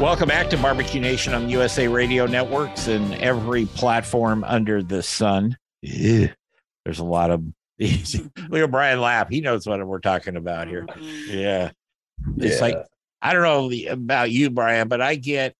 Welcome 0.00 0.28
back 0.28 0.48
to 0.50 0.56
Barbecue 0.56 1.00
Nation 1.00 1.34
on 1.34 1.48
USA 1.50 1.88
Radio 1.88 2.26
Networks 2.26 2.86
and 2.86 3.14
every 3.16 3.66
platform 3.66 4.44
under 4.44 4.80
the 4.80 5.02
sun. 5.02 5.56
Ew. 5.82 6.28
There's 6.84 7.00
a 7.00 7.04
lot 7.04 7.32
of 7.32 7.42
look 7.80 8.62
at 8.62 8.70
Brian 8.70 9.00
laugh. 9.00 9.28
He 9.28 9.40
knows 9.40 9.66
what 9.66 9.84
we're 9.84 9.98
talking 9.98 10.36
about 10.36 10.68
here. 10.68 10.86
Yeah. 11.00 11.72
It's 12.36 12.60
like 12.60 12.76
I 13.20 13.32
don't 13.32 13.42
know 13.42 13.68
the- 13.68 13.86
about 13.86 14.30
you, 14.30 14.50
Brian, 14.50 14.86
but 14.86 15.00
I 15.00 15.16
get 15.16 15.54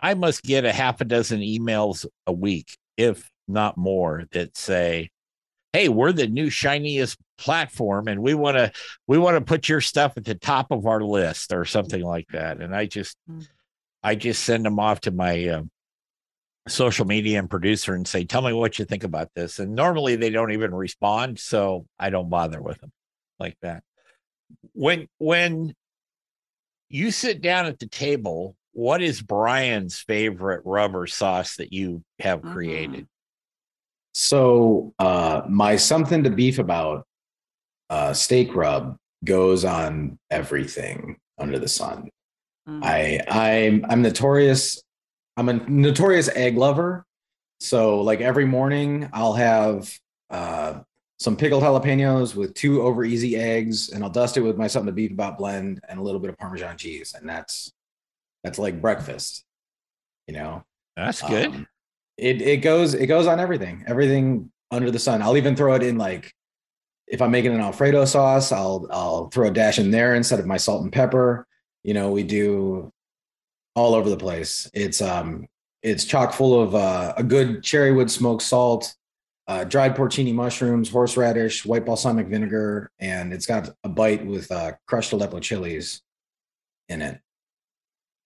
I 0.00 0.14
must 0.14 0.42
get 0.42 0.64
a 0.64 0.72
half 0.72 1.00
a 1.00 1.04
dozen 1.04 1.38
emails 1.40 2.06
a 2.26 2.32
week, 2.32 2.76
if 2.96 3.30
not 3.46 3.76
more, 3.76 4.24
that 4.32 4.56
say, 4.56 5.10
Hey, 5.72 5.88
we're 5.88 6.12
the 6.12 6.26
new 6.26 6.50
shiniest 6.50 7.16
platform 7.38 8.08
and 8.08 8.20
we 8.20 8.34
want 8.34 8.56
to 8.56 8.72
we 9.06 9.16
want 9.16 9.36
to 9.36 9.40
put 9.44 9.68
your 9.68 9.80
stuff 9.80 10.14
at 10.16 10.24
the 10.24 10.34
top 10.34 10.72
of 10.72 10.86
our 10.86 11.00
list 11.02 11.52
or 11.52 11.64
something 11.64 12.02
like 12.02 12.26
that. 12.32 12.60
And 12.60 12.74
I 12.74 12.86
just 12.86 13.16
Mm. 13.30 13.46
I 14.02 14.14
just 14.14 14.44
send 14.44 14.64
them 14.64 14.78
off 14.78 15.00
to 15.02 15.10
my 15.10 15.48
um, 15.48 15.70
social 16.68 17.06
media 17.06 17.38
and 17.38 17.50
producer 17.50 17.94
and 17.94 18.06
say, 18.06 18.24
Tell 18.24 18.42
me 18.42 18.52
what 18.52 18.78
you 18.78 18.84
think 18.84 19.04
about 19.04 19.28
this. 19.34 19.58
And 19.58 19.74
normally 19.74 20.16
they 20.16 20.30
don't 20.30 20.52
even 20.52 20.74
respond, 20.74 21.38
so 21.38 21.86
I 21.98 22.10
don't 22.10 22.30
bother 22.30 22.60
with 22.62 22.78
them 22.80 22.92
like 23.38 23.56
that. 23.62 23.82
When 24.72 25.08
when 25.18 25.74
you 26.88 27.10
sit 27.10 27.40
down 27.40 27.66
at 27.66 27.78
the 27.78 27.86
table, 27.86 28.56
what 28.72 29.02
is 29.02 29.22
Brian's 29.22 30.00
favorite 30.00 30.62
rubber 30.64 31.06
sauce 31.06 31.56
that 31.56 31.72
you 31.72 32.02
have 32.18 32.40
Mhm. 32.40 32.52
created? 32.52 33.08
So 34.12 34.92
uh, 34.98 35.42
my 35.48 35.76
something 35.76 36.24
to 36.24 36.30
beef 36.30 36.58
about 36.58 37.06
uh, 37.90 38.12
steak 38.12 38.54
rub 38.54 38.96
goes 39.24 39.64
on 39.64 40.18
everything 40.30 41.18
under 41.38 41.58
the 41.58 41.68
sun. 41.68 42.08
Mhm. 42.68 42.80
I 42.84 43.20
I'm 43.28 43.84
I'm 43.88 44.02
notorious. 44.02 44.82
I'm 45.36 45.48
a 45.48 45.54
notorious 45.54 46.28
egg 46.28 46.56
lover, 46.56 47.06
So 47.60 48.00
like 48.02 48.20
every 48.20 48.46
morning, 48.46 49.08
I'll 49.12 49.34
have 49.34 49.92
uh, 50.30 50.80
some 51.18 51.36
pickled 51.36 51.62
jalapenos 51.64 52.34
with 52.36 52.54
two 52.54 52.82
over 52.82 53.04
easy 53.04 53.36
eggs, 53.36 53.90
and 53.90 54.04
I'll 54.04 54.10
dust 54.10 54.36
it 54.36 54.42
with 54.42 54.56
my 54.58 54.66
something 54.68 54.88
to 54.88 54.92
beef 54.92 55.12
about 55.12 55.38
blend 55.38 55.80
and 55.88 55.98
a 56.00 56.02
little 56.02 56.20
bit 56.20 56.30
of 56.30 56.38
Parmesan 56.38 56.76
cheese, 56.78 57.14
and 57.18 57.28
that's 57.28 57.72
that's 58.44 58.58
like 58.58 58.80
breakfast. 58.82 59.44
You 60.26 60.34
know, 60.34 60.64
That's 60.96 61.22
good. 61.22 61.46
Um, 61.48 61.66
it 62.18 62.42
it 62.42 62.58
goes 62.58 62.94
it 62.94 63.06
goes 63.06 63.26
on 63.26 63.40
everything, 63.40 63.84
everything 63.86 64.50
under 64.70 64.90
the 64.90 64.98
sun. 64.98 65.22
I'll 65.22 65.36
even 65.36 65.56
throw 65.56 65.74
it 65.74 65.82
in 65.82 65.98
like 65.98 66.32
if 67.06 67.22
I'm 67.22 67.30
making 67.32 67.54
an 67.54 67.60
Alfredo 67.60 68.04
sauce, 68.06 68.52
I'll 68.52 68.86
I'll 68.90 69.28
throw 69.30 69.48
a 69.48 69.50
dash 69.52 69.78
in 69.78 69.90
there 69.90 70.14
instead 70.14 70.40
of 70.40 70.46
my 70.46 70.56
salt 70.58 70.82
and 70.84 70.92
pepper. 70.92 71.46
You 71.82 71.94
know, 71.94 72.10
we 72.10 72.22
do 72.22 72.92
all 73.74 73.94
over 73.94 74.10
the 74.10 74.16
place. 74.16 74.70
It's 74.74 75.00
um 75.00 75.46
it's 75.82 76.04
chock 76.04 76.32
full 76.34 76.60
of 76.60 76.74
uh, 76.74 77.14
a 77.16 77.22
good 77.22 77.62
cherry 77.62 77.90
wood 77.92 78.10
smoked 78.10 78.42
salt, 78.42 78.94
uh, 79.48 79.64
dried 79.64 79.96
porcini 79.96 80.34
mushrooms, 80.34 80.90
horseradish, 80.90 81.64
white 81.64 81.86
balsamic 81.86 82.26
vinegar, 82.26 82.90
and 82.98 83.32
it's 83.32 83.46
got 83.46 83.70
a 83.82 83.88
bite 83.88 84.26
with 84.26 84.50
uh, 84.52 84.72
crushed 84.86 85.12
Aleppo 85.12 85.40
chilies 85.40 86.02
in 86.90 87.00
it. 87.00 87.18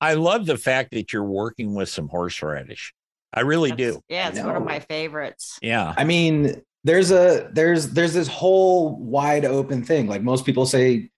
I 0.00 0.14
love 0.14 0.46
the 0.46 0.58
fact 0.58 0.90
that 0.92 1.12
you're 1.12 1.22
working 1.22 1.74
with 1.74 1.88
some 1.88 2.08
horseradish. 2.08 2.92
I 3.32 3.40
really 3.40 3.70
That's- 3.70 3.94
do. 3.94 4.00
Yeah, 4.08 4.28
it's 4.30 4.40
one 4.40 4.56
of 4.56 4.64
my 4.64 4.80
favorites. 4.80 5.58
Yeah. 5.62 5.94
I 5.96 6.02
mean, 6.04 6.60
there's 6.82 7.10
a 7.12 7.50
there's 7.52 7.90
there's 7.90 8.12
this 8.14 8.28
whole 8.28 8.96
wide 8.96 9.44
open 9.44 9.84
thing. 9.84 10.08
Like 10.08 10.22
most 10.22 10.44
people 10.44 10.66
say, 10.66 11.10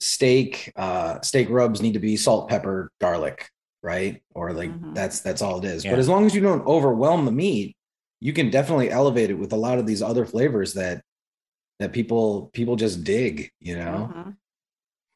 steak 0.00 0.72
uh, 0.76 1.20
steak 1.20 1.48
rubs 1.50 1.80
need 1.82 1.94
to 1.94 1.98
be 1.98 2.16
salt, 2.16 2.48
pepper, 2.48 2.90
garlic, 3.00 3.48
right? 3.82 4.22
Or 4.34 4.52
like 4.52 4.70
Mhm. 4.70 4.94
that's 4.94 5.20
that's 5.20 5.42
all 5.42 5.58
it 5.58 5.64
is. 5.64 5.84
Yeah. 5.84 5.92
But 5.92 5.98
as 6.00 6.08
long 6.08 6.26
as 6.26 6.34
you 6.34 6.40
don't 6.40 6.66
overwhelm 6.66 7.24
the 7.24 7.32
meat, 7.32 7.76
you 8.20 8.32
can 8.32 8.50
definitely 8.50 8.90
elevate 8.90 9.30
it 9.30 9.34
with 9.34 9.52
a 9.52 9.56
lot 9.56 9.78
of 9.78 9.86
these 9.86 10.02
other 10.02 10.24
flavors 10.26 10.74
that 10.74 11.02
that 11.78 11.92
people 11.92 12.50
people 12.52 12.76
just 12.76 13.04
dig. 13.04 13.50
You 13.60 13.76
know, 13.76 14.10
Mhm. 14.14 14.36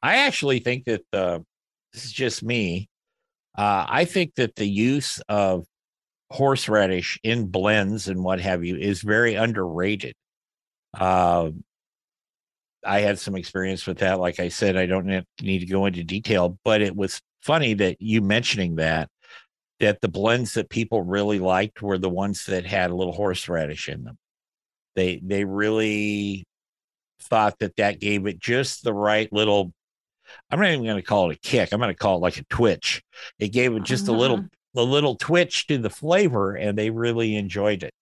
I 0.03 0.17
actually 0.19 0.61
think 0.61 0.85
that 0.87 1.03
uh, 1.13 1.41
this 1.93 2.05
is 2.05 2.13
just 2.13 2.43
me. 2.43 2.89
Uh, 3.57 3.85
I 3.89 4.05
think 4.05 4.37
that 4.37 4.55
the 4.57 4.69
use 4.69 5.21
of 5.29 5.67
horseradish 6.31 7.19
in 7.23 7.49
blends 7.49 8.09
and 8.09 8.23
what 8.23 8.41
have 8.41 8.65
you 8.65 8.77
is 8.77 9.03
very 9.03 9.35
underrated. 9.35 10.15
Uh, 10.95 11.51
I 12.85 13.01
had 13.01 13.19
some 13.19 13.37
experience 13.37 13.87
with 13.87 13.99
that. 13.99 14.21
Like 14.21 14.41
I 14.41 14.49
said, 14.49 14.77
I 14.77 14.87
don't 14.87 15.25
need 15.41 15.59
to 15.61 15.67
go 15.67 15.87
into 15.87 16.03
detail, 16.03 16.59
but 16.65 16.81
it 16.81 16.97
was 16.97 17.21
funny 17.43 17.75
that 17.75 18.01
you 18.01 18.23
mentioning 18.23 18.77
that 18.77 19.09
that 19.81 20.01
the 20.03 20.09
blends 20.09 20.55
that 20.55 20.69
people 20.69 21.03
really 21.03 21.39
liked 21.39 21.81
were 21.81 21.99
the 21.99 22.09
ones 22.09 22.45
that 22.47 22.67
had 22.67 22.91
a 22.91 22.95
little 22.95 23.15
horseradish 23.15 23.89
in 23.89 24.05
them. 24.05 24.19
They 24.95 25.21
they 25.25 25.45
really 25.45 26.45
thought 27.23 27.59
that 27.59 27.77
that 27.77 28.01
gave 28.01 28.27
it 28.27 28.39
just 28.39 28.83
the 28.83 28.95
right 28.95 29.31
little 29.33 29.73
I'm 30.51 30.61
not 30.61 30.69
even 30.69 30.85
going 30.85 30.97
to 30.97 31.03
call 31.03 31.31
it 31.31 31.37
a 31.37 31.41
kick. 31.41 31.73
I'm 31.73 31.81
going 31.81 31.91
to 31.91 31.99
call 31.99 32.17
it 32.17 32.21
like 32.21 32.39
a 32.39 32.45
twitch. 32.45 33.03
It 33.39 33.49
gave 33.49 33.75
it 33.75 33.83
just 33.83 34.09
a 34.09 34.13
little 34.13 34.39
mm-hmm. 34.39 34.79
a 34.79 34.83
little 34.83 35.17
twitch 35.17 35.67
to 35.69 35.79
the 35.79 35.91
flavor 35.91 36.55
and 36.55 36.79
they 36.79 36.91
really 36.91 37.37
enjoyed 37.37 37.83
it. 37.83 37.93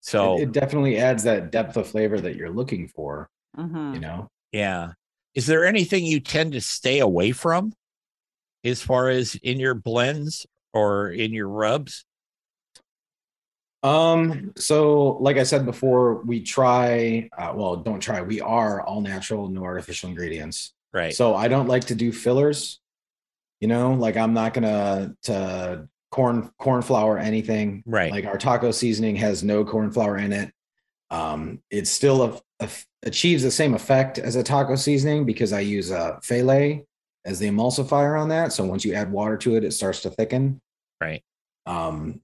So, 0.00 0.38
it, 0.38 0.42
it 0.42 0.52
definitely 0.52 0.96
adds 0.96 1.24
that 1.24 1.52
depth 1.52 1.76
of 1.76 1.86
flavor 1.86 2.18
that 2.20 2.34
you're 2.34 2.50
looking 2.50 2.88
for. 2.88 3.28
Mhm. 3.56 3.94
You 3.94 4.00
know, 4.00 4.28
yeah. 4.52 4.92
Is 5.34 5.46
there 5.46 5.64
anything 5.64 6.04
you 6.04 6.20
tend 6.20 6.52
to 6.52 6.60
stay 6.60 6.98
away 6.98 7.32
from 7.32 7.72
as 8.64 8.82
far 8.82 9.08
as 9.08 9.34
in 9.36 9.60
your 9.60 9.74
blends 9.74 10.46
or 10.72 11.10
in 11.10 11.32
your 11.32 11.48
rubs? 11.48 12.04
Um, 13.82 14.52
so 14.56 15.16
like 15.20 15.38
I 15.38 15.42
said 15.44 15.64
before, 15.64 16.16
we 16.22 16.42
try, 16.42 17.30
uh, 17.36 17.52
well, 17.54 17.76
don't 17.76 18.00
try, 18.00 18.20
we 18.20 18.40
are 18.40 18.82
all 18.82 19.00
natural, 19.00 19.48
no 19.48 19.64
artificial 19.64 20.10
ingredients. 20.10 20.74
Right. 20.92 21.14
So 21.14 21.34
I 21.34 21.48
don't 21.48 21.68
like 21.68 21.84
to 21.86 21.94
do 21.94 22.12
fillers, 22.12 22.80
you 23.60 23.68
know, 23.68 23.94
like 23.94 24.16
I'm 24.16 24.34
not 24.34 24.52
gonna 24.52 25.14
to 25.22 25.88
corn 26.10 26.50
corn 26.58 26.82
flour 26.82 27.18
anything. 27.18 27.82
Right. 27.86 28.10
Like 28.10 28.26
our 28.26 28.36
taco 28.36 28.70
seasoning 28.72 29.16
has 29.16 29.42
no 29.42 29.64
corn 29.64 29.90
flour 29.92 30.18
in 30.18 30.32
it. 30.32 30.52
Um, 31.10 31.62
it's 31.70 31.90
still 31.90 32.22
a- 32.22 32.40
achieves 33.02 33.42
the 33.42 33.50
same 33.50 33.74
effect 33.74 34.18
as 34.18 34.36
a 34.36 34.42
taco 34.42 34.76
seasoning 34.76 35.24
because 35.24 35.52
I 35.52 35.60
use 35.60 35.90
a 35.90 36.18
phthalo 36.22 36.84
as 37.24 37.38
the 37.38 37.48
emulsifier 37.48 38.20
on 38.20 38.28
that. 38.28 38.52
So 38.52 38.64
once 38.64 38.84
you 38.84 38.94
add 38.94 39.10
water 39.10 39.36
to 39.38 39.56
it, 39.56 39.64
it 39.64 39.72
starts 39.72 40.02
to 40.02 40.10
thicken. 40.10 40.60
right. 41.00 41.22
Um, 41.66 42.20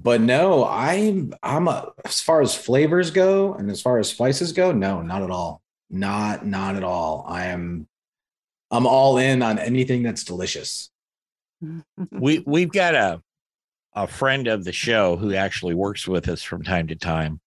but 0.00 0.20
no, 0.20 0.64
I'm 0.64 1.34
I'm 1.42 1.66
a, 1.66 1.90
as 2.04 2.20
far 2.20 2.40
as 2.40 2.54
flavors 2.54 3.10
go 3.10 3.54
and 3.54 3.68
as 3.70 3.82
far 3.82 3.98
as 3.98 4.08
spices 4.08 4.52
go, 4.52 4.70
no, 4.70 5.02
not 5.02 5.22
at 5.22 5.30
all. 5.30 5.60
Not 5.90 6.46
not 6.46 6.76
at 6.76 6.84
all. 6.84 7.24
I 7.26 7.46
am 7.46 7.88
I'm 8.70 8.86
all 8.86 9.18
in 9.18 9.42
on 9.42 9.58
anything 9.58 10.02
that's 10.02 10.22
delicious. 10.22 10.90
we 12.12 12.44
we've 12.46 12.70
got 12.70 12.94
a 12.94 13.20
a 13.94 14.06
friend 14.06 14.46
of 14.46 14.64
the 14.64 14.72
show 14.72 15.16
who 15.16 15.34
actually 15.34 15.74
works 15.74 16.06
with 16.06 16.28
us 16.28 16.42
from 16.42 16.62
time 16.62 16.86
to 16.86 16.94
time 16.94 17.40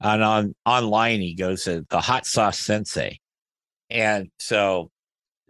and 0.00 0.22
on 0.22 0.54
online 0.64 1.20
he 1.20 1.34
goes 1.34 1.64
to 1.64 1.84
the 1.90 2.00
hot 2.00 2.26
sauce 2.26 2.58
sensei 2.58 3.18
and 3.90 4.28
so 4.38 4.90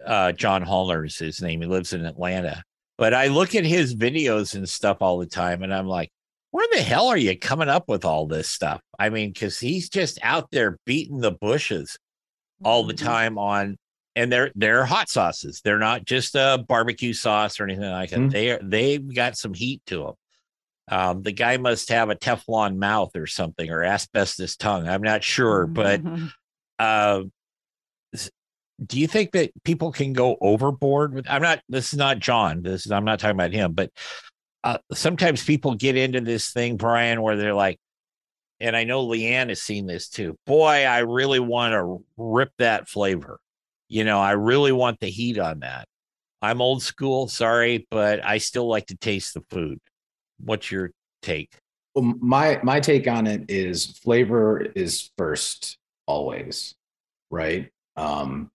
uh 0.04 0.32
john 0.32 0.64
Hallner 0.64 1.06
is 1.06 1.16
his 1.18 1.40
name 1.42 1.60
he 1.62 1.66
lives 1.66 1.92
in 1.92 2.04
atlanta 2.04 2.62
but 2.98 3.14
i 3.14 3.26
look 3.28 3.54
at 3.54 3.64
his 3.64 3.94
videos 3.94 4.54
and 4.54 4.68
stuff 4.68 4.98
all 5.00 5.18
the 5.18 5.26
time 5.26 5.62
and 5.62 5.74
i'm 5.74 5.86
like 5.86 6.10
where 6.50 6.66
the 6.72 6.80
hell 6.82 7.08
are 7.08 7.16
you 7.16 7.36
coming 7.38 7.68
up 7.68 7.88
with 7.88 8.04
all 8.04 8.26
this 8.26 8.48
stuff 8.48 8.80
i 8.98 9.08
mean 9.08 9.32
because 9.32 9.58
he's 9.58 9.88
just 9.88 10.18
out 10.22 10.50
there 10.50 10.78
beating 10.86 11.18
the 11.20 11.32
bushes 11.32 11.98
all 12.64 12.84
the 12.84 12.94
Mhm. 12.94 13.04
time 13.04 13.38
on 13.38 13.76
and 14.14 14.32
they're 14.32 14.50
they're 14.54 14.86
hot 14.86 15.10
sauces. 15.10 15.60
They're 15.62 15.78
not 15.78 16.06
just 16.06 16.34
a 16.36 16.64
barbecue 16.66 17.12
sauce 17.12 17.60
or 17.60 17.64
anything 17.64 17.90
like 17.90 18.08
that. 18.08 18.18
Mhm. 18.18 18.32
They 18.32 18.50
are 18.50 18.58
they've 18.62 19.14
got 19.14 19.36
some 19.36 19.52
heat 19.52 19.82
to 19.88 20.04
them. 20.04 20.14
Um, 20.88 21.22
the 21.22 21.32
guy 21.32 21.56
must 21.56 21.88
have 21.88 22.10
a 22.10 22.14
Teflon 22.16 22.76
mouth 22.76 23.16
or 23.16 23.26
something 23.26 23.70
or 23.70 23.82
asbestos 23.82 24.56
tongue. 24.56 24.86
I'm 24.88 25.02
not 25.02 25.24
sure, 25.24 25.66
but 25.66 26.02
Mhm. 26.02 26.32
uh, 26.78 27.22
do 28.84 29.00
you 29.00 29.06
think 29.06 29.32
that 29.32 29.50
people 29.64 29.90
can 29.90 30.12
go 30.12 30.36
overboard 30.40 31.14
with? 31.14 31.26
I'm 31.28 31.42
not. 31.42 31.60
This 31.68 31.92
is 31.92 31.98
not 31.98 32.18
John. 32.18 32.62
This 32.62 32.84
is 32.86 32.92
I'm 32.92 33.04
not 33.04 33.18
talking 33.18 33.36
about 33.36 33.52
him, 33.52 33.72
but 33.72 33.90
uh, 34.64 34.78
sometimes 34.92 35.42
people 35.42 35.74
get 35.74 35.96
into 35.96 36.20
this 36.20 36.52
thing, 36.52 36.76
Brian, 36.76 37.22
where 37.22 37.36
they're 37.36 37.54
like, 37.54 37.78
and 38.60 38.76
I 38.76 38.84
know 38.84 39.06
Leanne 39.06 39.48
has 39.48 39.62
seen 39.62 39.86
this 39.86 40.08
too. 40.08 40.36
Boy, 40.46 40.84
I 40.84 40.98
really 41.00 41.40
want 41.40 41.72
to 41.72 42.04
rip 42.16 42.50
that 42.58 42.88
flavor. 42.88 43.38
You 43.88 44.04
know, 44.04 44.18
I 44.20 44.32
really 44.32 44.72
want 44.72 45.00
the 45.00 45.08
heat 45.08 45.38
on 45.38 45.60
that. 45.60 45.86
I'm 46.42 46.60
old 46.60 46.82
school, 46.82 47.28
sorry, 47.28 47.86
but 47.90 48.24
I 48.24 48.38
still 48.38 48.68
like 48.68 48.86
to 48.86 48.96
taste 48.96 49.34
the 49.34 49.42
food. 49.48 49.78
What's 50.38 50.70
your 50.70 50.92
take? 51.22 51.52
Well, 51.94 52.14
my 52.20 52.60
my 52.62 52.80
take 52.80 53.08
on 53.08 53.26
it 53.26 53.44
is 53.48 53.86
flavor 53.86 54.60
is 54.74 55.10
first 55.16 55.78
always, 56.06 56.74
right? 57.30 57.70
Um, 57.96 58.50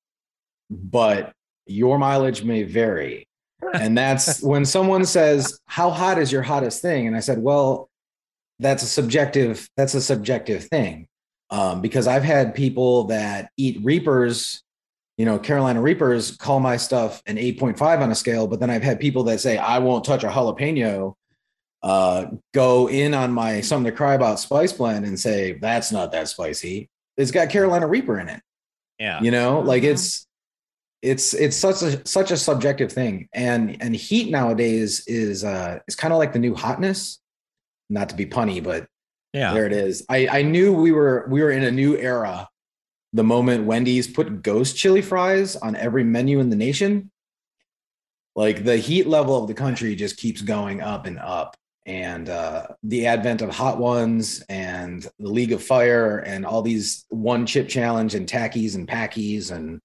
but 0.69 1.33
your 1.65 1.97
mileage 1.97 2.43
may 2.43 2.63
vary. 2.63 3.27
And 3.73 3.97
that's 3.97 4.41
when 4.43 4.65
someone 4.65 5.05
says, 5.05 5.59
How 5.65 5.89
hot 5.89 6.17
is 6.17 6.31
your 6.31 6.41
hottest 6.41 6.81
thing? 6.81 7.07
And 7.07 7.15
I 7.15 7.19
said, 7.19 7.39
Well, 7.39 7.89
that's 8.59 8.83
a 8.83 8.87
subjective, 8.87 9.67
that's 9.75 9.93
a 9.93 10.01
subjective 10.01 10.65
thing. 10.65 11.07
Um, 11.49 11.81
because 11.81 12.07
I've 12.07 12.23
had 12.23 12.55
people 12.55 13.05
that 13.05 13.49
eat 13.57 13.83
Reapers, 13.83 14.63
you 15.17 15.25
know, 15.25 15.37
Carolina 15.37 15.81
Reapers 15.81 16.37
call 16.37 16.61
my 16.61 16.77
stuff 16.77 17.21
an 17.25 17.35
8.5 17.35 17.99
on 17.99 18.09
a 18.09 18.15
scale, 18.15 18.47
but 18.47 18.61
then 18.61 18.69
I've 18.69 18.83
had 18.83 19.01
people 19.01 19.23
that 19.25 19.41
say, 19.41 19.57
I 19.57 19.79
won't 19.79 20.05
touch 20.05 20.23
a 20.23 20.29
jalapeno 20.29 21.15
uh, 21.83 22.25
go 22.53 22.87
in 22.89 23.13
on 23.13 23.31
my 23.33 23.61
something 23.61 23.91
to 23.91 23.95
cry 23.97 24.13
about 24.13 24.39
spice 24.39 24.71
blend 24.73 25.05
and 25.05 25.19
say 25.19 25.53
that's 25.53 25.91
not 25.91 26.11
that 26.11 26.27
spicy. 26.27 26.89
It's 27.17 27.31
got 27.31 27.49
Carolina 27.49 27.87
Reaper 27.87 28.19
in 28.19 28.29
it. 28.29 28.41
Yeah. 28.99 29.19
You 29.21 29.31
know, 29.31 29.59
like 29.61 29.83
Mhm. 29.83 29.91
it's 29.91 30.27
it's 31.01 31.33
it's 31.33 31.57
such 31.57 31.81
a 31.81 32.05
such 32.07 32.29
a 32.29 32.37
subjective 32.37 32.91
thing. 32.91 33.27
And 33.33 33.81
and 33.81 33.95
heat 33.95 34.29
nowadays 34.29 35.03
is 35.07 35.43
uh 35.43 35.79
is 35.87 35.95
kind 35.95 36.13
of 36.13 36.19
like 36.19 36.33
the 36.33 36.39
new 36.39 36.53
hotness. 36.53 37.19
Not 37.89 38.09
to 38.09 38.15
be 38.15 38.25
punny, 38.27 38.63
but 38.63 38.87
Yeah. 39.33 39.53
there 39.53 39.65
it 39.65 39.73
is. 39.73 40.05
I 40.07 40.27
I 40.27 40.41
knew 40.43 40.71
we 40.73 40.91
were 40.91 41.25
we 41.29 41.41
were 41.41 41.51
in 41.51 41.63
a 41.63 41.71
new 41.71 41.97
era. 41.97 42.47
The 43.13 43.23
moment 43.23 43.65
Wendy's 43.65 44.07
put 44.07 44.41
ghost 44.43 44.77
chili 44.77 45.01
fries 45.01 45.55
on 45.55 45.75
every 45.75 46.03
menu 46.03 46.39
in 46.39 46.49
the 46.51 46.55
nation, 46.55 47.11
like 48.35 48.63
the 48.63 48.77
heat 48.77 49.07
level 49.07 49.35
of 49.41 49.47
the 49.47 49.53
country 49.53 49.95
just 49.95 50.15
keeps 50.17 50.41
going 50.41 50.79
up 50.81 51.05
and 51.07 51.19
up. 51.19 51.57
And 51.85 52.29
uh, 52.29 52.67
the 52.83 53.07
advent 53.07 53.41
of 53.41 53.49
hot 53.49 53.79
ones 53.79 54.43
and 54.49 55.05
the 55.19 55.29
League 55.29 55.51
of 55.51 55.63
Fire 55.63 56.19
and 56.19 56.45
all 56.45 56.61
these 56.61 57.05
one 57.09 57.45
chip 57.45 57.67
challenge 57.67 58.13
and 58.13 58.27
Takis 58.27 58.75
and 58.75 58.87
Paquis 58.87 59.49
and 59.49 59.81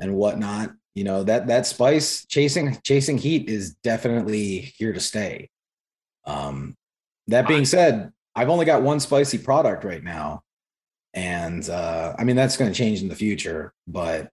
and 0.00 0.14
whatnot, 0.14 0.72
you 0.94 1.04
know 1.04 1.22
that 1.24 1.46
that 1.48 1.66
spice 1.66 2.24
chasing 2.26 2.78
chasing 2.82 3.18
heat 3.18 3.50
is 3.50 3.74
definitely 3.74 4.72
here 4.78 4.92
to 4.92 5.00
stay. 5.00 5.50
Um, 6.24 6.74
that 7.28 7.46
being 7.46 7.64
said, 7.64 8.12
I've 8.34 8.50
only 8.50 8.66
got 8.66 8.82
one 8.82 9.00
spicy 9.00 9.38
product 9.38 9.84
right 9.84 10.02
now. 10.02 10.42
And 11.14 11.68
uh, 11.68 12.14
I 12.18 12.24
mean, 12.24 12.36
that's 12.36 12.56
going 12.56 12.70
to 12.70 12.76
change 12.76 13.00
in 13.00 13.08
the 13.08 13.14
future, 13.14 13.72
but 13.86 14.30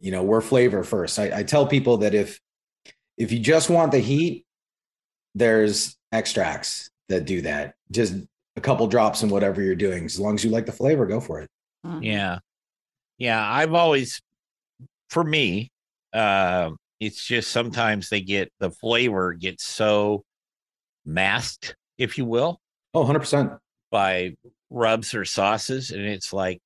you 0.00 0.10
know, 0.10 0.22
we're 0.22 0.40
flavor 0.40 0.82
first. 0.82 1.18
I, 1.18 1.38
I 1.38 1.42
tell 1.44 1.66
people 1.66 1.98
that 1.98 2.14
if, 2.14 2.40
if 3.16 3.30
you 3.30 3.38
just 3.38 3.70
want 3.70 3.92
the 3.92 4.00
heat, 4.00 4.44
there's 5.34 5.96
extracts 6.12 6.90
that 7.08 7.24
do 7.24 7.42
that. 7.42 7.74
Just 7.90 8.14
a 8.56 8.60
couple 8.60 8.86
drops 8.86 9.22
in 9.22 9.30
whatever 9.30 9.62
you're 9.62 9.74
doing. 9.74 10.04
As 10.04 10.18
long 10.18 10.34
as 10.34 10.44
you 10.44 10.50
like 10.50 10.66
the 10.66 10.72
flavor, 10.72 11.06
go 11.06 11.20
for 11.20 11.40
it. 11.40 11.50
Mm-hmm. 11.86 12.02
Yeah. 12.02 12.38
Yeah. 13.18 13.44
I've 13.46 13.74
always, 13.74 14.20
for 15.08 15.22
me, 15.22 15.70
uh, 16.12 16.70
it's 16.98 17.24
just 17.24 17.50
sometimes 17.50 18.08
they 18.08 18.20
get 18.20 18.52
the 18.60 18.70
flavor 18.70 19.32
gets 19.32 19.64
so 19.64 20.24
masked, 21.04 21.76
if 21.98 22.18
you 22.18 22.24
will. 22.24 22.60
Oh, 22.94 23.04
100%. 23.04 23.58
By 23.90 24.34
rubs 24.70 25.14
or 25.14 25.24
sauces. 25.24 25.90
And 25.90 26.02
it's 26.02 26.32
like, 26.32 26.60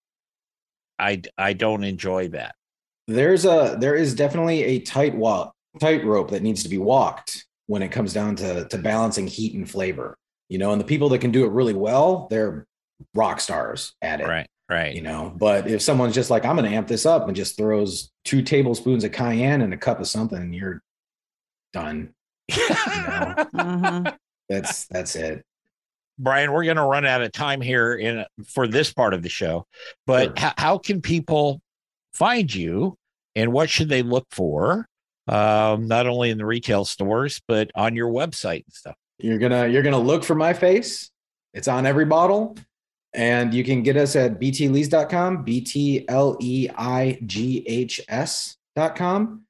I, 0.98 1.22
I 1.36 1.52
don't 1.52 1.84
enjoy 1.84 2.28
that. 2.28 2.54
There's 3.06 3.44
a, 3.44 3.76
there 3.78 3.94
is 3.94 4.14
definitely 4.14 4.62
a 4.64 4.80
tight 4.80 5.14
walk, 5.14 5.54
tight 5.78 6.04
rope 6.04 6.30
that 6.30 6.42
needs 6.42 6.62
to 6.62 6.68
be 6.68 6.78
walked 6.78 7.46
when 7.66 7.82
it 7.82 7.88
comes 7.88 8.12
down 8.12 8.36
to, 8.36 8.66
to 8.68 8.78
balancing 8.78 9.26
heat 9.26 9.54
and 9.54 9.68
flavor, 9.68 10.16
you 10.48 10.58
know, 10.58 10.72
and 10.72 10.80
the 10.80 10.84
people 10.84 11.08
that 11.10 11.20
can 11.20 11.30
do 11.30 11.44
it 11.44 11.50
really 11.50 11.74
well, 11.74 12.26
they're 12.30 12.66
rock 13.14 13.40
stars 13.40 13.94
at 14.02 14.20
it. 14.20 14.26
Right. 14.26 14.48
Right. 14.68 14.94
You 14.94 15.02
know, 15.02 15.32
but 15.36 15.68
if 15.68 15.82
someone's 15.82 16.14
just 16.14 16.30
like, 16.30 16.46
I'm 16.46 16.56
going 16.56 16.70
to 16.70 16.74
amp 16.74 16.88
this 16.88 17.04
up 17.04 17.26
and 17.26 17.36
just 17.36 17.56
throws 17.56 18.10
two 18.24 18.40
tablespoons 18.40 19.04
of 19.04 19.12
cayenne 19.12 19.60
and 19.60 19.74
a 19.74 19.76
cup 19.76 20.00
of 20.00 20.08
something, 20.08 20.54
you're 20.54 20.82
done. 21.72 22.14
you 22.48 22.56
know? 22.56 23.34
mm-hmm. 23.54 24.08
That's 24.48 24.86
that's 24.86 25.16
it. 25.16 25.44
Brian, 26.18 26.52
we're 26.52 26.64
going 26.64 26.76
to 26.76 26.84
run 26.84 27.04
out 27.04 27.22
of 27.22 27.32
time 27.32 27.60
here 27.60 27.94
in 27.94 28.24
for 28.46 28.66
this 28.66 28.92
part 28.92 29.14
of 29.14 29.22
the 29.22 29.28
show, 29.28 29.66
but 30.06 30.38
sure. 30.38 30.48
h- 30.48 30.54
how 30.58 30.78
can 30.78 31.02
people 31.02 31.60
find 32.12 32.54
you 32.54 32.96
and 33.34 33.52
what 33.52 33.68
should 33.68 33.88
they 33.88 34.02
look 34.02 34.26
for? 34.30 34.88
Um, 35.26 35.88
not 35.88 36.06
only 36.06 36.30
in 36.30 36.38
the 36.38 36.46
retail 36.46 36.84
stores, 36.84 37.40
but 37.48 37.70
on 37.74 37.96
your 37.96 38.10
website 38.10 38.64
and 38.64 38.74
stuff. 38.74 38.96
You're 39.18 39.38
gonna 39.38 39.68
you're 39.68 39.82
gonna 39.82 39.98
look 39.98 40.24
for 40.24 40.34
my 40.34 40.52
face. 40.52 41.10
It's 41.52 41.68
on 41.68 41.86
every 41.86 42.04
bottle. 42.04 42.56
And 43.14 43.54
you 43.54 43.62
can 43.62 43.84
get 43.84 43.96
us 43.96 44.16
at 44.16 44.40
btleighs.com, 44.40 45.44
B 45.44 45.60
T 45.60 46.04
L 46.08 46.36
E 46.40 46.68
I 46.76 47.18
G 47.24 47.64
H 47.66 48.00
S.com. 48.08 49.42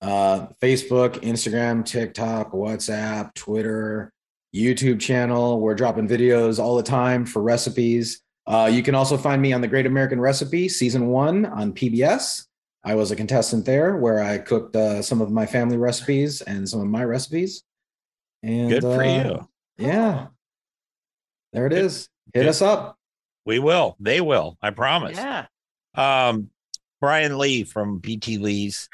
Uh, 0.00 0.46
Facebook, 0.60 1.16
Instagram, 1.20 1.84
TikTok, 1.84 2.52
WhatsApp, 2.52 3.34
Twitter, 3.34 4.12
YouTube 4.54 5.00
channel. 5.00 5.60
We're 5.60 5.74
dropping 5.74 6.08
videos 6.08 6.58
all 6.58 6.76
the 6.76 6.82
time 6.82 7.26
for 7.26 7.42
recipes. 7.42 8.22
Uh, 8.46 8.70
you 8.72 8.82
can 8.82 8.94
also 8.94 9.16
find 9.16 9.40
me 9.40 9.52
on 9.52 9.60
the 9.60 9.68
Great 9.68 9.86
American 9.86 10.20
Recipe 10.20 10.68
season 10.68 11.06
one 11.08 11.46
on 11.46 11.72
PBS. 11.72 12.46
I 12.84 12.94
was 12.94 13.10
a 13.10 13.16
contestant 13.16 13.64
there 13.64 13.96
where 13.96 14.22
I 14.22 14.38
cooked 14.38 14.76
uh, 14.76 15.00
some 15.00 15.20
of 15.20 15.30
my 15.30 15.46
family 15.46 15.76
recipes 15.76 16.42
and 16.42 16.68
some 16.68 16.80
of 16.80 16.86
my 16.86 17.04
recipes. 17.04 17.62
And 18.42 18.68
good 18.68 18.82
for 18.82 19.02
uh, 19.02 19.24
you. 19.24 19.48
Yeah. 19.78 20.26
There 21.52 21.66
it 21.66 21.70
good. 21.70 21.84
is. 21.84 22.08
Hit 22.34 22.40
good. 22.40 22.48
us 22.48 22.60
up. 22.60 22.98
We 23.46 23.58
will. 23.58 23.96
They 24.00 24.20
will. 24.20 24.58
I 24.60 24.70
promise. 24.70 25.16
Yeah. 25.16 25.46
Um, 25.94 26.50
Brian 27.00 27.38
Leigh 27.38 27.64
from 27.64 27.98
BT 27.98 28.38
Leigh's 28.38 28.88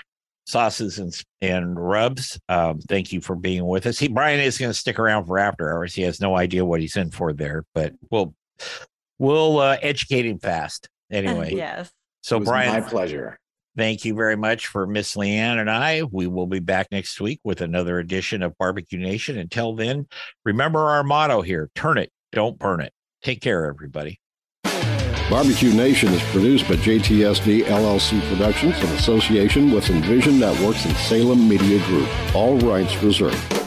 sauces 0.46 0.98
and 0.98 1.14
and 1.40 1.78
rubs. 1.78 2.38
Um, 2.48 2.80
thank 2.80 3.12
you 3.12 3.20
for 3.20 3.36
being 3.36 3.66
with 3.66 3.86
us. 3.86 3.98
He 3.98 4.08
Brian 4.08 4.40
is 4.40 4.58
going 4.58 4.70
to 4.70 4.78
stick 4.78 4.98
around 4.98 5.26
for 5.26 5.38
after 5.38 5.70
hours. 5.72 5.94
He 5.94 6.02
has 6.02 6.20
no 6.20 6.36
idea 6.36 6.64
what 6.64 6.80
he's 6.80 6.96
in 6.96 7.10
for 7.10 7.32
there, 7.32 7.64
but 7.74 7.94
we'll 8.10 8.34
we'll 9.18 9.58
uh, 9.58 9.76
educate 9.80 10.26
him 10.26 10.38
fast 10.38 10.88
anyway. 11.10 11.54
yes. 11.56 11.90
So 12.22 12.40
Brian, 12.40 12.72
my 12.72 12.88
pleasure. 12.88 13.38
Thank 13.80 14.04
you 14.04 14.12
very 14.12 14.36
much 14.36 14.66
for 14.66 14.86
Miss 14.86 15.16
Leanne 15.16 15.58
and 15.58 15.70
I. 15.70 16.02
We 16.02 16.26
will 16.26 16.46
be 16.46 16.58
back 16.58 16.88
next 16.92 17.18
week 17.18 17.40
with 17.44 17.62
another 17.62 17.98
edition 17.98 18.42
of 18.42 18.58
Barbecue 18.58 18.98
Nation. 18.98 19.38
Until 19.38 19.74
then, 19.74 20.06
remember 20.44 20.80
our 20.80 21.02
motto 21.02 21.40
here: 21.40 21.70
turn 21.74 21.96
it, 21.96 22.12
don't 22.30 22.58
burn 22.58 22.82
it. 22.82 22.92
Take 23.22 23.40
care, 23.40 23.64
everybody. 23.64 24.20
Barbecue 25.30 25.72
Nation 25.72 26.12
is 26.12 26.22
produced 26.24 26.68
by 26.68 26.74
JTSD 26.74 27.62
LLC 27.62 28.20
Productions 28.28 28.78
in 28.80 28.90
association 28.90 29.70
with 29.70 29.88
Envision 29.88 30.38
Networks 30.38 30.84
and 30.84 30.94
Salem 30.98 31.48
Media 31.48 31.82
Group. 31.86 32.34
All 32.34 32.58
rights 32.58 32.94
reserved. 33.02 33.59